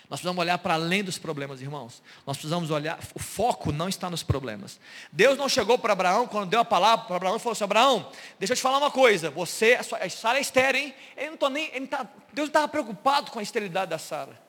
Nós 0.09 0.19
precisamos 0.19 0.41
olhar 0.41 0.57
para 0.57 0.73
além 0.73 1.03
dos 1.03 1.19
problemas, 1.19 1.61
irmãos. 1.61 2.01
Nós 2.25 2.35
precisamos 2.35 2.71
olhar, 2.71 2.97
o 3.13 3.19
foco 3.19 3.71
não 3.71 3.87
está 3.87 4.09
nos 4.09 4.23
problemas. 4.23 4.79
Deus 5.11 5.37
não 5.37 5.47
chegou 5.47 5.77
para 5.77 5.93
Abraão, 5.93 6.25
quando 6.25 6.49
deu 6.49 6.59
a 6.59 6.65
palavra 6.65 7.05
para 7.05 7.15
Abraão, 7.15 7.37
falou 7.37 7.51
assim, 7.51 7.63
Abraão, 7.63 8.11
deixa 8.39 8.53
eu 8.53 8.57
te 8.57 8.61
falar 8.61 8.79
uma 8.79 8.89
coisa, 8.89 9.29
você, 9.29 9.75
a 9.75 10.09
Sara 10.09 10.39
é 10.39 10.41
estéreo, 10.41 10.81
hein? 10.81 10.95
Ele 11.15 11.37
não 11.39 11.49
nem, 11.49 11.69
ele 11.75 11.85
tá, 11.85 12.07
Deus 12.33 12.47
estava 12.47 12.67
preocupado 12.67 13.29
com 13.29 13.37
a 13.37 13.43
esterilidade 13.43 13.91
da 13.91 13.99
Sara. 13.99 14.41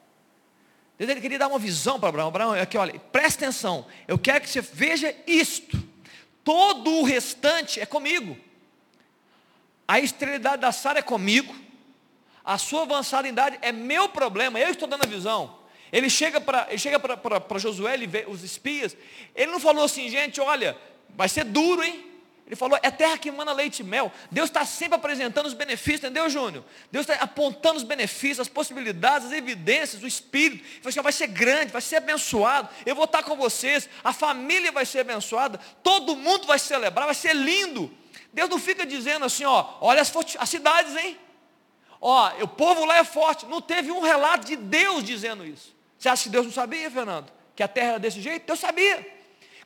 Deus 0.97 1.11
ele 1.11 1.21
queria 1.21 1.39
dar 1.39 1.49
uma 1.49 1.59
visão 1.59 2.01
para 2.01 2.09
Abraão. 2.09 2.29
Abraão, 2.29 2.53
aqui, 2.53 2.79
olha, 2.79 2.99
presta 3.13 3.45
atenção, 3.45 3.85
eu 4.09 4.19
quero 4.19 4.41
que 4.41 4.49
você 4.49 4.63
veja 4.63 5.15
isto. 5.27 5.79
Todo 6.43 6.91
o 6.91 7.05
restante 7.05 7.79
é 7.79 7.85
comigo. 7.85 8.35
A 9.87 10.01
esterilidade 10.01 10.63
da 10.63 10.73
Sara 10.73 11.01
é 11.01 11.03
comigo 11.03 11.55
a 12.45 12.59
sua 12.59 12.83
avançada 12.83 13.29
idade 13.29 13.59
é 13.63 13.73
meu 13.73 14.09
problema, 14.09 14.59
eu 14.59 14.71
estou 14.71 14.89
dando 14.89 15.05
a 15.05 15.07
visão. 15.07 15.59
Ele 15.93 16.09
chega 16.09 16.41
para 16.41 17.59
Josué, 17.59 17.95
ele 17.95 18.07
vê 18.07 18.25
os 18.29 18.45
espias, 18.45 18.97
ele 19.35 19.51
não 19.51 19.61
falou 19.61 19.85
assim, 19.85 20.09
gente, 20.09 20.41
olha, 20.41 20.77
vai 21.11 21.29
ser 21.29 21.45
duro, 21.45 21.83
hein? 21.83 22.11
Ele 22.51 22.57
falou, 22.57 22.77
é 22.83 22.91
terra 22.91 23.17
que 23.17 23.31
manda 23.31 23.53
leite 23.53 23.79
e 23.79 23.85
mel. 23.85 24.11
Deus 24.29 24.49
está 24.49 24.65
sempre 24.65 24.97
apresentando 24.97 25.47
os 25.47 25.55
benefícios, 25.55 26.01
entendeu, 26.01 26.29
Júnior? 26.29 26.65
Deus 26.91 27.09
está 27.09 27.23
apontando 27.23 27.77
os 27.77 27.85
benefícios, 27.85 28.41
as 28.41 28.49
possibilidades, 28.49 29.29
as 29.29 29.33
evidências, 29.33 30.03
o 30.03 30.07
Espírito. 30.07 30.65
Ele 30.65 30.81
falou 30.81 30.89
assim, 30.89 31.01
vai 31.01 31.13
ser 31.13 31.29
grande, 31.29 31.71
vai 31.71 31.81
ser 31.81 31.97
abençoado. 31.97 32.69
Eu 32.85 32.97
vou 32.97 33.05
estar 33.05 33.23
com 33.23 33.37
vocês, 33.37 33.89
a 34.03 34.13
família 34.13 34.73
vai 34.73 34.85
ser 34.85 34.99
abençoada, 35.01 35.61
todo 35.81 36.17
mundo 36.17 36.45
vai 36.45 36.59
celebrar, 36.59 37.07
vai 37.07 37.15
ser 37.15 37.37
lindo. 37.37 37.89
Deus 38.33 38.51
não 38.51 38.59
fica 38.59 38.85
dizendo 38.85 39.25
assim, 39.25 39.45
ó, 39.45 39.77
olha 39.81 40.03
as, 40.03 40.13
as 40.37 40.49
cidades, 40.49 40.97
hein? 40.97 41.17
Ó, 42.01 42.33
o 42.43 42.49
povo 42.49 42.85
lá 42.85 42.99
é 42.99 43.05
forte. 43.05 43.47
Não 43.47 43.61
teve 43.61 43.91
um 43.91 44.01
relato 44.01 44.47
de 44.47 44.57
Deus 44.57 45.05
dizendo 45.05 45.45
isso. 45.45 45.75
Você 45.99 46.09
acha 46.09 46.23
que 46.25 46.29
Deus 46.31 46.47
não 46.47 46.53
sabia, 46.53 46.91
Fernando? 46.91 47.31
Que 47.55 47.63
a 47.63 47.69
terra 47.69 47.89
era 47.91 47.99
desse 47.99 48.21
jeito? 48.23 48.47
Deus 48.47 48.59
sabia. 48.59 49.21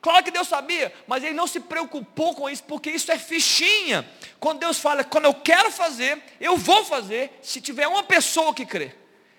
Claro 0.04 0.22
que 0.22 0.30
Deus 0.30 0.48
sabia, 0.48 0.92
mas 1.06 1.24
ele 1.24 1.32
não 1.32 1.46
se 1.46 1.58
preocupou 1.58 2.34
com 2.34 2.50
isso, 2.50 2.62
porque 2.64 2.90
isso 2.90 3.10
é 3.10 3.18
fichinha. 3.18 4.06
Quando 4.38 4.58
Deus 4.58 4.78
fala, 4.78 5.02
quando 5.02 5.24
eu 5.24 5.32
quero 5.32 5.70
fazer, 5.70 6.22
eu 6.38 6.58
vou 6.58 6.84
fazer, 6.84 7.38
se 7.40 7.58
tiver 7.58 7.88
uma 7.88 8.02
pessoa 8.02 8.52
que 8.52 8.66
crê. 8.66 8.94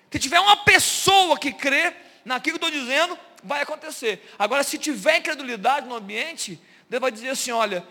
Se 0.10 0.17
tiver 0.17 0.39
uma 0.39 0.58
pessoa 0.58 1.38
que 1.38 1.53
crê 1.53 1.93
naquilo 2.25 2.58
que 2.58 2.65
eu 2.65 2.69
estou 2.69 2.81
dizendo, 2.81 3.15
vai 3.43 3.62
acontecer. 3.62 4.27
Agora, 4.39 4.63
se 4.63 4.79
tiver 4.79 5.19
incredulidade 5.19 5.88
no 5.88 5.93
ambiente, 5.93 6.60
Deus 6.89 6.99
vai 6.99 7.12
dizer 7.12 7.29
assim: 7.29 7.51
olha, 7.51 7.86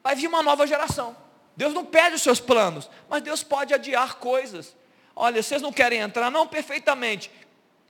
vai 0.00 0.14
vir 0.14 0.28
uma 0.28 0.44
nova 0.44 0.64
geração. 0.64 1.16
Deus 1.56 1.74
não 1.74 1.84
perde 1.84 2.16
os 2.16 2.22
seus 2.22 2.40
planos, 2.40 2.88
mas 3.08 3.22
Deus 3.22 3.42
pode 3.42 3.74
adiar 3.74 4.16
coisas. 4.16 4.74
Olha, 5.14 5.42
vocês 5.42 5.60
não 5.60 5.72
querem 5.72 6.00
entrar? 6.00 6.30
Não, 6.30 6.46
perfeitamente. 6.46 7.30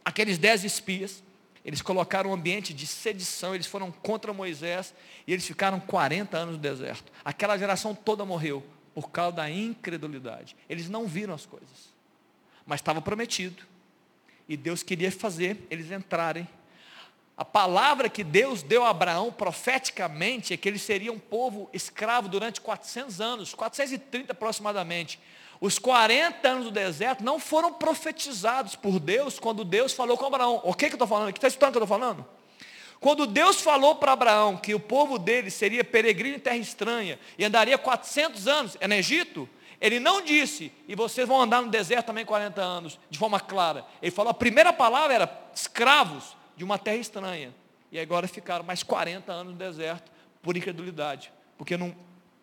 Aqueles 0.05 0.39
dez 0.39 0.65
espias, 0.65 1.23
eles 1.65 1.81
colocaram 1.81 2.31
um 2.31 2.35
ambiente 2.35 2.75
de 2.75 2.87
sedição, 2.87 3.55
eles 3.55 3.67
foram 3.67 3.93
contra 3.93 4.33
Moisés 4.33 4.93
e 5.27 5.33
eles 5.33 5.47
ficaram 5.47 5.79
40 5.79 6.37
anos 6.37 6.55
no 6.57 6.61
deserto. 6.61 7.13
Aquela 7.25 7.57
geração 7.57 7.95
toda 7.95 8.25
morreu 8.25 8.65
por 8.95 9.11
causa 9.11 9.37
da 9.37 9.51
incredulidade. 9.51 10.57
Eles 10.69 10.89
não 10.89 11.07
viram 11.07 11.35
as 11.35 11.47
coisas, 11.47 11.93
mas 12.67 12.81
estava 12.81 13.01
prometido. 13.01 13.63
E 14.49 14.57
Deus 14.57 14.83
queria 14.83 15.13
fazer 15.13 15.65
eles 15.71 15.91
entrarem 15.91 16.49
a 17.37 17.45
palavra 17.45 18.09
que 18.09 18.23
Deus 18.23 18.63
deu 18.63 18.85
a 18.85 18.91
Abraão 18.91 19.33
profeticamente 19.33 20.53
é 20.53 20.57
que 20.57 20.69
ele 20.69 20.79
seria 20.79 21.13
um 21.13 21.19
povo 21.19 21.69
escravo 21.73 22.29
durante 22.29 22.61
400 22.61 23.21
anos, 23.21 23.55
430 23.55 24.33
aproximadamente. 24.33 25.19
Os 25.59 25.79
40 25.79 26.47
anos 26.47 26.65
do 26.65 26.71
deserto 26.71 27.25
não 27.25 27.39
foram 27.39 27.73
profetizados 27.73 28.77
por 28.77 29.01
Deus 29.01 29.39
quando 29.39 29.65
Deus 29.65 29.93
falou 29.93 30.19
com 30.19 30.27
Abraão. 30.27 30.61
O 30.63 30.75
que, 30.75 30.87
que 30.87 30.93
eu 30.93 30.97
estou 30.97 31.09
falando? 31.09 31.31
Está 31.31 31.49
escutando 31.49 31.71
o 31.71 31.73
que 31.73 31.79
eu 31.79 31.85
estou 31.85 31.99
falando? 31.99 32.27
Quando 33.01 33.27
Deus 33.27 33.61
falou 33.61 33.95
para 33.95 34.13
Abraão 34.13 34.57
que 34.57 34.75
o 34.75 34.81
povo 34.81 35.19
dele 35.19 35.51
seria 35.51 35.83
peregrino 35.83 36.37
em 36.37 36.41
terra 36.41 36.57
estranha 36.57 37.19
e 37.39 37.45
andaria 37.45 37.79
400 37.79 38.47
anos 38.47 38.77
é 38.79 38.87
no 38.87 38.95
Egito, 38.95 39.49
Ele 39.81 39.99
não 39.99 40.21
disse, 40.21 40.71
e 40.87 40.95
vocês 40.95 41.27
vão 41.27 41.41
andar 41.41 41.63
no 41.63 41.69
deserto 41.69 42.07
também 42.07 42.25
40 42.25 42.61
anos, 42.61 42.99
de 43.09 43.19
forma 43.19 43.41
clara. 43.41 43.85
Ele 44.01 44.13
falou, 44.13 44.31
a 44.31 44.35
primeira 44.35 44.73
palavra 44.73 45.15
era 45.15 45.43
escravos 45.55 46.37
de 46.57 46.65
uma 46.65 46.79
terra 46.79 46.97
estranha. 46.97 47.55
E 47.91 47.99
agora 47.99 48.27
ficaram 48.27 48.65
mais 48.65 48.83
40 48.83 49.33
anos 49.33 49.53
no 49.53 49.59
deserto 49.59 50.11
por 50.43 50.57
incredulidade, 50.57 51.33
porque 51.57 51.77
não, 51.77 51.95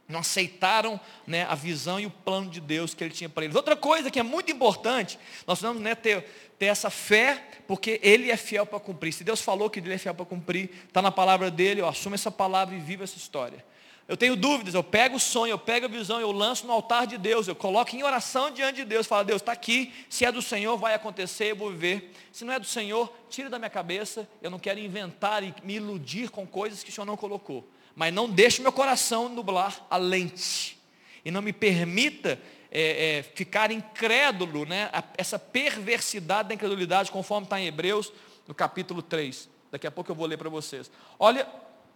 não 0.08 0.20
aceitaram 0.20 1.00
né, 1.28 1.44
a 1.50 1.56
visão 1.56 2.00
e 2.00 2.06
o 2.06 2.10
plano 2.10 2.50
de 2.50 2.62
Deus 2.62 2.94
que 2.94 3.04
ele 3.04 3.14
tinha 3.14 3.30
para 3.30 3.44
eles. 3.44 3.56
Outra 3.56 3.76
coisa 3.76 4.10
que 4.10 4.20
é 4.20 4.24
muito 4.24 4.52
importante, 4.52 5.20
nós 5.46 5.60
precisamos 5.60 5.82
né, 5.82 5.96
ter, 5.96 6.24
ter 6.58 6.68
essa 6.68 6.90
fé, 6.90 7.44
porque 7.68 8.00
ele 8.04 8.32
é 8.32 8.38
fiel 8.38 8.66
para 8.66 8.80
cumprir. 8.80 9.12
Se 9.12 9.24
Deus 9.24 9.42
falou 9.42 9.70
que 9.70 9.80
ele 9.80 9.94
é 9.94 9.98
fiel 9.98 10.16
para 10.16 10.26
cumprir, 10.26 10.70
está 10.88 11.02
na 11.02 11.12
palavra 11.12 11.52
dele, 11.52 11.82
eu 11.82 11.88
assumo 11.88 12.16
essa 12.16 12.32
palavra 12.32 12.76
e 12.76 12.80
vivo 12.80 13.04
essa 13.04 13.18
história. 13.18 13.66
Eu 14.10 14.18
tenho 14.18 14.36
dúvidas, 14.36 14.74
eu 14.74 14.84
pego 14.84 15.18
o 15.18 15.20
sonho, 15.20 15.52
eu 15.52 15.60
pego 15.60 15.86
a 15.86 15.88
visão, 15.88 16.20
eu 16.20 16.32
lanço 16.32 16.66
no 16.66 16.74
altar 16.74 17.06
de 17.06 17.16
Deus, 17.16 17.48
eu 17.48 17.54
coloco 17.54 17.96
em 17.96 18.02
oração 18.02 18.50
diante 18.50 18.78
de 18.78 18.86
Deus, 18.86 19.06
falo, 19.06 19.24
Deus, 19.24 19.40
está 19.40 19.52
aqui, 19.52 19.94
se 20.10 20.26
é 20.26 20.32
do 20.32 20.42
Senhor, 20.42 20.76
vai 20.78 20.96
acontecer, 20.96 21.52
eu 21.52 21.56
vou 21.56 21.70
viver. 21.70 22.12
Se 22.34 22.44
não 22.44 22.52
é 22.52 22.58
do 22.58 22.66
Senhor, 22.66 23.14
tira 23.30 23.52
da 23.52 23.60
minha 23.60 23.70
cabeça, 23.70 24.28
eu 24.42 24.50
não 24.50 24.58
quero 24.58 24.80
inventar 24.80 25.44
e 25.44 25.54
me 25.64 25.76
iludir 25.76 26.32
com 26.32 26.48
coisas 26.48 26.82
que 26.82 26.90
o 26.90 26.92
Senhor 26.92 27.06
não 27.06 27.16
colocou. 27.16 27.70
Mas 27.96 28.12
não 28.12 28.28
deixe 28.28 28.64
meu 28.64 28.72
coração 28.72 29.30
nublar 29.30 29.86
a 29.92 29.98
lente. 29.98 30.80
E 31.24 31.30
não 31.30 31.44
me 31.44 31.54
permita 31.54 32.40
é, 32.72 33.20
é, 33.20 33.24
ficar 33.36 33.70
incrédulo, 33.70 34.66
né? 34.66 34.90
essa 35.20 35.38
perversidade 35.38 36.50
da 36.50 36.56
incredulidade, 36.56 37.12
conforme 37.12 37.46
está 37.46 37.62
em 37.62 37.68
Hebreus, 37.68 38.12
no 38.48 38.56
capítulo 38.56 39.04
3. 39.04 39.48
Daqui 39.72 39.86
a 39.86 39.92
pouco 39.92 40.10
eu 40.10 40.16
vou 40.16 40.26
ler 40.26 40.38
para 40.38 40.50
vocês. 40.50 40.90
Olha 41.20 41.48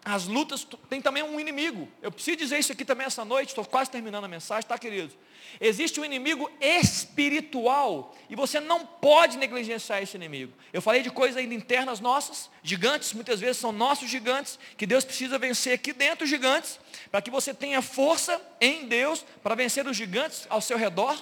as 0.06 0.26
lutas 0.26 0.68
tem 0.90 1.02
também 1.02 1.24
um 1.24 1.40
inimigo. 1.40 1.88
Eu 2.02 2.12
preciso 2.12 2.36
dizer 2.38 2.60
isso 2.60 2.72
aqui 2.72 2.84
também 2.84 3.08
essa 3.08 3.24
noite, 3.24 3.50
estou 3.50 3.64
quase 3.64 3.90
terminando 3.90 4.26
a 4.26 4.28
mensagem, 4.28 4.68
tá, 4.68 4.78
queridos? 4.78 5.16
Existe 5.62 6.00
um 6.00 6.06
inimigo 6.06 6.50
espiritual 6.60 8.14
e 8.30 8.36
você 8.36 8.60
não 8.60 8.86
pode 8.86 9.38
negligenciar 9.38 10.02
esse 10.02 10.18
inimigo. 10.18 10.52
Eu 10.74 10.82
falei 10.82 11.02
de 11.02 11.10
coisas 11.10 11.38
ainda 11.38 11.54
internas 11.54 12.02
nossas, 12.02 12.50
gigantes, 12.62 13.14
muitas 13.14 13.40
vezes 13.40 13.58
são 13.58 13.72
nossos 13.72 14.10
gigantes, 14.10 14.60
que 14.76 14.86
Deus 14.86 15.06
precisa 15.06 15.38
vencer 15.38 15.74
aqui 15.74 15.94
dentro, 15.94 16.28
gigantes, 16.28 16.80
para 17.10 17.22
que 17.22 17.32
você 17.32 17.54
tenha 17.54 17.82
força 17.82 18.42
em 18.60 18.86
Deus 18.88 19.26
para 19.42 19.56
vencer 19.56 19.88
os 19.88 19.96
gigantes 19.96 20.46
ao 20.50 20.60
seu 20.60 20.78
redor. 20.78 21.16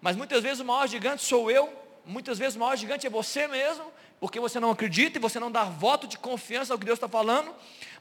Mas 0.00 0.16
muitas 0.16 0.42
vezes 0.42 0.60
o 0.60 0.64
maior 0.64 0.88
gigante 0.88 1.22
sou 1.22 1.50
eu, 1.50 1.70
muitas 2.06 2.38
vezes 2.38 2.56
o 2.56 2.60
maior 2.60 2.76
gigante 2.76 3.06
é 3.06 3.10
você 3.10 3.46
mesmo, 3.46 3.84
porque 4.22 4.38
você 4.38 4.60
não 4.60 4.70
acredita 4.70 5.18
e 5.18 5.20
você 5.20 5.40
não 5.40 5.50
dá 5.50 5.64
voto 5.64 6.06
de 6.06 6.16
confiança 6.16 6.72
ao 6.72 6.78
que 6.78 6.84
Deus 6.84 6.96
está 6.96 7.08
falando. 7.08 7.52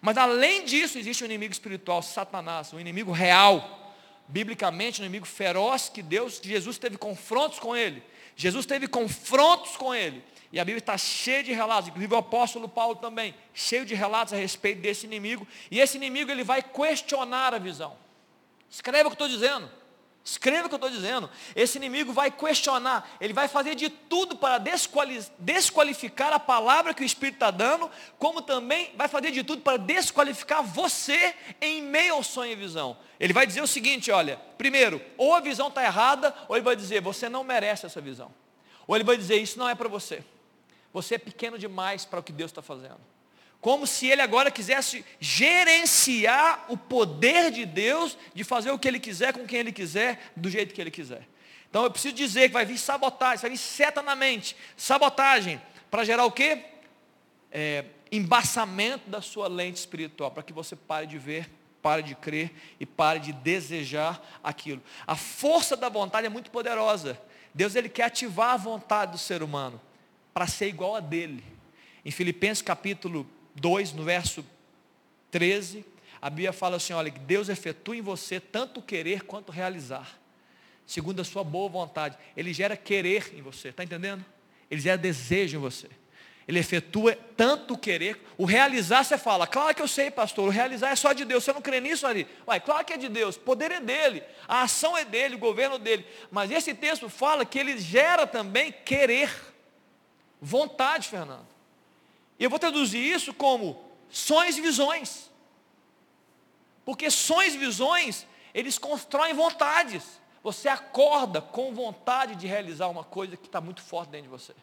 Mas 0.01 0.17
além 0.17 0.65
disso, 0.65 0.97
existe 0.97 1.23
um 1.23 1.27
inimigo 1.27 1.53
espiritual, 1.53 2.01
Satanás, 2.01 2.73
um 2.73 2.79
inimigo 2.79 3.11
real, 3.11 3.95
biblicamente, 4.27 4.99
um 4.99 5.05
inimigo 5.05 5.27
feroz 5.27 5.89
que 5.89 6.01
Deus, 6.01 6.41
Jesus 6.43 6.79
teve 6.79 6.97
confrontos 6.97 7.59
com 7.59 7.75
ele. 7.75 8.01
Jesus 8.35 8.65
teve 8.65 8.87
confrontos 8.87 9.77
com 9.77 9.93
ele. 9.93 10.23
E 10.51 10.59
a 10.59 10.65
Bíblia 10.65 10.79
está 10.79 10.97
cheia 10.97 11.43
de 11.43 11.53
relatos, 11.53 11.89
inclusive 11.89 12.13
o 12.13 12.17
apóstolo 12.17 12.67
Paulo 12.67 12.95
também, 12.95 13.33
cheio 13.53 13.85
de 13.85 13.93
relatos 13.93 14.33
a 14.33 14.37
respeito 14.37 14.81
desse 14.81 15.05
inimigo. 15.05 15.47
E 15.69 15.79
esse 15.79 15.97
inimigo 15.97 16.31
ele 16.31 16.43
vai 16.43 16.61
questionar 16.63 17.53
a 17.53 17.59
visão. 17.59 17.95
Escreva 18.69 19.07
o 19.07 19.11
que 19.11 19.15
estou 19.15 19.27
dizendo. 19.27 19.69
Escreva 20.24 20.67
o 20.67 20.69
que 20.69 20.76
eu 20.76 20.78
estou 20.78 20.89
dizendo. 20.89 21.30
Esse 21.55 21.78
inimigo 21.78 22.13
vai 22.13 22.30
questionar, 22.30 23.09
ele 23.19 23.34
vai 23.34 23.47
fazer 23.47 23.74
de 23.74 23.89
tudo 23.89 24.36
para 24.36 24.59
desqualificar 25.39 26.32
a 26.32 26.39
palavra 26.39 26.93
que 26.93 27.01
o 27.01 27.05
Espírito 27.05 27.36
está 27.36 27.49
dando, 27.49 27.89
como 28.19 28.41
também 28.41 28.93
vai 28.95 29.07
fazer 29.07 29.32
de 29.32 29.43
tudo 29.43 29.63
para 29.63 29.78
desqualificar 29.78 30.61
você 30.61 31.34
em 31.59 31.82
meio 31.82 32.13
ao 32.15 32.24
sonho 32.24 32.51
e 32.51 32.55
visão. 32.55 32.97
Ele 33.19 33.34
vai 33.34 33.47
dizer 33.47 33.61
o 33.61 33.67
seguinte: 33.67 34.11
olha, 34.11 34.39
primeiro, 34.57 35.01
ou 35.17 35.34
a 35.34 35.39
visão 35.39 35.69
está 35.69 35.84
errada, 35.84 36.36
ou 36.47 36.55
ele 36.55 36.63
vai 36.65 36.76
dizer, 36.76 37.01
você 37.01 37.28
não 37.28 37.43
merece 37.43 37.88
essa 37.88 37.99
visão. 37.99 38.32
Ou 38.86 38.95
ele 38.95 39.03
vai 39.03 39.17
dizer, 39.17 39.38
isso 39.38 39.57
não 39.57 39.67
é 39.67 39.74
para 39.74 39.88
você. 39.88 40.24
Você 40.93 41.15
é 41.15 41.17
pequeno 41.17 41.57
demais 41.57 42.05
para 42.05 42.19
o 42.19 42.24
que 42.24 42.32
Deus 42.32 42.51
está 42.51 42.61
fazendo 42.61 42.99
como 43.62 43.86
se 43.86 44.07
ele 44.07 44.24
agora 44.24 44.49
quisesse 44.49 45.05
gerenciar 45.20 46.66
o 46.68 46.76
poder 46.76 47.51
de 47.51 47.64
Deus 47.64 48.18
de 48.34 48.43
fazer 48.43 48.72
o 48.72 48.80
que 48.80 48.88
ele 48.88 48.99
quiser 48.99 49.32
com 49.32 49.45
quem 49.45 49.59
ele 49.59 49.72
quiser, 49.72 50.32
do 50.36 50.49
jeito 50.49 50.74
que 50.74 50.82
ele 50.82 50.89
quiser. 50.89 51.28
Então 51.70 51.84
eu 51.84 51.91
preciso 51.91 52.16
dizer 52.16 52.47
que 52.49 52.53
vai 52.53 52.66
vir 52.66 52.80
sabotagem, 52.80 53.39
vai 53.39 53.51
vir 53.51 53.57
seta 53.57 54.01
na 54.01 54.16
mente, 54.16 54.57
sabotagem, 54.76 55.62
para 55.91 56.03
gerar 56.03 56.26
o 56.26 56.32
quê? 56.32 56.66
É, 57.51 57.86
embaçamento 58.12 59.07
da 59.07 59.22
sua 59.22 59.47
lente 59.47 59.78
espiritual, 59.78 60.32
para 60.32 60.41
que 60.41 60.51
você 60.51 60.76
pare 60.76 61.05
de 61.05 61.20
ver, 61.20 61.47
pare 61.84 62.01
de 62.01 62.16
crer 62.16 62.51
e 62.80 62.86
pare 62.86 63.20
de 63.20 63.32
desejar 63.32 64.39
aquilo. 64.43 64.82
A 65.05 65.16
força 65.16 65.78
da 65.78 65.88
vontade 65.88 66.26
é 66.26 66.30
muito 66.30 66.49
poderosa. 66.49 67.22
Deus 67.53 67.76
ele 67.76 67.89
quer 67.89 68.05
ativar 68.05 68.55
a 68.55 68.57
vontade 68.57 69.12
do 69.12 69.18
ser 69.20 69.43
humano 69.43 69.80
para 70.34 70.47
ser 70.47 70.68
igual 70.68 70.95
a 70.95 70.99
dele. 70.99 71.43
Em 72.03 72.09
Filipenses 72.09 72.64
capítulo 72.64 73.30
2, 73.55 73.93
no 73.93 74.03
verso 74.03 74.45
13, 75.29 75.85
a 76.21 76.29
Bíblia 76.29 76.53
fala 76.53 76.77
assim: 76.77 76.93
olha, 76.93 77.09
que 77.09 77.19
Deus 77.19 77.49
efetua 77.49 77.95
em 77.95 78.01
você 78.01 78.39
tanto 78.39 78.81
querer 78.81 79.23
quanto 79.23 79.51
realizar, 79.51 80.19
segundo 80.85 81.21
a 81.21 81.23
sua 81.23 81.43
boa 81.43 81.69
vontade. 81.69 82.17
Ele 82.37 82.53
gera 82.53 82.77
querer 82.77 83.33
em 83.33 83.41
você, 83.41 83.69
está 83.69 83.83
entendendo? 83.83 84.23
Ele 84.69 84.79
gera 84.79 84.97
desejo 84.97 85.57
em 85.57 85.61
você. 85.61 85.89
Ele 86.47 86.59
efetua 86.59 87.15
tanto 87.37 87.77
querer. 87.77 88.25
O 88.37 88.45
realizar, 88.45 89.03
você 89.03 89.17
fala, 89.17 89.45
claro 89.45 89.75
que 89.75 89.81
eu 89.81 89.87
sei, 89.87 90.09
pastor, 90.09 90.47
o 90.47 90.51
realizar 90.51 90.89
é 90.89 90.95
só 90.95 91.13
de 91.13 91.23
Deus. 91.23 91.43
Você 91.43 91.53
não 91.53 91.61
crê 91.61 91.79
nisso 91.79 92.05
ali? 92.07 92.27
Uai, 92.47 92.59
claro 92.59 92.83
que 92.83 92.93
é 92.93 92.97
de 92.97 93.07
Deus, 93.07 93.35
o 93.35 93.39
poder 93.39 93.71
é 93.71 93.79
dele, 93.79 94.23
a 94.47 94.63
ação 94.63 94.97
é 94.97 95.05
dele, 95.05 95.35
o 95.35 95.39
governo 95.39 95.75
é 95.75 95.79
dele. 95.79 96.05
Mas 96.31 96.51
esse 96.51 96.73
texto 96.73 97.07
fala 97.09 97.45
que 97.45 97.59
ele 97.59 97.77
gera 97.77 98.25
também 98.25 98.71
querer, 98.71 99.29
vontade, 100.41 101.07
Fernando. 101.07 101.50
Eu 102.41 102.49
vou 102.49 102.57
traduzir 102.57 102.97
isso 102.97 103.33
como 103.35 103.79
sonhos 104.09 104.57
e 104.57 104.61
visões. 104.61 105.29
Porque 106.83 107.11
sonhos 107.11 107.53
e 107.53 107.57
visões, 107.59 108.25
eles 108.51 108.79
constroem 108.79 109.33
vontades. 109.35 110.19
Você 110.41 110.67
acorda 110.67 111.39
com 111.39 111.71
vontade 111.71 112.35
de 112.35 112.47
realizar 112.47 112.87
uma 112.87 113.03
coisa 113.03 113.37
que 113.37 113.45
está 113.45 113.61
muito 113.61 113.79
forte 113.83 114.09
dentro 114.09 114.23
de 114.23 114.31
você. 114.31 114.55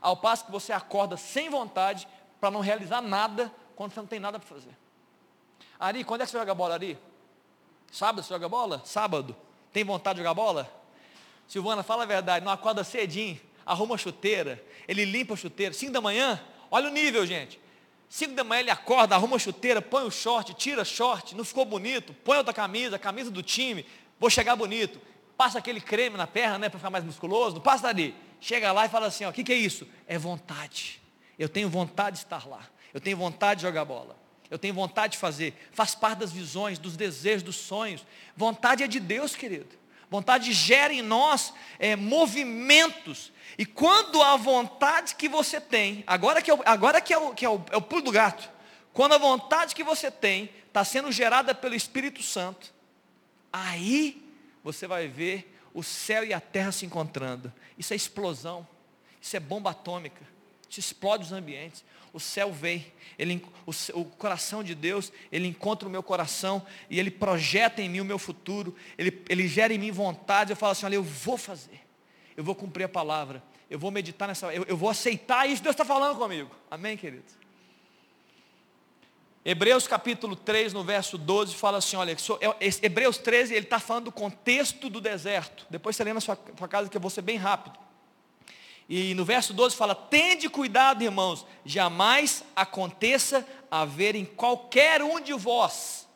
Ao 0.00 0.16
passo 0.16 0.46
que 0.46 0.52
você 0.52 0.72
acorda 0.72 1.16
sem 1.16 1.50
vontade 1.50 2.06
para 2.40 2.48
não 2.48 2.60
realizar 2.60 3.00
nada 3.00 3.52
quando 3.74 3.92
você 3.92 4.00
não 4.00 4.06
tem 4.06 4.20
nada 4.20 4.38
para 4.38 4.48
fazer. 4.48 4.76
Ari, 5.80 6.04
quando 6.04 6.20
é 6.20 6.24
que 6.24 6.30
você 6.30 6.38
joga 6.38 6.54
bola, 6.54 6.74
Ari? 6.74 6.96
Sábado 7.90 8.22
você 8.22 8.32
joga 8.32 8.48
bola? 8.48 8.82
Sábado. 8.84 9.34
Tem 9.72 9.82
vontade 9.82 10.16
de 10.16 10.22
jogar 10.22 10.34
bola? 10.34 10.72
Silvana, 11.48 11.82
fala 11.82 12.04
a 12.04 12.06
verdade, 12.06 12.44
não 12.44 12.52
acorda 12.52 12.84
cedinho, 12.84 13.40
arruma 13.64 13.96
a 13.96 13.98
chuteira, 13.98 14.64
ele 14.86 15.04
limpa 15.04 15.34
a 15.34 15.36
chuteira, 15.36 15.74
5 15.74 15.92
da 15.92 16.00
manhã, 16.00 16.40
Olha 16.70 16.88
o 16.88 16.92
nível, 16.92 17.26
gente. 17.26 17.60
Cinco 18.08 18.34
da 18.34 18.44
manhã 18.44 18.60
ele 18.60 18.70
acorda, 18.70 19.14
arruma 19.14 19.36
a 19.36 19.38
chuteira, 19.38 19.82
põe 19.82 20.04
o 20.04 20.10
short, 20.10 20.54
tira 20.54 20.84
short, 20.84 21.34
não 21.34 21.44
ficou 21.44 21.64
bonito, 21.64 22.14
põe 22.24 22.38
outra 22.38 22.52
camisa, 22.54 22.98
camisa 22.98 23.30
do 23.30 23.42
time, 23.42 23.84
vou 24.18 24.30
chegar 24.30 24.54
bonito. 24.54 25.00
Passa 25.36 25.58
aquele 25.58 25.80
creme 25.80 26.16
na 26.16 26.26
perna, 26.26 26.58
né, 26.58 26.68
para 26.68 26.78
ficar 26.78 26.90
mais 26.90 27.04
musculoso, 27.04 27.56
não 27.56 27.62
passa 27.62 27.88
ali. 27.88 28.14
Chega 28.40 28.72
lá 28.72 28.86
e 28.86 28.88
fala 28.88 29.06
assim, 29.06 29.24
ó, 29.24 29.30
o 29.30 29.32
que, 29.32 29.42
que 29.42 29.52
é 29.52 29.56
isso? 29.56 29.86
É 30.06 30.16
vontade. 30.16 31.00
Eu 31.38 31.48
tenho 31.48 31.68
vontade 31.68 32.16
de 32.16 32.22
estar 32.22 32.46
lá. 32.46 32.66
Eu 32.94 33.00
tenho 33.00 33.16
vontade 33.16 33.60
de 33.60 33.66
jogar 33.66 33.84
bola. 33.84 34.16
Eu 34.50 34.58
tenho 34.58 34.72
vontade 34.72 35.12
de 35.12 35.18
fazer. 35.18 35.54
Faz 35.72 35.94
parte 35.94 36.20
das 36.20 36.32
visões, 36.32 36.78
dos 36.78 36.96
desejos, 36.96 37.42
dos 37.42 37.56
sonhos. 37.56 38.06
Vontade 38.36 38.82
é 38.82 38.86
de 38.86 39.00
Deus, 39.00 39.34
querido. 39.34 39.76
Vontade 40.10 40.52
gera 40.52 40.92
em 40.92 41.02
nós 41.02 41.52
é, 41.78 41.96
movimentos. 41.96 43.32
E 43.58 43.66
quando 43.66 44.22
a 44.22 44.36
vontade 44.36 45.14
que 45.14 45.28
você 45.28 45.60
tem, 45.60 46.04
agora 46.06 46.40
que 46.40 46.50
é 46.50 46.54
o, 46.54 46.62
agora 46.64 47.00
que 47.00 47.12
é 47.12 47.18
o, 47.18 47.34
que 47.34 47.44
é 47.44 47.48
o, 47.50 47.64
é 47.70 47.76
o 47.76 47.82
pulo 47.82 48.02
do 48.02 48.12
gato, 48.12 48.48
quando 48.92 49.14
a 49.14 49.18
vontade 49.18 49.74
que 49.74 49.82
você 49.82 50.10
tem 50.10 50.50
está 50.68 50.84
sendo 50.84 51.10
gerada 51.10 51.54
pelo 51.54 51.74
Espírito 51.74 52.22
Santo, 52.22 52.72
aí 53.52 54.22
você 54.62 54.86
vai 54.86 55.08
ver 55.08 55.58
o 55.72 55.82
céu 55.82 56.24
e 56.24 56.32
a 56.32 56.40
terra 56.40 56.72
se 56.72 56.86
encontrando. 56.86 57.52
Isso 57.78 57.92
é 57.92 57.96
explosão, 57.96 58.66
isso 59.20 59.36
é 59.36 59.40
bomba 59.40 59.70
atômica, 59.70 60.22
isso 60.68 60.80
explode 60.80 61.24
os 61.24 61.32
ambientes 61.32 61.84
o 62.12 62.20
céu 62.20 62.52
vem, 62.52 62.86
ele, 63.18 63.42
o, 63.66 64.00
o, 64.00 64.04
coração 64.04 64.62
de 64.62 64.74
Deus, 64.74 65.12
ele 65.30 65.46
encontra 65.46 65.88
o 65.88 65.90
meu 65.90 66.02
coração 66.02 66.64
e 66.88 66.98
ele 66.98 67.10
projeta 67.10 67.80
em 67.82 67.88
mim 67.88 68.00
o 68.00 68.04
meu 68.04 68.18
futuro, 68.18 68.74
ele, 68.96 69.22
ele 69.28 69.48
gera 69.48 69.72
em 69.72 69.78
mim 69.78 69.90
vontade, 69.90 70.50
eu 70.50 70.56
falo 70.56 70.72
assim, 70.72 70.86
olha, 70.86 70.96
eu 70.96 71.02
vou 71.02 71.36
fazer, 71.36 71.80
eu 72.36 72.44
vou 72.44 72.54
cumprir 72.54 72.84
a 72.84 72.88
palavra, 72.88 73.42
eu 73.70 73.78
vou 73.78 73.90
meditar 73.90 74.28
nessa, 74.28 74.52
eu, 74.54 74.64
eu 74.64 74.76
vou 74.76 74.88
aceitar 74.88 75.48
isso, 75.48 75.62
Deus 75.62 75.74
está 75.74 75.84
falando 75.84 76.16
comigo, 76.16 76.50
amém 76.70 76.96
queridos? 76.96 77.34
Hebreus 79.44 79.86
capítulo 79.86 80.34
3, 80.34 80.72
no 80.72 80.82
verso 80.82 81.16
12, 81.16 81.54
fala 81.54 81.78
assim, 81.78 81.96
olha, 81.96 82.12
é, 82.12 82.86
Hebreus 82.86 83.16
13, 83.16 83.54
ele 83.54 83.64
está 83.64 83.78
falando 83.78 84.06
do 84.06 84.12
contexto 84.12 84.90
do 84.90 85.00
deserto, 85.00 85.66
depois 85.70 85.94
você 85.94 86.02
lê 86.02 86.12
na 86.12 86.20
sua, 86.20 86.36
sua 86.58 86.66
casa 86.66 86.90
que 86.90 86.96
eu 86.96 87.00
vou 87.00 87.10
ser 87.10 87.22
bem 87.22 87.36
rápido, 87.36 87.85
e 88.88 89.14
no 89.14 89.24
verso 89.24 89.52
12 89.52 89.74
fala: 89.74 89.94
Tende 89.94 90.48
cuidado, 90.48 91.02
irmãos, 91.02 91.44
jamais 91.64 92.44
aconteça 92.54 93.46
haver 93.70 94.14
em 94.14 94.24
qualquer 94.24 95.02
um 95.02 95.20
de 95.20 95.32
vós 95.32 96.06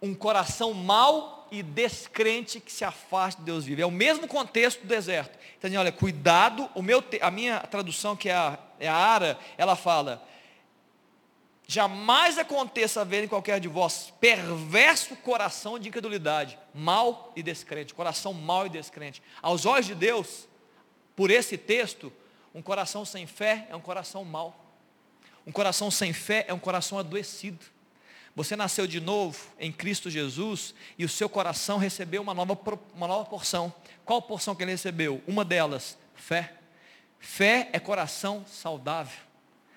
um 0.00 0.14
coração 0.14 0.72
mau 0.72 1.48
e 1.50 1.62
descrente 1.62 2.60
que 2.60 2.70
se 2.70 2.84
afasta 2.84 3.40
de 3.40 3.46
Deus 3.46 3.64
vive. 3.64 3.82
É 3.82 3.86
o 3.86 3.90
mesmo 3.90 4.28
contexto 4.28 4.80
do 4.82 4.86
deserto. 4.86 5.38
Então, 5.58 5.70
olha, 5.78 5.90
cuidado, 5.90 6.70
o 6.74 6.82
meu, 6.82 7.02
a 7.20 7.30
minha 7.30 7.60
tradução, 7.60 8.14
que 8.14 8.28
é 8.28 8.34
a, 8.34 8.58
é 8.78 8.88
a 8.88 8.94
Ara, 8.94 9.38
ela 9.56 9.74
fala, 9.74 10.22
jamais 11.66 12.38
aconteça 12.38 13.04
ver 13.04 13.24
em 13.24 13.28
qualquer 13.28 13.58
de 13.58 13.66
vós 13.66 14.12
perverso 14.20 15.16
coração 15.16 15.78
de 15.78 15.88
incredulidade, 15.88 16.58
mal 16.72 17.32
e 17.34 17.42
descrente, 17.42 17.94
coração 17.94 18.32
mal 18.32 18.66
e 18.66 18.70
descrente. 18.70 19.22
Aos 19.42 19.66
olhos 19.66 19.86
de 19.86 19.94
Deus, 19.94 20.46
por 21.18 21.32
esse 21.32 21.58
texto, 21.58 22.12
um 22.54 22.62
coração 22.62 23.04
sem 23.04 23.26
fé 23.26 23.66
é 23.68 23.74
um 23.74 23.80
coração 23.80 24.24
mau. 24.24 24.72
Um 25.44 25.50
coração 25.50 25.90
sem 25.90 26.12
fé 26.12 26.44
é 26.46 26.54
um 26.54 26.60
coração 26.60 26.96
adoecido. 26.96 27.58
Você 28.36 28.54
nasceu 28.54 28.86
de 28.86 29.00
novo 29.00 29.36
em 29.58 29.72
Cristo 29.72 30.08
Jesus 30.08 30.76
e 30.96 31.04
o 31.04 31.08
seu 31.08 31.28
coração 31.28 31.76
recebeu 31.76 32.22
uma 32.22 32.32
nova, 32.32 32.56
uma 32.94 33.08
nova 33.08 33.24
porção. 33.28 33.74
Qual 34.04 34.22
porção 34.22 34.54
que 34.54 34.62
ele 34.62 34.70
recebeu? 34.70 35.20
Uma 35.26 35.44
delas, 35.44 35.98
fé. 36.14 36.54
Fé 37.18 37.68
é 37.72 37.80
coração 37.80 38.44
saudável. 38.46 39.18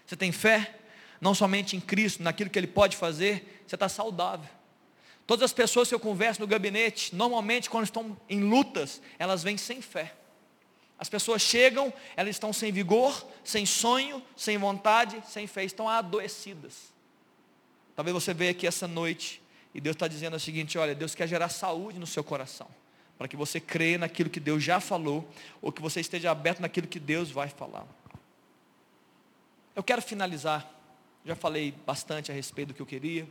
Você 0.06 0.16
tem 0.16 0.32
fé? 0.32 0.76
Não 1.20 1.34
somente 1.34 1.76
em 1.76 1.82
Cristo, 1.82 2.22
naquilo 2.22 2.52
que 2.52 2.60
Ele 2.60 2.68
pode 2.68 2.96
fazer, 2.96 3.64
você 3.66 3.76
está 3.76 3.90
saudável. 3.90 4.48
Todas 5.26 5.46
as 5.46 5.54
pessoas 5.54 5.90
que 5.90 5.96
eu 5.96 6.00
converso 6.00 6.40
no 6.40 6.46
gabinete, 6.46 7.16
normalmente 7.16 7.68
quando 7.68 7.86
estão 7.86 8.16
em 8.30 8.42
lutas, 8.42 9.02
elas 9.18 9.42
vêm 9.42 9.58
sem 9.58 9.82
fé. 9.82 10.21
As 11.02 11.10
pessoas 11.10 11.42
chegam, 11.42 11.92
elas 12.16 12.36
estão 12.36 12.54
sem 12.54 12.72
vigor, 12.72 13.26
sem 13.44 13.66
sonho, 13.66 14.22
sem 14.38 14.56
vontade, 14.60 15.20
sem 15.28 15.48
fé, 15.48 15.64
estão 15.64 15.90
adoecidas. 15.90 16.94
Talvez 17.96 18.14
você 18.14 18.36
veja 18.36 18.52
aqui 18.52 18.68
essa 18.68 18.88
noite 18.88 19.42
e 19.74 19.82
Deus 19.82 19.96
está 19.96 20.08
dizendo 20.08 20.36
o 20.36 20.40
seguinte: 20.40 20.78
olha, 20.78 20.94
Deus 20.94 21.16
quer 21.16 21.28
gerar 21.28 21.50
saúde 21.50 21.98
no 21.98 22.06
seu 22.06 22.24
coração, 22.24 22.68
para 23.18 23.28
que 23.28 23.36
você 23.36 23.60
creia 23.60 23.98
naquilo 23.98 24.30
que 24.30 24.40
Deus 24.40 24.64
já 24.64 24.80
falou, 24.80 25.28
ou 25.60 25.72
que 25.72 25.82
você 25.82 26.02
esteja 26.02 26.30
aberto 26.30 26.60
naquilo 26.60 26.86
que 26.86 27.00
Deus 27.00 27.32
vai 27.32 27.50
falar. 27.50 27.84
Eu 29.76 29.82
quero 29.82 30.04
finalizar, 30.04 30.72
já 31.26 31.36
falei 31.36 31.74
bastante 31.84 32.32
a 32.32 32.36
respeito 32.36 32.68
do 32.68 32.74
que 32.76 32.82
eu 32.82 32.86
queria. 32.86 33.28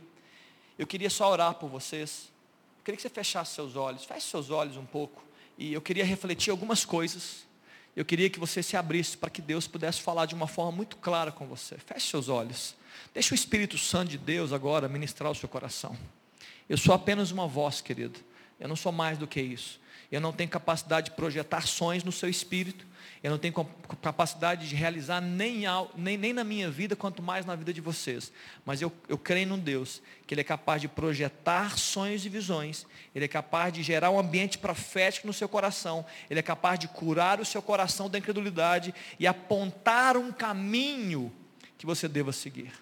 Eu 0.77 0.85
queria 0.85 1.09
só 1.09 1.31
orar 1.31 1.53
por 1.53 1.69
vocês. 1.69 2.29
Eu 2.79 2.83
queria 2.83 2.97
que 2.97 3.01
você 3.01 3.09
fechasse 3.09 3.55
seus 3.55 3.77
olhos, 3.77 4.03
feche 4.03 4.27
seus 4.27 4.49
olhos 4.49 4.75
um 4.75 4.85
pouco. 4.85 5.23
E 5.57 5.71
eu 5.71 5.81
queria 5.81 6.03
refletir 6.03 6.51
algumas 6.51 6.83
coisas. 6.83 7.49
Eu 7.95 8.05
queria 8.05 8.29
que 8.29 8.39
você 8.39 8.63
se 8.63 8.77
abrisse 8.77 9.17
para 9.17 9.29
que 9.29 9.41
Deus 9.41 9.67
pudesse 9.67 10.01
falar 10.01 10.25
de 10.25 10.33
uma 10.33 10.47
forma 10.47 10.71
muito 10.71 10.95
clara 10.97 11.31
com 11.31 11.45
você. 11.45 11.77
Feche 11.77 12.09
seus 12.09 12.29
olhos. 12.29 12.75
Deixa 13.13 13.33
o 13.33 13.35
Espírito 13.35 13.77
Santo 13.77 14.11
de 14.11 14.17
Deus 14.17 14.53
agora 14.53 14.87
ministrar 14.87 15.31
o 15.31 15.35
seu 15.35 15.49
coração. 15.49 15.97
Eu 16.69 16.77
sou 16.77 16.95
apenas 16.95 17.31
uma 17.31 17.47
voz, 17.47 17.81
querido. 17.81 18.19
Eu 18.59 18.69
não 18.69 18.75
sou 18.75 18.91
mais 18.91 19.17
do 19.17 19.27
que 19.27 19.41
isso. 19.41 19.79
Eu 20.09 20.21
não 20.21 20.31
tenho 20.31 20.49
capacidade 20.49 21.09
de 21.09 21.15
projetar 21.15 21.67
sonhos 21.67 22.03
no 22.03 22.11
seu 22.11 22.29
espírito. 22.29 22.85
Eu 23.23 23.29
não 23.29 23.37
tenho 23.37 23.53
capacidade 24.01 24.67
de 24.67 24.73
realizar 24.73 25.21
nem, 25.21 25.63
nem, 25.95 26.17
nem 26.17 26.33
na 26.33 26.43
minha 26.43 26.71
vida, 26.71 26.95
quanto 26.95 27.21
mais 27.21 27.45
na 27.45 27.55
vida 27.55 27.71
de 27.71 27.79
vocês. 27.79 28.31
Mas 28.65 28.81
eu, 28.81 28.91
eu 29.07 29.15
creio 29.15 29.47
num 29.47 29.59
Deus, 29.59 30.01
que 30.25 30.33
Ele 30.33 30.41
é 30.41 30.43
capaz 30.43 30.81
de 30.81 30.87
projetar 30.87 31.77
sonhos 31.77 32.25
e 32.25 32.29
visões. 32.29 32.87
Ele 33.13 33.25
é 33.25 33.27
capaz 33.27 33.71
de 33.71 33.83
gerar 33.83 34.09
um 34.09 34.17
ambiente 34.17 34.57
profético 34.57 35.27
no 35.27 35.33
seu 35.33 35.47
coração. 35.47 36.03
Ele 36.31 36.39
é 36.39 36.43
capaz 36.43 36.79
de 36.79 36.87
curar 36.87 37.39
o 37.39 37.45
seu 37.45 37.61
coração 37.61 38.09
da 38.09 38.17
incredulidade 38.17 38.91
e 39.19 39.27
apontar 39.27 40.17
um 40.17 40.31
caminho 40.31 41.31
que 41.77 41.85
você 41.85 42.07
deva 42.07 42.33
seguir. 42.33 42.73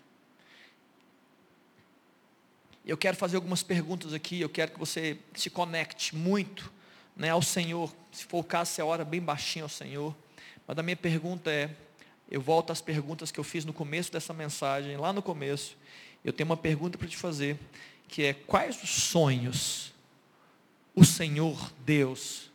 Eu 2.85 2.97
quero 2.97 3.17
fazer 3.17 3.35
algumas 3.35 3.61
perguntas 3.61 4.13
aqui, 4.13 4.39
eu 4.39 4.49
quero 4.49 4.71
que 4.71 4.79
você 4.79 5.19
se 5.35 5.49
conecte 5.49 6.15
muito 6.15 6.71
né, 7.13 7.29
ao 7.29 7.41
Senhor. 7.41 7.93
Se 8.09 8.23
for 8.23 8.39
o 8.39 8.43
caso, 8.43 8.71
você 8.71 8.81
ora 8.81 9.03
bem 9.03 9.21
baixinho 9.21 9.65
ao 9.65 9.69
Senhor. 9.69 10.15
Mas 10.69 10.77
a 10.77 10.83
minha 10.83 10.95
pergunta 10.95 11.49
é, 11.49 11.75
eu 12.29 12.39
volto 12.39 12.71
às 12.71 12.79
perguntas 12.79 13.31
que 13.31 13.39
eu 13.39 13.43
fiz 13.43 13.65
no 13.65 13.73
começo 13.73 14.11
dessa 14.11 14.35
mensagem, 14.35 14.97
lá 14.97 15.11
no 15.11 15.19
começo. 15.19 15.75
Eu 16.23 16.31
tenho 16.31 16.47
uma 16.47 16.55
pergunta 16.55 16.95
para 16.95 17.07
te 17.07 17.17
fazer, 17.17 17.57
que 18.07 18.21
é 18.21 18.35
quais 18.35 18.83
os 18.83 18.91
sonhos 18.91 19.91
o 20.93 21.03
Senhor 21.03 21.73
Deus 21.83 22.51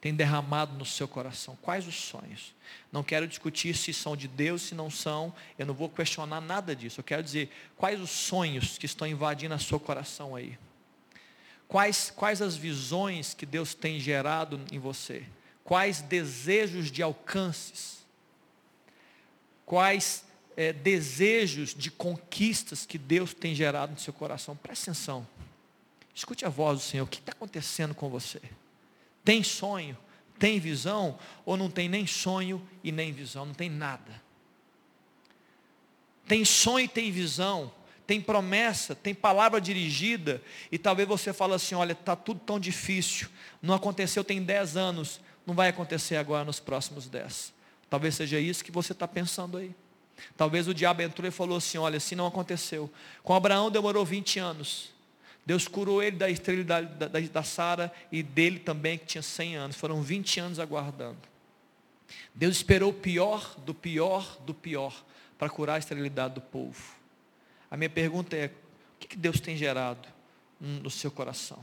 tem 0.00 0.14
derramado 0.14 0.78
no 0.78 0.84
seu 0.84 1.08
coração? 1.08 1.58
Quais 1.60 1.84
os 1.88 1.96
sonhos? 1.96 2.54
Não 2.92 3.02
quero 3.02 3.26
discutir 3.26 3.74
se 3.74 3.92
são 3.92 4.16
de 4.16 4.28
Deus, 4.28 4.62
se 4.62 4.76
não 4.76 4.88
são, 4.88 5.34
eu 5.58 5.66
não 5.66 5.74
vou 5.74 5.88
questionar 5.88 6.40
nada 6.40 6.76
disso. 6.76 7.00
Eu 7.00 7.04
quero 7.04 7.24
dizer, 7.24 7.50
quais 7.76 8.00
os 8.00 8.10
sonhos 8.10 8.78
que 8.78 8.86
estão 8.86 9.04
invadindo 9.04 9.52
o 9.52 9.58
seu 9.58 9.80
coração 9.80 10.36
aí? 10.36 10.56
Quais, 11.66 12.12
quais 12.14 12.40
as 12.40 12.54
visões 12.54 13.34
que 13.34 13.44
Deus 13.44 13.74
tem 13.74 13.98
gerado 13.98 14.60
em 14.70 14.78
você? 14.78 15.26
Quais 15.64 16.02
desejos 16.02 16.90
de 16.90 17.02
alcances? 17.02 18.04
Quais 19.64 20.24
é, 20.56 20.72
desejos 20.72 21.74
de 21.74 21.90
conquistas 21.90 22.84
que 22.84 22.98
Deus 22.98 23.32
tem 23.32 23.54
gerado 23.54 23.92
no 23.92 23.98
seu 23.98 24.12
coração? 24.12 24.54
Preste 24.54 24.82
atenção. 24.82 25.26
Escute 26.14 26.44
a 26.44 26.50
voz 26.50 26.78
do 26.78 26.84
Senhor. 26.84 27.04
O 27.04 27.08
que 27.08 27.18
está 27.18 27.32
acontecendo 27.32 27.94
com 27.94 28.10
você? 28.10 28.40
Tem 29.24 29.42
sonho, 29.42 29.96
tem 30.38 30.60
visão, 30.60 31.18
ou 31.46 31.56
não 31.56 31.70
tem 31.70 31.88
nem 31.88 32.06
sonho 32.06 32.62
e 32.84 32.92
nem 32.92 33.10
visão, 33.10 33.46
não 33.46 33.54
tem 33.54 33.70
nada. 33.70 34.22
Tem 36.26 36.44
sonho 36.44 36.84
e 36.84 36.88
tem 36.88 37.10
visão, 37.10 37.72
tem 38.06 38.20
promessa, 38.20 38.94
tem 38.94 39.14
palavra 39.14 39.60
dirigida, 39.60 40.42
e 40.70 40.78
talvez 40.78 41.08
você 41.08 41.32
fale 41.32 41.54
assim, 41.54 41.74
olha, 41.74 41.92
está 41.92 42.14
tudo 42.14 42.40
tão 42.40 42.60
difícil, 42.60 43.28
não 43.62 43.74
aconteceu 43.74 44.22
tem 44.22 44.42
10 44.42 44.76
anos, 44.76 45.20
não 45.46 45.54
vai 45.54 45.68
acontecer 45.68 46.16
agora 46.16 46.44
nos 46.44 46.60
próximos 46.60 47.06
10. 47.06 47.52
Talvez 47.90 48.14
seja 48.14 48.40
isso 48.40 48.64
que 48.64 48.72
você 48.72 48.92
está 48.92 49.06
pensando 49.06 49.58
aí. 49.58 49.74
Talvez 50.36 50.66
o 50.68 50.74
diabo 50.74 51.02
entrou 51.02 51.28
e 51.28 51.30
falou 51.30 51.58
assim, 51.58 51.76
olha, 51.78 52.00
se 52.00 52.16
não 52.16 52.26
aconteceu. 52.26 52.90
Com 53.22 53.34
Abraão 53.34 53.70
demorou 53.70 54.04
20 54.04 54.38
anos. 54.38 54.92
Deus 55.44 55.68
curou 55.68 56.02
ele 56.02 56.16
da 56.16 56.30
esterilidade 56.30 56.86
da, 56.94 57.06
da, 57.06 57.20
da 57.20 57.42
Sara 57.42 57.92
e 58.10 58.22
dele 58.22 58.58
também, 58.58 58.96
que 58.96 59.04
tinha 59.04 59.22
100 59.22 59.56
anos. 59.56 59.76
Foram 59.76 60.02
20 60.02 60.40
anos 60.40 60.58
aguardando. 60.58 61.18
Deus 62.34 62.56
esperou 62.56 62.90
o 62.90 62.94
pior 62.94 63.54
do 63.58 63.74
pior 63.74 64.38
do 64.46 64.54
pior 64.54 64.94
para 65.36 65.50
curar 65.50 65.74
a 65.74 65.78
esterilidade 65.78 66.34
do 66.34 66.40
povo. 66.40 66.82
A 67.70 67.76
minha 67.76 67.90
pergunta 67.90 68.36
é: 68.36 68.46
o 68.46 69.06
que 69.06 69.16
Deus 69.16 69.40
tem 69.40 69.56
gerado 69.56 70.08
no 70.60 70.90
seu 70.90 71.10
coração? 71.10 71.62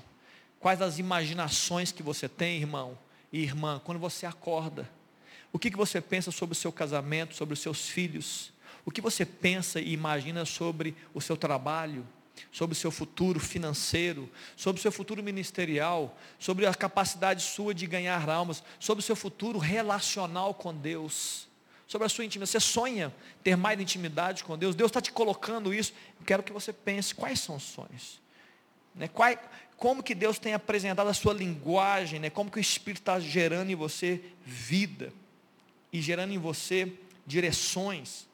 Quais 0.60 0.82
as 0.82 1.00
imaginações 1.00 1.92
que 1.92 2.04
você 2.04 2.30
tem, 2.30 2.60
irmão 2.60 2.98
e 3.32 3.42
irmã, 3.42 3.82
quando 3.84 4.00
você 4.00 4.26
acorda? 4.26 4.90
O 5.54 5.60
que 5.60 5.70
você 5.72 6.00
pensa 6.00 6.32
sobre 6.32 6.54
o 6.54 6.56
seu 6.56 6.72
casamento, 6.72 7.36
sobre 7.36 7.54
os 7.54 7.60
seus 7.60 7.88
filhos? 7.88 8.52
O 8.86 8.92
que 8.92 9.02
você 9.02 9.26
pensa 9.26 9.80
e 9.80 9.94
imagina 9.94 10.46
sobre 10.46 10.96
o 11.14 11.22
seu 11.22 11.38
trabalho? 11.38 12.06
sobre 12.52 12.74
o 12.74 12.76
seu 12.76 12.92
futuro 12.92 13.40
financeiro, 13.40 14.30
sobre 14.56 14.80
o 14.80 14.82
seu 14.82 14.92
futuro 14.92 15.22
ministerial, 15.22 16.18
sobre 16.40 16.66
a 16.66 16.74
capacidade 16.74 17.44
sua 17.44 17.74
de 17.74 17.86
ganhar 17.86 18.28
almas, 18.30 18.64
sobre 18.80 19.02
o 19.02 19.06
seu 19.06 19.16
futuro 19.16 19.60
relacional 19.60 20.54
com 20.54 20.74
Deus, 20.74 21.48
sobre 21.88 22.06
a 22.06 22.10
sua 22.10 22.26
intimidade. 22.26 22.52
Você 22.52 22.60
sonha 22.60 23.14
ter 23.44 23.56
mais 23.56 23.80
intimidade 23.80 24.44
com 24.44 24.58
Deus? 24.58 24.76
Deus 24.76 24.90
está 24.90 25.02
te 25.02 25.12
colocando 25.12 25.74
isso. 25.74 25.94
Quero 26.26 26.42
que 26.42 26.54
você 26.54 26.74
pense 26.74 27.14
quais 27.14 27.40
são 27.40 27.58
os 27.58 27.64
sonhos. 27.64 28.20
Né? 28.96 29.08
Qual, 29.08 29.30
como 29.82 30.04
que 30.04 30.14
Deus 30.14 30.38
tem 30.38 30.54
apresentado 30.54 31.08
a 31.08 31.14
sua 31.14 31.34
linguagem, 31.34 32.20
né? 32.20 32.30
como 32.30 32.52
que 32.52 32.60
o 32.60 32.62
Espírito 32.62 33.02
está 33.02 33.20
gerando 33.20 33.72
em 33.72 33.76
você 33.76 34.22
vida 34.46 35.12
e 35.92 36.00
gerando 36.00 36.32
em 36.32 36.38
você 36.38 36.94
direções. 37.26 38.28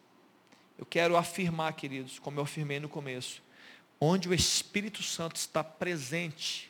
Eu 0.78 0.86
quero 0.86 1.16
afirmar, 1.16 1.72
queridos, 1.72 2.20
como 2.20 2.38
eu 2.38 2.44
afirmei 2.44 2.82
no 2.82 2.90
começo, 2.90 3.42
onde 3.98 4.28
o 4.28 4.34
Espírito 4.34 5.02
Santo 5.02 5.38
está 5.38 5.64
presente, 5.64 6.70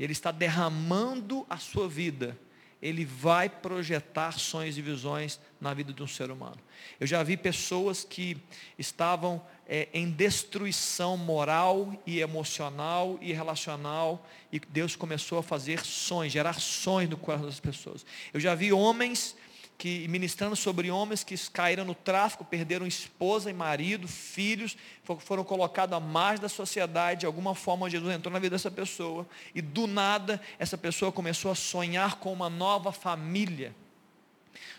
ele 0.00 0.14
está 0.14 0.32
derramando 0.32 1.46
a 1.48 1.56
sua 1.56 1.88
vida, 1.88 2.36
ele 2.80 3.04
vai 3.04 3.48
projetar 3.48 4.38
sonhos 4.38 4.78
e 4.78 4.82
visões 4.82 5.40
na 5.60 5.74
vida 5.74 5.92
de 5.92 6.02
um 6.02 6.06
ser 6.06 6.30
humano. 6.30 6.58
Eu 7.00 7.06
já 7.06 7.22
vi 7.22 7.36
pessoas 7.36 8.04
que 8.04 8.36
estavam 8.78 9.42
é, 9.66 9.88
em 9.92 10.10
destruição 10.10 11.16
moral 11.16 11.92
e 12.06 12.20
emocional 12.20 13.18
e 13.20 13.32
relacional, 13.32 14.26
e 14.52 14.60
Deus 14.60 14.94
começou 14.94 15.38
a 15.38 15.42
fazer 15.42 15.84
sonhos, 15.84 16.32
gerar 16.32 16.60
sonhos 16.60 17.10
no 17.10 17.16
coração 17.16 17.46
das 17.46 17.60
pessoas. 17.60 18.06
Eu 18.32 18.40
já 18.40 18.54
vi 18.54 18.72
homens 18.72 19.36
que 19.78 20.08
ministrando 20.08 20.56
sobre 20.56 20.90
homens 20.90 21.22
que 21.22 21.36
caíram 21.50 21.84
no 21.84 21.94
tráfico, 21.94 22.44
perderam 22.44 22.84
esposa 22.84 23.48
e 23.48 23.54
marido, 23.54 24.08
filhos, 24.08 24.76
foram 25.20 25.44
colocados 25.44 25.96
à 25.96 26.00
margem 26.00 26.42
da 26.42 26.48
sociedade, 26.48 27.20
de 27.20 27.26
alguma 27.26 27.54
forma 27.54 27.88
Jesus 27.88 28.12
entrou 28.12 28.32
na 28.32 28.40
vida 28.40 28.56
dessa 28.56 28.72
pessoa, 28.72 29.24
e 29.54 29.62
do 29.62 29.86
nada 29.86 30.40
essa 30.58 30.76
pessoa 30.76 31.12
começou 31.12 31.52
a 31.52 31.54
sonhar 31.54 32.16
com 32.16 32.32
uma 32.32 32.50
nova 32.50 32.90
família, 32.90 33.72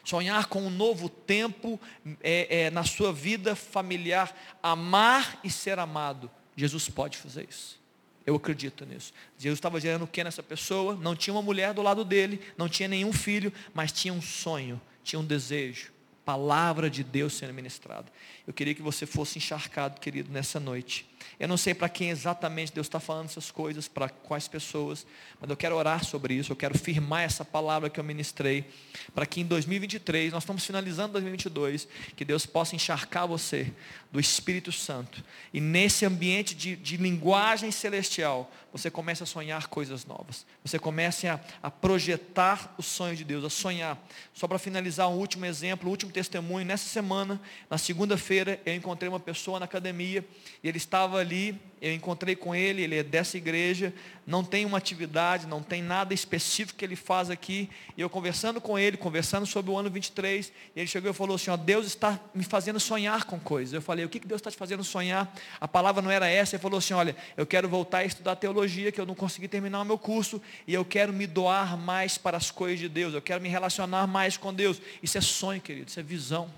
sonhar 0.04 0.48
com 0.48 0.64
um 0.64 0.70
novo 0.70 1.08
tempo 1.08 1.80
é, 2.22 2.64
é, 2.64 2.70
na 2.70 2.84
sua 2.84 3.14
vida 3.14 3.56
familiar, 3.56 4.36
amar 4.62 5.40
e 5.46 5.50
ser 5.50 5.80
amado. 5.80 6.30
Jesus 6.58 6.90
pode 6.90 7.18
fazer 7.18 7.48
isso. 7.50 7.80
Eu 8.26 8.36
acredito 8.36 8.86
nisso. 8.86 9.14
Jesus 9.38 9.58
estava 9.58 9.80
gerando 9.80 10.04
o 10.04 10.08
que 10.08 10.24
nessa 10.24 10.44
pessoa? 10.44 10.94
Não 10.96 11.16
tinha 11.16 11.34
uma 11.34 11.42
mulher 11.42 11.74
do 11.74 11.82
lado 11.82 12.04
dele, 12.04 12.42
não 12.58 12.68
tinha 12.68 12.88
nenhum 12.88 13.14
filho, 13.14 13.52
mas 13.74 13.94
tinha 13.94 14.14
um 14.14 14.22
sonho, 14.22 14.80
tinha 15.04 15.20
um 15.20 15.26
desejo. 15.26 15.92
Palavra 16.24 16.90
de 16.90 17.04
Deus 17.04 17.34
sendo 17.34 17.54
ministrada. 17.54 18.12
Eu 18.46 18.54
queria 18.54 18.76
que 18.76 18.82
você 18.82 19.06
fosse 19.06 19.40
encharcado, 19.40 20.00
querido, 20.00 20.32
nessa 20.32 20.60
noite. 20.60 21.09
Eu 21.40 21.48
não 21.48 21.58
sei 21.58 21.74
para 21.74 21.88
quem 21.88 22.10
exatamente 22.10 22.74
Deus 22.74 22.88
está 22.88 23.00
falando 23.00 23.26
essas 23.26 23.50
coisas, 23.50 23.88
para 23.88 24.10
quais 24.10 24.48
pessoas, 24.48 25.06
mas 25.40 25.50
eu 25.50 25.56
quero 25.58 25.76
orar 25.76 26.04
sobre 26.04 26.34
isso, 26.34 26.52
eu 26.52 26.56
quero 26.56 26.78
firmar 26.78 27.24
essa 27.24 27.46
palavra 27.46 27.90
que 27.90 28.00
eu 28.00 28.04
ministrei, 28.04 28.66
para 29.14 29.26
que 29.26 29.42
em 29.42 29.46
2023, 29.46 30.34
nós 30.34 30.44
estamos 30.44 30.66
finalizando 30.66 31.14
2022, 31.14 31.88
que 32.16 32.26
Deus 32.26 32.46
possa 32.46 32.76
encharcar 32.76 33.28
você 33.28 33.72
do 34.12 34.20
Espírito 34.20 34.72
Santo, 34.72 35.24
e 35.54 35.62
nesse 35.62 36.06
ambiente 36.06 36.56
de, 36.56 36.76
de 36.76 36.98
linguagem 36.98 37.72
celestial, 37.72 38.52
você 38.72 38.92
comece 38.92 39.24
a 39.24 39.26
sonhar 39.26 39.68
coisas 39.68 40.06
novas, 40.06 40.46
você 40.64 40.78
comece 40.78 41.28
a, 41.28 41.40
a 41.62 41.72
projetar 41.72 42.76
o 42.78 42.84
sonho 42.84 43.16
de 43.16 43.24
Deus, 43.24 43.44
a 43.44 43.50
sonhar. 43.50 43.98
Só 44.34 44.48
para 44.48 44.60
finalizar, 44.60 45.10
um 45.10 45.18
último 45.18 45.46
exemplo, 45.46 45.88
um 45.88 45.92
último 45.92 46.12
testemunho, 46.12 46.66
nessa 46.66 46.88
semana, 46.88 47.42
na 47.70 47.78
segunda-feira, 47.78 48.60
eu 48.66 48.76
encontrei 48.76 49.10
uma 49.10 49.20
pessoa 49.20 49.60
na 49.60 49.66
academia, 49.66 50.26
e 50.64 50.68
ele 50.68 50.78
estava 50.78 51.09
ali, 51.18 51.60
eu 51.82 51.94
encontrei 51.94 52.36
com 52.36 52.54
ele, 52.54 52.82
ele 52.82 52.98
é 52.98 53.04
dessa 53.04 53.38
igreja, 53.38 53.94
não 54.28 54.44
tem 54.44 54.66
uma 54.66 54.78
atividade, 54.78 55.48
não 55.48 55.64
tem 55.64 55.82
nada 55.82 56.14
específico 56.14 56.78
que 56.78 56.84
ele 56.84 56.96
faz 56.96 57.30
aqui. 57.30 57.70
E 57.96 58.02
eu 58.02 58.10
conversando 58.10 58.60
com 58.60 58.78
ele, 58.78 58.98
conversando 58.98 59.46
sobre 59.46 59.72
o 59.72 59.78
ano 59.78 59.90
23, 59.90 60.52
ele 60.76 60.88
chegou 60.88 61.10
e 61.10 61.14
falou 61.14 61.36
assim: 61.36 61.50
ó, 61.50 61.56
Deus 61.56 61.86
está 61.86 62.20
me 62.36 62.44
fazendo 62.44 62.80
sonhar 62.80 63.24
com 63.24 63.40
coisas. 63.40 63.74
Eu 63.74 63.82
falei: 63.82 64.04
o 64.04 64.10
que 64.10 64.20
Deus 64.20 64.40
está 64.40 64.52
te 64.52 64.58
fazendo 64.58 64.84
sonhar? 64.84 65.34
A 65.60 65.68
palavra 65.68 66.02
não 66.02 66.12
era 66.12 66.28
essa. 66.28 66.56
Ele 66.56 66.62
falou 66.62 66.80
assim: 66.80 66.94
olha, 66.94 67.16
eu 67.38 67.46
quero 67.46 67.70
voltar 67.70 68.00
a 68.00 68.06
estudar 68.06 68.36
teologia, 68.36 68.92
que 68.92 69.00
eu 69.00 69.06
não 69.06 69.16
consegui 69.16 69.48
terminar 69.48 69.82
o 69.82 69.86
meu 69.86 69.98
curso, 69.98 70.42
e 70.68 70.74
eu 70.74 70.84
quero 70.84 71.14
me 71.14 71.26
doar 71.26 71.78
mais 71.78 72.18
para 72.18 72.36
as 72.36 72.52
coisas 72.52 72.80
de 72.80 72.90
Deus, 72.90 73.14
eu 73.14 73.22
quero 73.22 73.42
me 73.42 73.48
relacionar 73.48 74.06
mais 74.06 74.36
com 74.36 74.54
Deus. 74.54 74.82
Isso 75.02 75.18
é 75.18 75.22
sonho, 75.22 75.62
querido, 75.62 75.88
isso 75.90 76.00
é 76.00 76.04
visão 76.04 76.50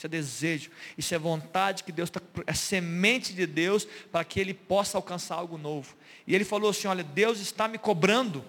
isso 0.00 0.06
é 0.06 0.08
desejo, 0.08 0.70
isso 0.96 1.14
é 1.14 1.18
vontade 1.18 1.84
que 1.84 1.92
Deus 1.92 2.08
está, 2.08 2.22
é 2.46 2.54
semente 2.54 3.34
de 3.34 3.46
Deus 3.46 3.86
para 4.10 4.24
que 4.24 4.40
ele 4.40 4.54
possa 4.54 4.96
alcançar 4.96 5.34
algo 5.34 5.58
novo. 5.58 5.94
E 6.26 6.34
ele 6.34 6.44
falou 6.44 6.70
assim: 6.70 6.88
olha, 6.88 7.04
Deus 7.04 7.38
está 7.38 7.68
me 7.68 7.76
cobrando 7.76 8.42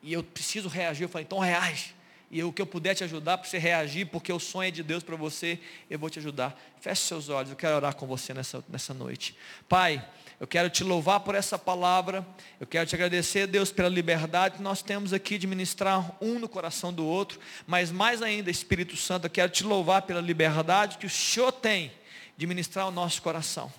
e 0.00 0.12
eu 0.12 0.22
preciso 0.22 0.68
reagir. 0.68 1.02
Eu 1.02 1.08
falei, 1.08 1.24
então 1.24 1.40
reage. 1.40 1.96
E 2.30 2.42
o 2.44 2.52
que 2.52 2.62
eu 2.62 2.66
puder 2.66 2.94
te 2.94 3.02
ajudar 3.02 3.38
para 3.38 3.50
você 3.50 3.58
reagir, 3.58 4.06
porque 4.06 4.32
o 4.32 4.38
sonho 4.38 4.68
é 4.68 4.70
de 4.70 4.84
Deus 4.84 5.02
para 5.02 5.16
você, 5.16 5.58
eu 5.90 5.98
vou 5.98 6.08
te 6.08 6.20
ajudar. 6.20 6.58
Feche 6.80 7.02
seus 7.02 7.28
olhos, 7.28 7.50
eu 7.50 7.56
quero 7.56 7.74
orar 7.74 7.96
com 7.96 8.06
você 8.06 8.32
nessa, 8.32 8.64
nessa 8.68 8.94
noite. 8.94 9.36
Pai, 9.68 10.02
eu 10.42 10.48
quero 10.48 10.68
te 10.68 10.82
louvar 10.82 11.20
por 11.20 11.36
essa 11.36 11.56
palavra. 11.56 12.26
Eu 12.58 12.66
quero 12.66 12.84
te 12.84 12.96
agradecer, 12.96 13.46
Deus, 13.46 13.70
pela 13.70 13.88
liberdade 13.88 14.56
que 14.56 14.62
nós 14.62 14.82
temos 14.82 15.12
aqui 15.12 15.38
de 15.38 15.46
ministrar 15.46 16.16
um 16.20 16.36
no 16.36 16.48
coração 16.48 16.92
do 16.92 17.06
outro. 17.06 17.38
Mas 17.64 17.92
mais 17.92 18.20
ainda, 18.20 18.50
Espírito 18.50 18.96
Santo, 18.96 19.26
eu 19.26 19.30
quero 19.30 19.52
te 19.52 19.62
louvar 19.62 20.02
pela 20.02 20.20
liberdade 20.20 20.98
que 20.98 21.06
o 21.06 21.10
Senhor 21.10 21.52
tem 21.52 21.92
de 22.36 22.44
ministrar 22.44 22.88
o 22.88 22.90
nosso 22.90 23.22
coração. 23.22 23.72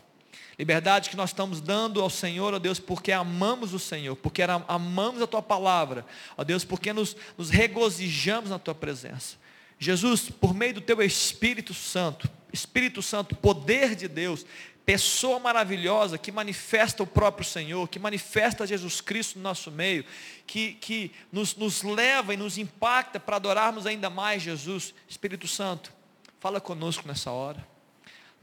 Liberdade 0.58 1.10
que 1.10 1.18
nós 1.18 1.32
estamos 1.32 1.60
dando 1.60 2.02
ao 2.02 2.10
Senhor, 2.10 2.54
ó 2.54 2.60
Deus, 2.60 2.80
porque 2.80 3.12
amamos 3.12 3.74
o 3.74 3.80
Senhor, 3.80 4.16
porque 4.16 4.42
amamos 4.70 5.22
a 5.22 5.28
Tua 5.28 5.42
palavra, 5.42 6.06
ó 6.38 6.46
Deus, 6.46 6.64
porque 6.64 6.94
nos, 6.94 7.14
nos 7.38 7.50
regozijamos 7.50 8.52
na 8.52 8.58
Tua 8.58 8.74
presença. 8.74 9.36
Jesus, 9.78 10.30
por 10.30 10.54
meio 10.54 10.76
do 10.76 10.82
Teu 10.82 11.02
Espírito 11.02 11.74
Santo, 11.74 12.30
Espírito 12.54 13.02
Santo, 13.02 13.36
poder 13.36 13.96
de 13.96 14.08
Deus, 14.08 14.46
pessoa 14.86 15.40
maravilhosa 15.40 16.18
que 16.18 16.32
manifesta 16.32 17.04
o 17.04 17.08
próprio 17.08 17.46
Senhor, 17.46 17.88
que 17.88 18.00
manifesta 18.00 18.68
Jesus 18.68 19.00
Cristo 19.00 19.38
no 19.38 19.44
nosso 19.44 19.72
meio, 19.72 20.06
que, 20.46 20.74
que 20.74 21.12
nos, 21.32 21.56
nos 21.56 21.84
leva 21.84 22.34
e 22.34 22.38
nos 22.38 22.58
impacta 22.58 23.20
para 23.20 23.38
adorarmos 23.38 23.86
ainda 23.86 24.10
mais 24.10 24.42
Jesus. 24.42 24.94
Espírito 25.08 25.48
Santo, 25.48 25.94
fala 26.40 26.60
conosco 26.60 27.08
nessa 27.08 27.32
hora. 27.32 27.66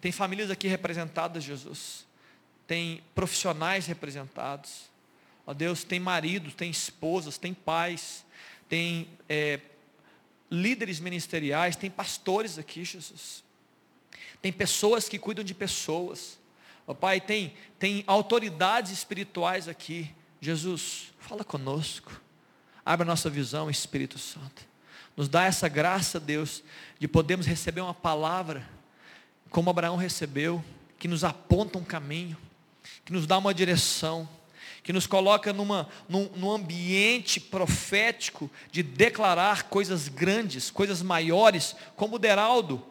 Tem 0.01 0.11
famílias 0.11 0.51
aqui 0.51 0.67
representadas, 0.67 1.45
Jesus. 1.45 2.07
Tem 2.67 3.03
profissionais 3.15 3.87
representados. 3.87 4.91
Ó 5.47 5.53
Deus, 5.53 5.85
tem 5.85 6.01
maridos, 6.01 6.55
tem 6.55 6.71
esposas, 6.71 7.37
tem 7.37 7.53
pais, 7.53 8.25
tem 8.69 9.09
é, 9.29 9.61
líderes 10.51 11.01
ministeriais, 11.01 11.77
tem 11.77 11.91
pastores 11.91 12.59
aqui, 12.59 12.85
Jesus. 12.85 13.45
Tem 14.41 14.53
pessoas 14.53 15.09
que 15.09 15.19
cuidam 15.19 15.45
de 15.45 15.55
pessoas. 15.55 16.39
Oh, 16.87 16.95
Pai, 16.95 17.21
tem, 17.21 17.55
tem 17.79 18.03
autoridades 18.07 18.91
espirituais 18.91 19.69
aqui. 19.69 20.11
Jesus, 20.41 21.13
fala 21.19 21.45
conosco. 21.45 22.21
Abra 22.85 23.05
nossa 23.05 23.29
visão, 23.29 23.71
Espírito 23.71 24.19
Santo. 24.19 24.69
Nos 25.17 25.29
dá 25.29 25.45
essa 25.45 25.69
graça, 25.69 26.19
Deus, 26.19 26.63
de 26.99 27.07
podermos 27.07 27.47
receber 27.47 27.83
uma 27.83 27.93
palavra, 27.93 28.67
como 29.51 29.69
Abraão 29.69 29.97
recebeu, 29.97 30.65
que 30.99 31.07
nos 31.07 31.23
aponta 31.23 31.79
um 31.79 31.85
caminho, 31.85 32.37
que 33.05 33.13
nos 33.13 33.27
dá 33.27 33.37
uma 33.37 33.53
direção, 33.53 34.29
que 34.83 34.93
nos 34.93 35.07
coloca 35.07 35.53
numa, 35.53 35.89
num, 36.09 36.31
num 36.37 36.51
ambiente 36.51 37.39
profético 37.39 38.51
de 38.73 38.83
declarar 38.83 39.65
coisas 39.65 40.09
grandes, 40.09 40.71
coisas 40.71 41.03
maiores, 41.03 41.77
como 41.97 42.17
o 42.17 42.19
Deraldo 42.19 42.83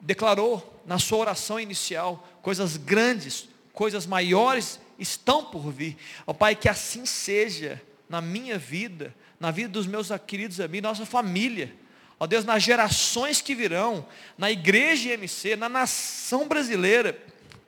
declarou 0.00 0.82
na 0.86 0.98
sua 0.98 1.18
oração 1.18 1.58
inicial, 1.58 2.26
coisas 2.42 2.76
grandes, 2.76 3.48
coisas 3.72 4.06
maiores 4.06 4.80
estão 4.98 5.44
por 5.44 5.70
vir. 5.70 5.96
Ó 6.26 6.32
Pai, 6.32 6.54
que 6.54 6.68
assim 6.68 7.04
seja 7.04 7.82
na 8.08 8.20
minha 8.20 8.58
vida, 8.58 9.14
na 9.38 9.50
vida 9.50 9.68
dos 9.68 9.86
meus 9.86 10.08
queridos 10.26 10.60
amigos, 10.60 10.88
nossa 10.88 11.06
família. 11.06 11.74
Ó 12.18 12.26
Deus, 12.26 12.44
nas 12.44 12.62
gerações 12.62 13.40
que 13.40 13.54
virão, 13.54 14.06
na 14.38 14.50
igreja 14.50 15.12
IMC, 15.14 15.56
na 15.56 15.68
nação 15.68 16.48
brasileira, 16.48 17.18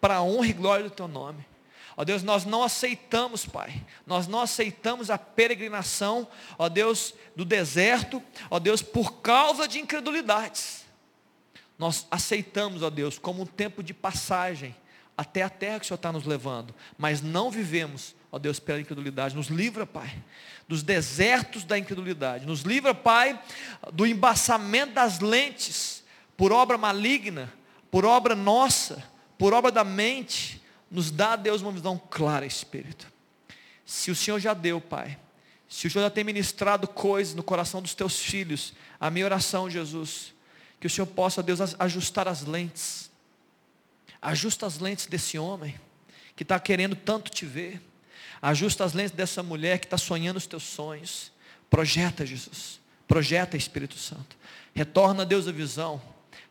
para 0.00 0.16
a 0.16 0.22
honra 0.22 0.46
e 0.46 0.52
glória 0.52 0.84
do 0.84 0.90
Teu 0.90 1.08
nome. 1.08 1.44
Ó 1.96 2.04
Deus, 2.04 2.22
nós 2.22 2.44
não 2.44 2.62
aceitamos, 2.62 3.44
Pai, 3.44 3.84
nós 4.06 4.28
não 4.28 4.40
aceitamos 4.40 5.10
a 5.10 5.18
peregrinação, 5.18 6.28
ó 6.56 6.68
Deus, 6.68 7.12
do 7.34 7.44
deserto, 7.44 8.22
ó 8.48 8.60
Deus, 8.60 8.80
por 8.80 9.14
causa 9.20 9.66
de 9.66 9.80
incredulidades 9.80 10.77
nós 11.78 12.06
aceitamos, 12.10 12.82
ó 12.82 12.90
Deus, 12.90 13.18
como 13.18 13.42
um 13.42 13.46
tempo 13.46 13.82
de 13.82 13.94
passagem 13.94 14.74
até 15.16 15.42
a 15.42 15.48
terra 15.48 15.78
que 15.78 15.84
o 15.84 15.88
Senhor 15.88 15.96
está 15.96 16.12
nos 16.12 16.24
levando, 16.24 16.74
mas 16.96 17.20
não 17.20 17.50
vivemos, 17.50 18.14
ó 18.30 18.38
Deus, 18.38 18.60
pela 18.60 18.80
incredulidade. 18.80 19.34
Nos 19.34 19.48
livra, 19.48 19.86
Pai, 19.86 20.16
dos 20.68 20.82
desertos 20.82 21.64
da 21.64 21.78
incredulidade. 21.78 22.46
Nos 22.46 22.60
livra, 22.60 22.94
Pai, 22.94 23.40
do 23.92 24.06
embaçamento 24.06 24.92
das 24.92 25.20
lentes, 25.20 26.04
por 26.36 26.52
obra 26.52 26.78
maligna, 26.78 27.52
por 27.90 28.04
obra 28.04 28.34
nossa, 28.34 29.02
por 29.36 29.52
obra 29.52 29.72
da 29.72 29.82
mente. 29.82 30.62
Nos 30.90 31.10
dá, 31.10 31.36
Deus, 31.36 31.62
uma 31.62 31.72
visão 31.72 32.00
clara, 32.10 32.46
Espírito. 32.46 33.10
Se 33.84 34.10
o 34.10 34.14
Senhor 34.14 34.38
já 34.38 34.54
deu, 34.54 34.80
Pai, 34.80 35.18
se 35.68 35.86
o 35.86 35.90
Senhor 35.90 36.04
já 36.04 36.10
tem 36.10 36.24
ministrado 36.24 36.86
coisas 36.86 37.34
no 37.34 37.42
coração 37.42 37.82
dos 37.82 37.94
teus 37.94 38.20
filhos, 38.20 38.72
a 39.00 39.10
minha 39.10 39.24
oração, 39.24 39.68
Jesus, 39.68 40.32
que 40.80 40.86
o 40.86 40.90
Senhor 40.90 41.06
possa, 41.06 41.42
Deus, 41.42 41.60
ajustar 41.78 42.28
as 42.28 42.42
lentes. 42.42 43.10
Ajusta 44.20 44.66
as 44.66 44.78
lentes 44.78 45.06
desse 45.06 45.38
homem 45.38 45.74
que 46.36 46.42
está 46.42 46.58
querendo 46.58 46.94
tanto 46.94 47.30
te 47.30 47.44
ver. 47.44 47.80
Ajusta 48.40 48.84
as 48.84 48.92
lentes 48.92 49.12
dessa 49.12 49.42
mulher 49.42 49.78
que 49.78 49.86
está 49.86 49.98
sonhando 49.98 50.36
os 50.36 50.46
teus 50.46 50.62
sonhos. 50.62 51.32
Projeta, 51.68 52.24
Jesus. 52.24 52.80
Projeta, 53.06 53.56
Espírito 53.56 53.98
Santo. 53.98 54.36
Retorna, 54.74 55.24
Deus, 55.24 55.48
a 55.48 55.52
visão. 55.52 56.00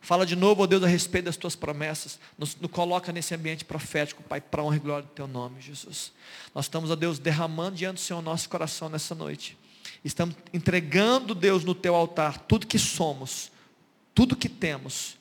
Fala 0.00 0.24
de 0.24 0.36
novo, 0.36 0.62
ó 0.62 0.66
Deus, 0.66 0.82
a 0.82 0.86
respeito 0.86 1.26
das 1.26 1.36
tuas 1.36 1.56
promessas. 1.56 2.18
Nos, 2.36 2.56
nos 2.56 2.70
coloca 2.70 3.12
nesse 3.12 3.34
ambiente 3.34 3.64
profético, 3.64 4.22
Pai, 4.22 4.40
para 4.40 4.62
honra 4.62 4.76
e 4.76 4.80
glória 4.80 5.06
do 5.06 5.12
teu 5.12 5.26
nome, 5.26 5.60
Jesus. 5.60 6.12
Nós 6.54 6.66
estamos, 6.66 6.90
ó 6.90 6.96
Deus, 6.96 7.18
derramando 7.18 7.76
diante 7.76 7.96
do 7.96 8.00
Senhor 8.00 8.22
nosso 8.22 8.48
coração 8.48 8.88
nessa 8.88 9.14
noite. 9.14 9.56
Estamos 10.04 10.36
entregando, 10.52 11.34
Deus, 11.34 11.64
no 11.64 11.74
teu 11.74 11.94
altar 11.94 12.38
tudo 12.40 12.66
que 12.66 12.78
somos 12.78 13.50
tudo 14.18 14.34
que 14.34 14.48
temos, 14.48 15.16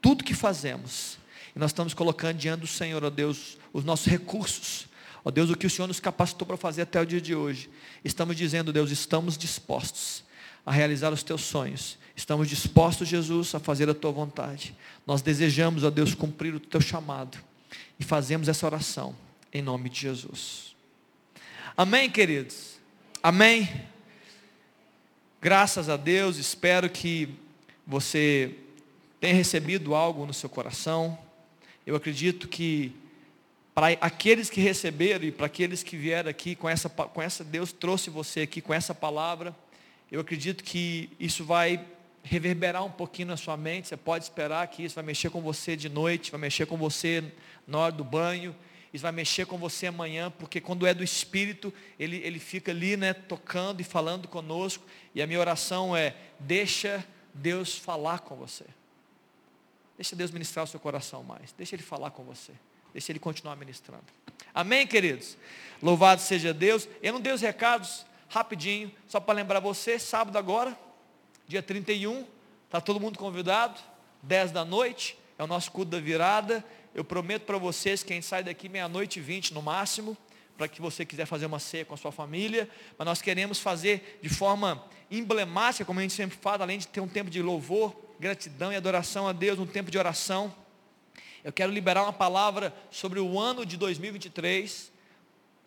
tudo 0.00 0.24
que 0.24 0.32
fazemos, 0.32 1.18
e 1.54 1.58
nós 1.58 1.72
estamos 1.72 1.92
colocando 1.92 2.38
diante 2.38 2.62
do 2.62 2.66
Senhor, 2.66 3.04
ó 3.04 3.10
Deus, 3.10 3.58
os 3.70 3.84
nossos 3.84 4.06
recursos, 4.06 4.86
ó 5.22 5.30
Deus, 5.30 5.50
o 5.50 5.54
que 5.54 5.66
o 5.66 5.70
Senhor 5.70 5.86
nos 5.86 6.00
capacitou 6.00 6.46
para 6.46 6.56
fazer 6.56 6.80
até 6.80 6.98
o 6.98 7.04
dia 7.04 7.20
de 7.20 7.34
hoje. 7.34 7.68
Estamos 8.02 8.34
dizendo, 8.34 8.72
Deus, 8.72 8.90
estamos 8.90 9.36
dispostos 9.36 10.24
a 10.64 10.72
realizar 10.72 11.12
os 11.12 11.22
teus 11.22 11.42
sonhos. 11.42 11.98
Estamos 12.16 12.48
dispostos, 12.48 13.08
Jesus, 13.08 13.54
a 13.54 13.60
fazer 13.60 13.90
a 13.90 13.94
tua 13.94 14.10
vontade. 14.10 14.74
Nós 15.06 15.20
desejamos, 15.20 15.84
ó 15.84 15.90
Deus, 15.90 16.14
cumprir 16.14 16.54
o 16.54 16.60
teu 16.60 16.80
chamado. 16.80 17.36
E 17.98 18.04
fazemos 18.04 18.48
essa 18.48 18.64
oração 18.64 19.14
em 19.52 19.60
nome 19.60 19.90
de 19.90 20.00
Jesus. 20.00 20.74
Amém, 21.76 22.08
queridos? 22.08 22.78
Amém? 23.22 23.68
Graças 25.42 25.90
a 25.90 25.98
Deus, 25.98 26.38
espero 26.38 26.88
que 26.88 27.38
você 27.90 28.54
tem 29.18 29.34
recebido 29.34 29.96
algo 29.96 30.24
no 30.24 30.32
seu 30.32 30.48
coração. 30.48 31.18
Eu 31.84 31.96
acredito 31.96 32.46
que 32.46 32.92
para 33.74 33.88
aqueles 34.00 34.48
que 34.48 34.60
receberam 34.60 35.24
e 35.24 35.32
para 35.32 35.46
aqueles 35.46 35.82
que 35.82 35.96
vieram 35.96 36.30
aqui 36.30 36.54
com 36.54 36.68
essa, 36.68 36.88
com 36.88 37.20
essa, 37.20 37.42
Deus 37.42 37.72
trouxe 37.72 38.08
você 38.08 38.42
aqui 38.42 38.60
com 38.60 38.72
essa 38.72 38.94
palavra, 38.94 39.54
eu 40.10 40.20
acredito 40.20 40.62
que 40.62 41.10
isso 41.18 41.44
vai 41.44 41.84
reverberar 42.22 42.84
um 42.84 42.90
pouquinho 42.90 43.28
na 43.28 43.36
sua 43.36 43.56
mente, 43.56 43.88
você 43.88 43.96
pode 43.96 44.22
esperar 44.22 44.64
que 44.68 44.84
isso 44.84 44.94
vai 44.94 45.04
mexer 45.04 45.30
com 45.30 45.40
você 45.40 45.76
de 45.76 45.88
noite, 45.88 46.30
vai 46.30 46.40
mexer 46.40 46.66
com 46.66 46.76
você 46.76 47.24
na 47.66 47.78
hora 47.78 47.92
do 47.92 48.04
banho, 48.04 48.54
isso 48.94 49.02
vai 49.02 49.12
mexer 49.12 49.46
com 49.46 49.58
você 49.58 49.88
amanhã, 49.88 50.30
porque 50.30 50.60
quando 50.60 50.86
é 50.86 50.94
do 50.94 51.02
Espírito, 51.02 51.74
ele, 51.98 52.18
ele 52.18 52.38
fica 52.38 52.70
ali, 52.70 52.96
né, 52.96 53.14
tocando 53.14 53.80
e 53.80 53.84
falando 53.84 54.28
conosco, 54.28 54.84
e 55.12 55.20
a 55.20 55.26
minha 55.26 55.40
oração 55.40 55.96
é, 55.96 56.14
deixa 56.38 57.04
Deus 57.34 57.76
falar 57.76 58.20
com 58.20 58.36
você. 58.36 58.64
Deixa 59.96 60.16
Deus 60.16 60.30
ministrar 60.30 60.64
o 60.64 60.68
seu 60.68 60.80
coração 60.80 61.22
mais, 61.22 61.52
deixa 61.52 61.76
Ele 61.76 61.82
falar 61.82 62.10
com 62.10 62.24
você. 62.24 62.52
Deixa 62.92 63.12
Ele 63.12 63.18
continuar 63.18 63.56
ministrando. 63.56 64.04
Amém, 64.52 64.86
queridos? 64.86 65.36
Louvado 65.82 66.20
seja 66.20 66.52
Deus. 66.52 66.88
Eu 67.02 67.12
não 67.12 67.20
dei 67.20 67.32
os 67.32 67.40
recados 67.40 68.04
rapidinho, 68.28 68.90
só 69.08 69.20
para 69.20 69.34
lembrar 69.34 69.60
você, 69.60 69.98
sábado 69.98 70.38
agora, 70.38 70.78
dia 71.46 71.62
31, 71.62 72.24
está 72.66 72.80
todo 72.80 73.00
mundo 73.00 73.18
convidado, 73.18 73.80
10 74.22 74.52
da 74.52 74.64
noite, 74.64 75.18
é 75.36 75.42
o 75.42 75.46
nosso 75.46 75.72
culto 75.72 75.90
da 75.90 76.00
virada. 76.00 76.64
Eu 76.94 77.04
prometo 77.04 77.42
para 77.42 77.58
vocês, 77.58 78.02
quem 78.02 78.22
sai 78.22 78.44
daqui 78.44 78.68
meia-noite 78.68 79.18
e 79.18 79.22
20 79.22 79.54
no 79.54 79.62
máximo, 79.62 80.16
para 80.60 80.68
que 80.68 80.82
você 80.82 81.06
quiser 81.06 81.24
fazer 81.24 81.46
uma 81.46 81.58
ceia 81.58 81.86
com 81.86 81.94
a 81.94 81.96
sua 81.96 82.12
família, 82.12 82.68
mas 82.98 83.06
nós 83.06 83.22
queremos 83.22 83.58
fazer 83.58 84.18
de 84.20 84.28
forma 84.28 84.84
emblemática, 85.10 85.86
como 85.86 86.00
a 86.00 86.02
gente 86.02 86.12
sempre 86.12 86.36
fala, 86.36 86.64
além 86.64 86.78
de 86.78 86.86
ter 86.86 87.00
um 87.00 87.08
tempo 87.08 87.30
de 87.30 87.40
louvor, 87.40 87.96
gratidão 88.20 88.70
e 88.70 88.76
adoração 88.76 89.26
a 89.26 89.32
Deus, 89.32 89.58
um 89.58 89.64
tempo 89.64 89.90
de 89.90 89.96
oração. 89.96 90.54
Eu 91.42 91.50
quero 91.50 91.72
liberar 91.72 92.02
uma 92.02 92.12
palavra 92.12 92.74
sobre 92.90 93.18
o 93.18 93.40
ano 93.40 93.64
de 93.64 93.78
2023, 93.78 94.92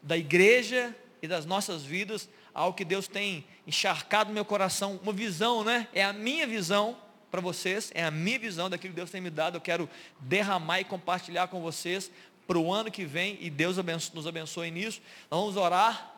da 0.03 0.15
igreja 0.15 0.95
e 1.23 1.27
das 1.27 1.43
nossas 1.43 1.81
vidas, 1.81 2.29
algo 2.53 2.77
que 2.77 2.85
Deus 2.85 3.07
tem 3.07 3.43
encharcado 3.65 4.27
no 4.27 4.35
meu 4.35 4.45
coração, 4.45 4.99
uma 5.01 5.11
visão, 5.11 5.63
né? 5.63 5.87
É 5.91 6.03
a 6.03 6.13
minha 6.13 6.45
visão 6.45 6.95
para 7.31 7.41
vocês, 7.41 7.91
é 7.95 8.03
a 8.03 8.11
minha 8.11 8.37
visão 8.37 8.69
daquilo 8.69 8.93
que 8.93 8.97
Deus 8.97 9.09
tem 9.09 9.19
me 9.19 9.31
dado, 9.31 9.57
eu 9.57 9.61
quero 9.61 9.89
derramar 10.19 10.81
e 10.81 10.83
compartilhar 10.83 11.47
com 11.47 11.63
vocês 11.63 12.11
para 12.47 12.57
o 12.57 12.71
ano 12.73 12.91
que 12.91 13.05
vem, 13.05 13.37
e 13.39 13.49
Deus 13.49 13.77
nos 14.13 14.27
abençoe 14.27 14.69
nisso. 14.69 15.01
Nós 15.29 15.39
vamos 15.39 15.57
orar, 15.57 16.13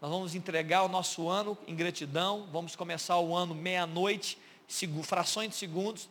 nós 0.00 0.10
vamos 0.10 0.34
entregar 0.34 0.82
o 0.82 0.88
nosso 0.88 1.28
ano 1.28 1.56
em 1.66 1.74
gratidão, 1.74 2.46
vamos 2.52 2.76
começar 2.76 3.18
o 3.18 3.34
ano 3.34 3.54
meia-noite, 3.54 4.38
frações 5.02 5.50
de 5.50 5.56
segundos, 5.56 6.08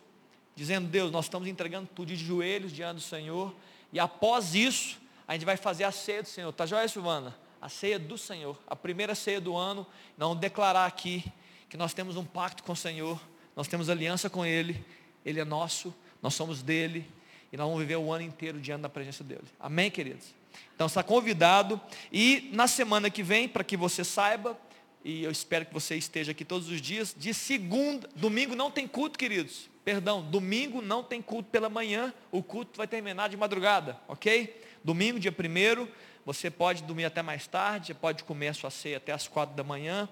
dizendo, 0.54 0.88
Deus, 0.88 1.10
nós 1.10 1.26
estamos 1.26 1.46
entregando 1.46 1.88
tudo 1.94 2.08
de 2.08 2.16
joelhos 2.16 2.72
diante 2.72 2.96
do 2.96 3.00
Senhor, 3.02 3.54
e 3.92 4.00
após 4.00 4.54
isso, 4.54 4.98
a 5.28 5.34
gente 5.34 5.44
vai 5.44 5.56
fazer 5.56 5.84
a 5.84 5.92
ceia 5.92 6.22
do 6.22 6.28
Senhor. 6.28 6.52
Tá 6.52 6.66
joia, 6.66 6.88
Silvana? 6.88 7.36
A 7.60 7.68
ceia 7.68 7.98
do 7.98 8.16
Senhor, 8.16 8.58
a 8.66 8.76
primeira 8.76 9.14
ceia 9.14 9.40
do 9.40 9.56
ano, 9.56 9.86
nós 10.16 10.28
vamos 10.28 10.40
declarar 10.40 10.86
aqui 10.86 11.24
que 11.68 11.76
nós 11.76 11.92
temos 11.94 12.16
um 12.16 12.24
pacto 12.24 12.62
com 12.62 12.72
o 12.72 12.76
Senhor, 12.76 13.20
nós 13.54 13.68
temos 13.68 13.88
aliança 13.88 14.28
com 14.30 14.44
Ele, 14.44 14.84
Ele 15.24 15.40
é 15.40 15.44
nosso, 15.44 15.94
nós 16.22 16.34
somos 16.34 16.62
dele, 16.62 17.08
nós 17.56 17.66
vamos 17.66 17.80
viver 17.80 17.96
o 17.96 18.12
ano 18.12 18.24
inteiro 18.24 18.60
diante 18.60 18.82
da 18.82 18.88
presença 18.88 19.24
dele. 19.24 19.44
Amém, 19.58 19.90
queridos? 19.90 20.34
Então 20.74 20.86
está 20.86 21.02
convidado, 21.02 21.80
e 22.12 22.50
na 22.52 22.66
semana 22.66 23.10
que 23.10 23.22
vem, 23.22 23.48
para 23.48 23.64
que 23.64 23.76
você 23.76 24.04
saiba, 24.04 24.58
e 25.04 25.24
eu 25.24 25.30
espero 25.30 25.66
que 25.66 25.72
você 25.72 25.96
esteja 25.96 26.32
aqui 26.32 26.44
todos 26.44 26.68
os 26.68 26.80
dias, 26.80 27.14
de 27.16 27.32
segunda, 27.32 28.08
domingo 28.14 28.54
não 28.54 28.70
tem 28.70 28.86
culto, 28.86 29.18
queridos, 29.18 29.68
Perdão, 29.86 30.20
domingo 30.20 30.82
não 30.82 31.00
tem 31.00 31.22
culto 31.22 31.48
pela 31.48 31.68
manhã, 31.68 32.12
o 32.32 32.42
culto 32.42 32.76
vai 32.76 32.88
terminar 32.88 33.28
de 33.28 33.36
madrugada, 33.36 33.96
ok? 34.08 34.60
Domingo, 34.82 35.20
dia 35.20 35.30
primeiro, 35.30 35.88
você 36.24 36.50
pode 36.50 36.82
dormir 36.82 37.04
até 37.04 37.22
mais 37.22 37.46
tarde, 37.46 37.94
pode 37.94 38.24
comer 38.24 38.48
a 38.48 38.54
sua 38.54 38.68
ceia 38.68 38.96
até 38.96 39.12
as 39.12 39.28
quatro 39.28 39.54
da 39.54 39.62
manhã, 39.62 40.08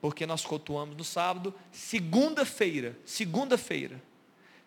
porque 0.00 0.26
nós 0.26 0.44
cultuamos 0.44 0.96
no 0.96 1.04
sábado. 1.04 1.54
Segunda-feira, 1.70 2.98
segunda-feira, 3.04 4.02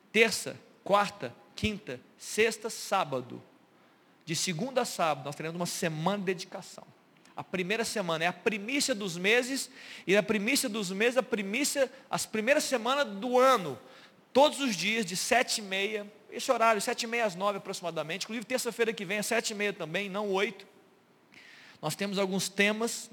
terça, 0.09 0.57
quarta, 0.85 1.35
quinta, 1.55 1.99
sexta, 2.17 2.69
sábado. 2.69 3.41
De 4.25 4.35
segunda 4.35 4.81
a 4.81 4.85
sábado, 4.85 5.25
nós 5.25 5.35
teremos 5.35 5.55
uma 5.55 5.65
semana 5.65 6.19
de 6.19 6.25
dedicação. 6.25 6.85
A 7.35 7.43
primeira 7.43 7.83
semana 7.83 8.23
é 8.23 8.27
a 8.27 8.33
primícia 8.33 8.95
dos 8.95 9.17
meses, 9.17 9.69
e 10.07 10.15
a 10.15 10.23
primícia 10.23 10.69
dos 10.69 10.89
meses, 10.91 11.17
a 11.17 11.23
primícia, 11.23 11.91
as 12.09 12.25
primeiras 12.25 12.63
semanas 12.63 13.07
do 13.07 13.37
ano 13.37 13.77
todos 14.31 14.59
os 14.59 14.75
dias, 14.75 15.05
de 15.05 15.15
sete 15.15 15.59
e 15.59 15.61
meia, 15.61 16.11
esse 16.29 16.51
horário, 16.51 16.81
sete 16.81 17.03
e 17.03 17.07
meia 17.07 17.25
às 17.25 17.35
nove 17.35 17.57
aproximadamente, 17.57 18.23
inclusive 18.23 18.45
terça-feira 18.45 18.91
que 18.91 19.05
vem, 19.05 19.19
às 19.19 19.25
sete 19.25 19.51
e 19.51 19.55
meia 19.55 19.71
também, 19.71 20.09
não 20.09 20.29
oito. 20.29 20.67
Nós 21.81 21.95
temos 21.95 22.17
alguns 22.17 22.49
temas, 22.49 23.09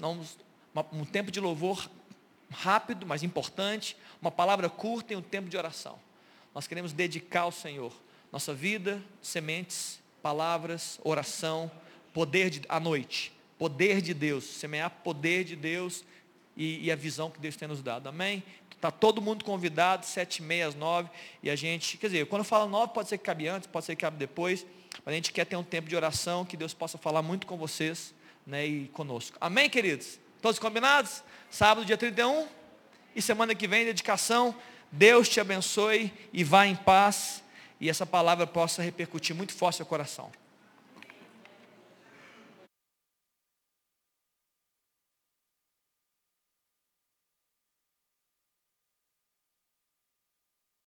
um 0.91 1.05
tempo 1.05 1.31
de 1.31 1.39
louvor 1.39 1.89
rápido, 2.51 3.05
mas 3.05 3.23
importante, 3.23 3.95
uma 4.21 4.31
palavra 4.31 4.69
curta 4.69 5.13
e 5.13 5.15
um 5.15 5.21
tempo 5.21 5.47
de 5.47 5.55
oração. 5.55 5.97
Nós 6.53 6.67
queremos 6.67 6.91
dedicar 6.91 7.41
ao 7.41 7.51
Senhor 7.51 7.93
nossa 8.33 8.51
vida, 8.51 8.99
sementes, 9.21 9.99
palavras, 10.23 10.99
oração, 11.03 11.71
poder 12.11 12.49
de, 12.49 12.63
à 12.67 12.79
noite, 12.79 13.31
poder 13.59 14.01
de 14.01 14.11
Deus, 14.11 14.43
semear 14.43 14.89
poder 14.89 15.43
de 15.43 15.55
Deus 15.55 16.03
e, 16.57 16.83
e 16.83 16.91
a 16.91 16.95
visão 16.95 17.29
que 17.29 17.39
Deus 17.39 17.55
tem 17.55 17.67
nos 17.67 17.83
dado. 17.83 18.09
Amém? 18.09 18.41
Está 18.71 18.89
todo 18.89 19.21
mundo 19.21 19.45
convidado, 19.45 20.07
sete 20.07 20.37
e 20.37 20.41
meia 20.41 20.67
às 20.67 20.73
nove, 20.73 21.11
e 21.43 21.49
a 21.51 21.55
gente, 21.55 21.95
quer 21.95 22.07
dizer, 22.07 22.25
quando 22.25 22.39
eu 22.39 22.45
falo 22.45 22.67
nove, 22.67 22.91
pode 22.91 23.07
ser 23.07 23.19
que 23.19 23.23
cabe 23.23 23.47
antes, 23.47 23.67
pode 23.67 23.85
ser 23.85 23.95
que 23.95 24.01
cabe 24.01 24.17
depois, 24.17 24.65
mas 25.05 25.13
a 25.13 25.15
gente 25.15 25.31
quer 25.31 25.45
ter 25.45 25.55
um 25.55 25.63
tempo 25.63 25.87
de 25.87 25.95
oração, 25.95 26.43
que 26.43 26.57
Deus 26.57 26.73
possa 26.73 26.97
falar 26.97 27.21
muito 27.21 27.45
com 27.45 27.55
vocês, 27.55 28.15
né, 28.47 28.65
e 28.65 28.87
conosco. 28.87 29.37
Amém, 29.39 29.69
queridos? 29.69 30.19
Todos 30.41 30.57
combinados? 30.57 31.23
Sábado, 31.51 31.85
dia 31.85 31.97
31, 31.97 32.47
e 33.15 33.21
semana 33.21 33.53
que 33.53 33.67
vem, 33.67 33.85
dedicação, 33.85 34.55
Deus 34.91 35.29
te 35.29 35.39
abençoe, 35.39 36.11
e 36.33 36.43
vá 36.43 36.65
em 36.65 36.75
paz, 36.75 37.42
e 37.83 37.89
essa 37.89 38.05
palavra 38.05 38.47
possa 38.47 38.81
repercutir 38.81 39.35
muito 39.35 39.51
forte 39.51 39.73
no 39.73 39.77
seu 39.79 39.85
coração. 39.85 40.31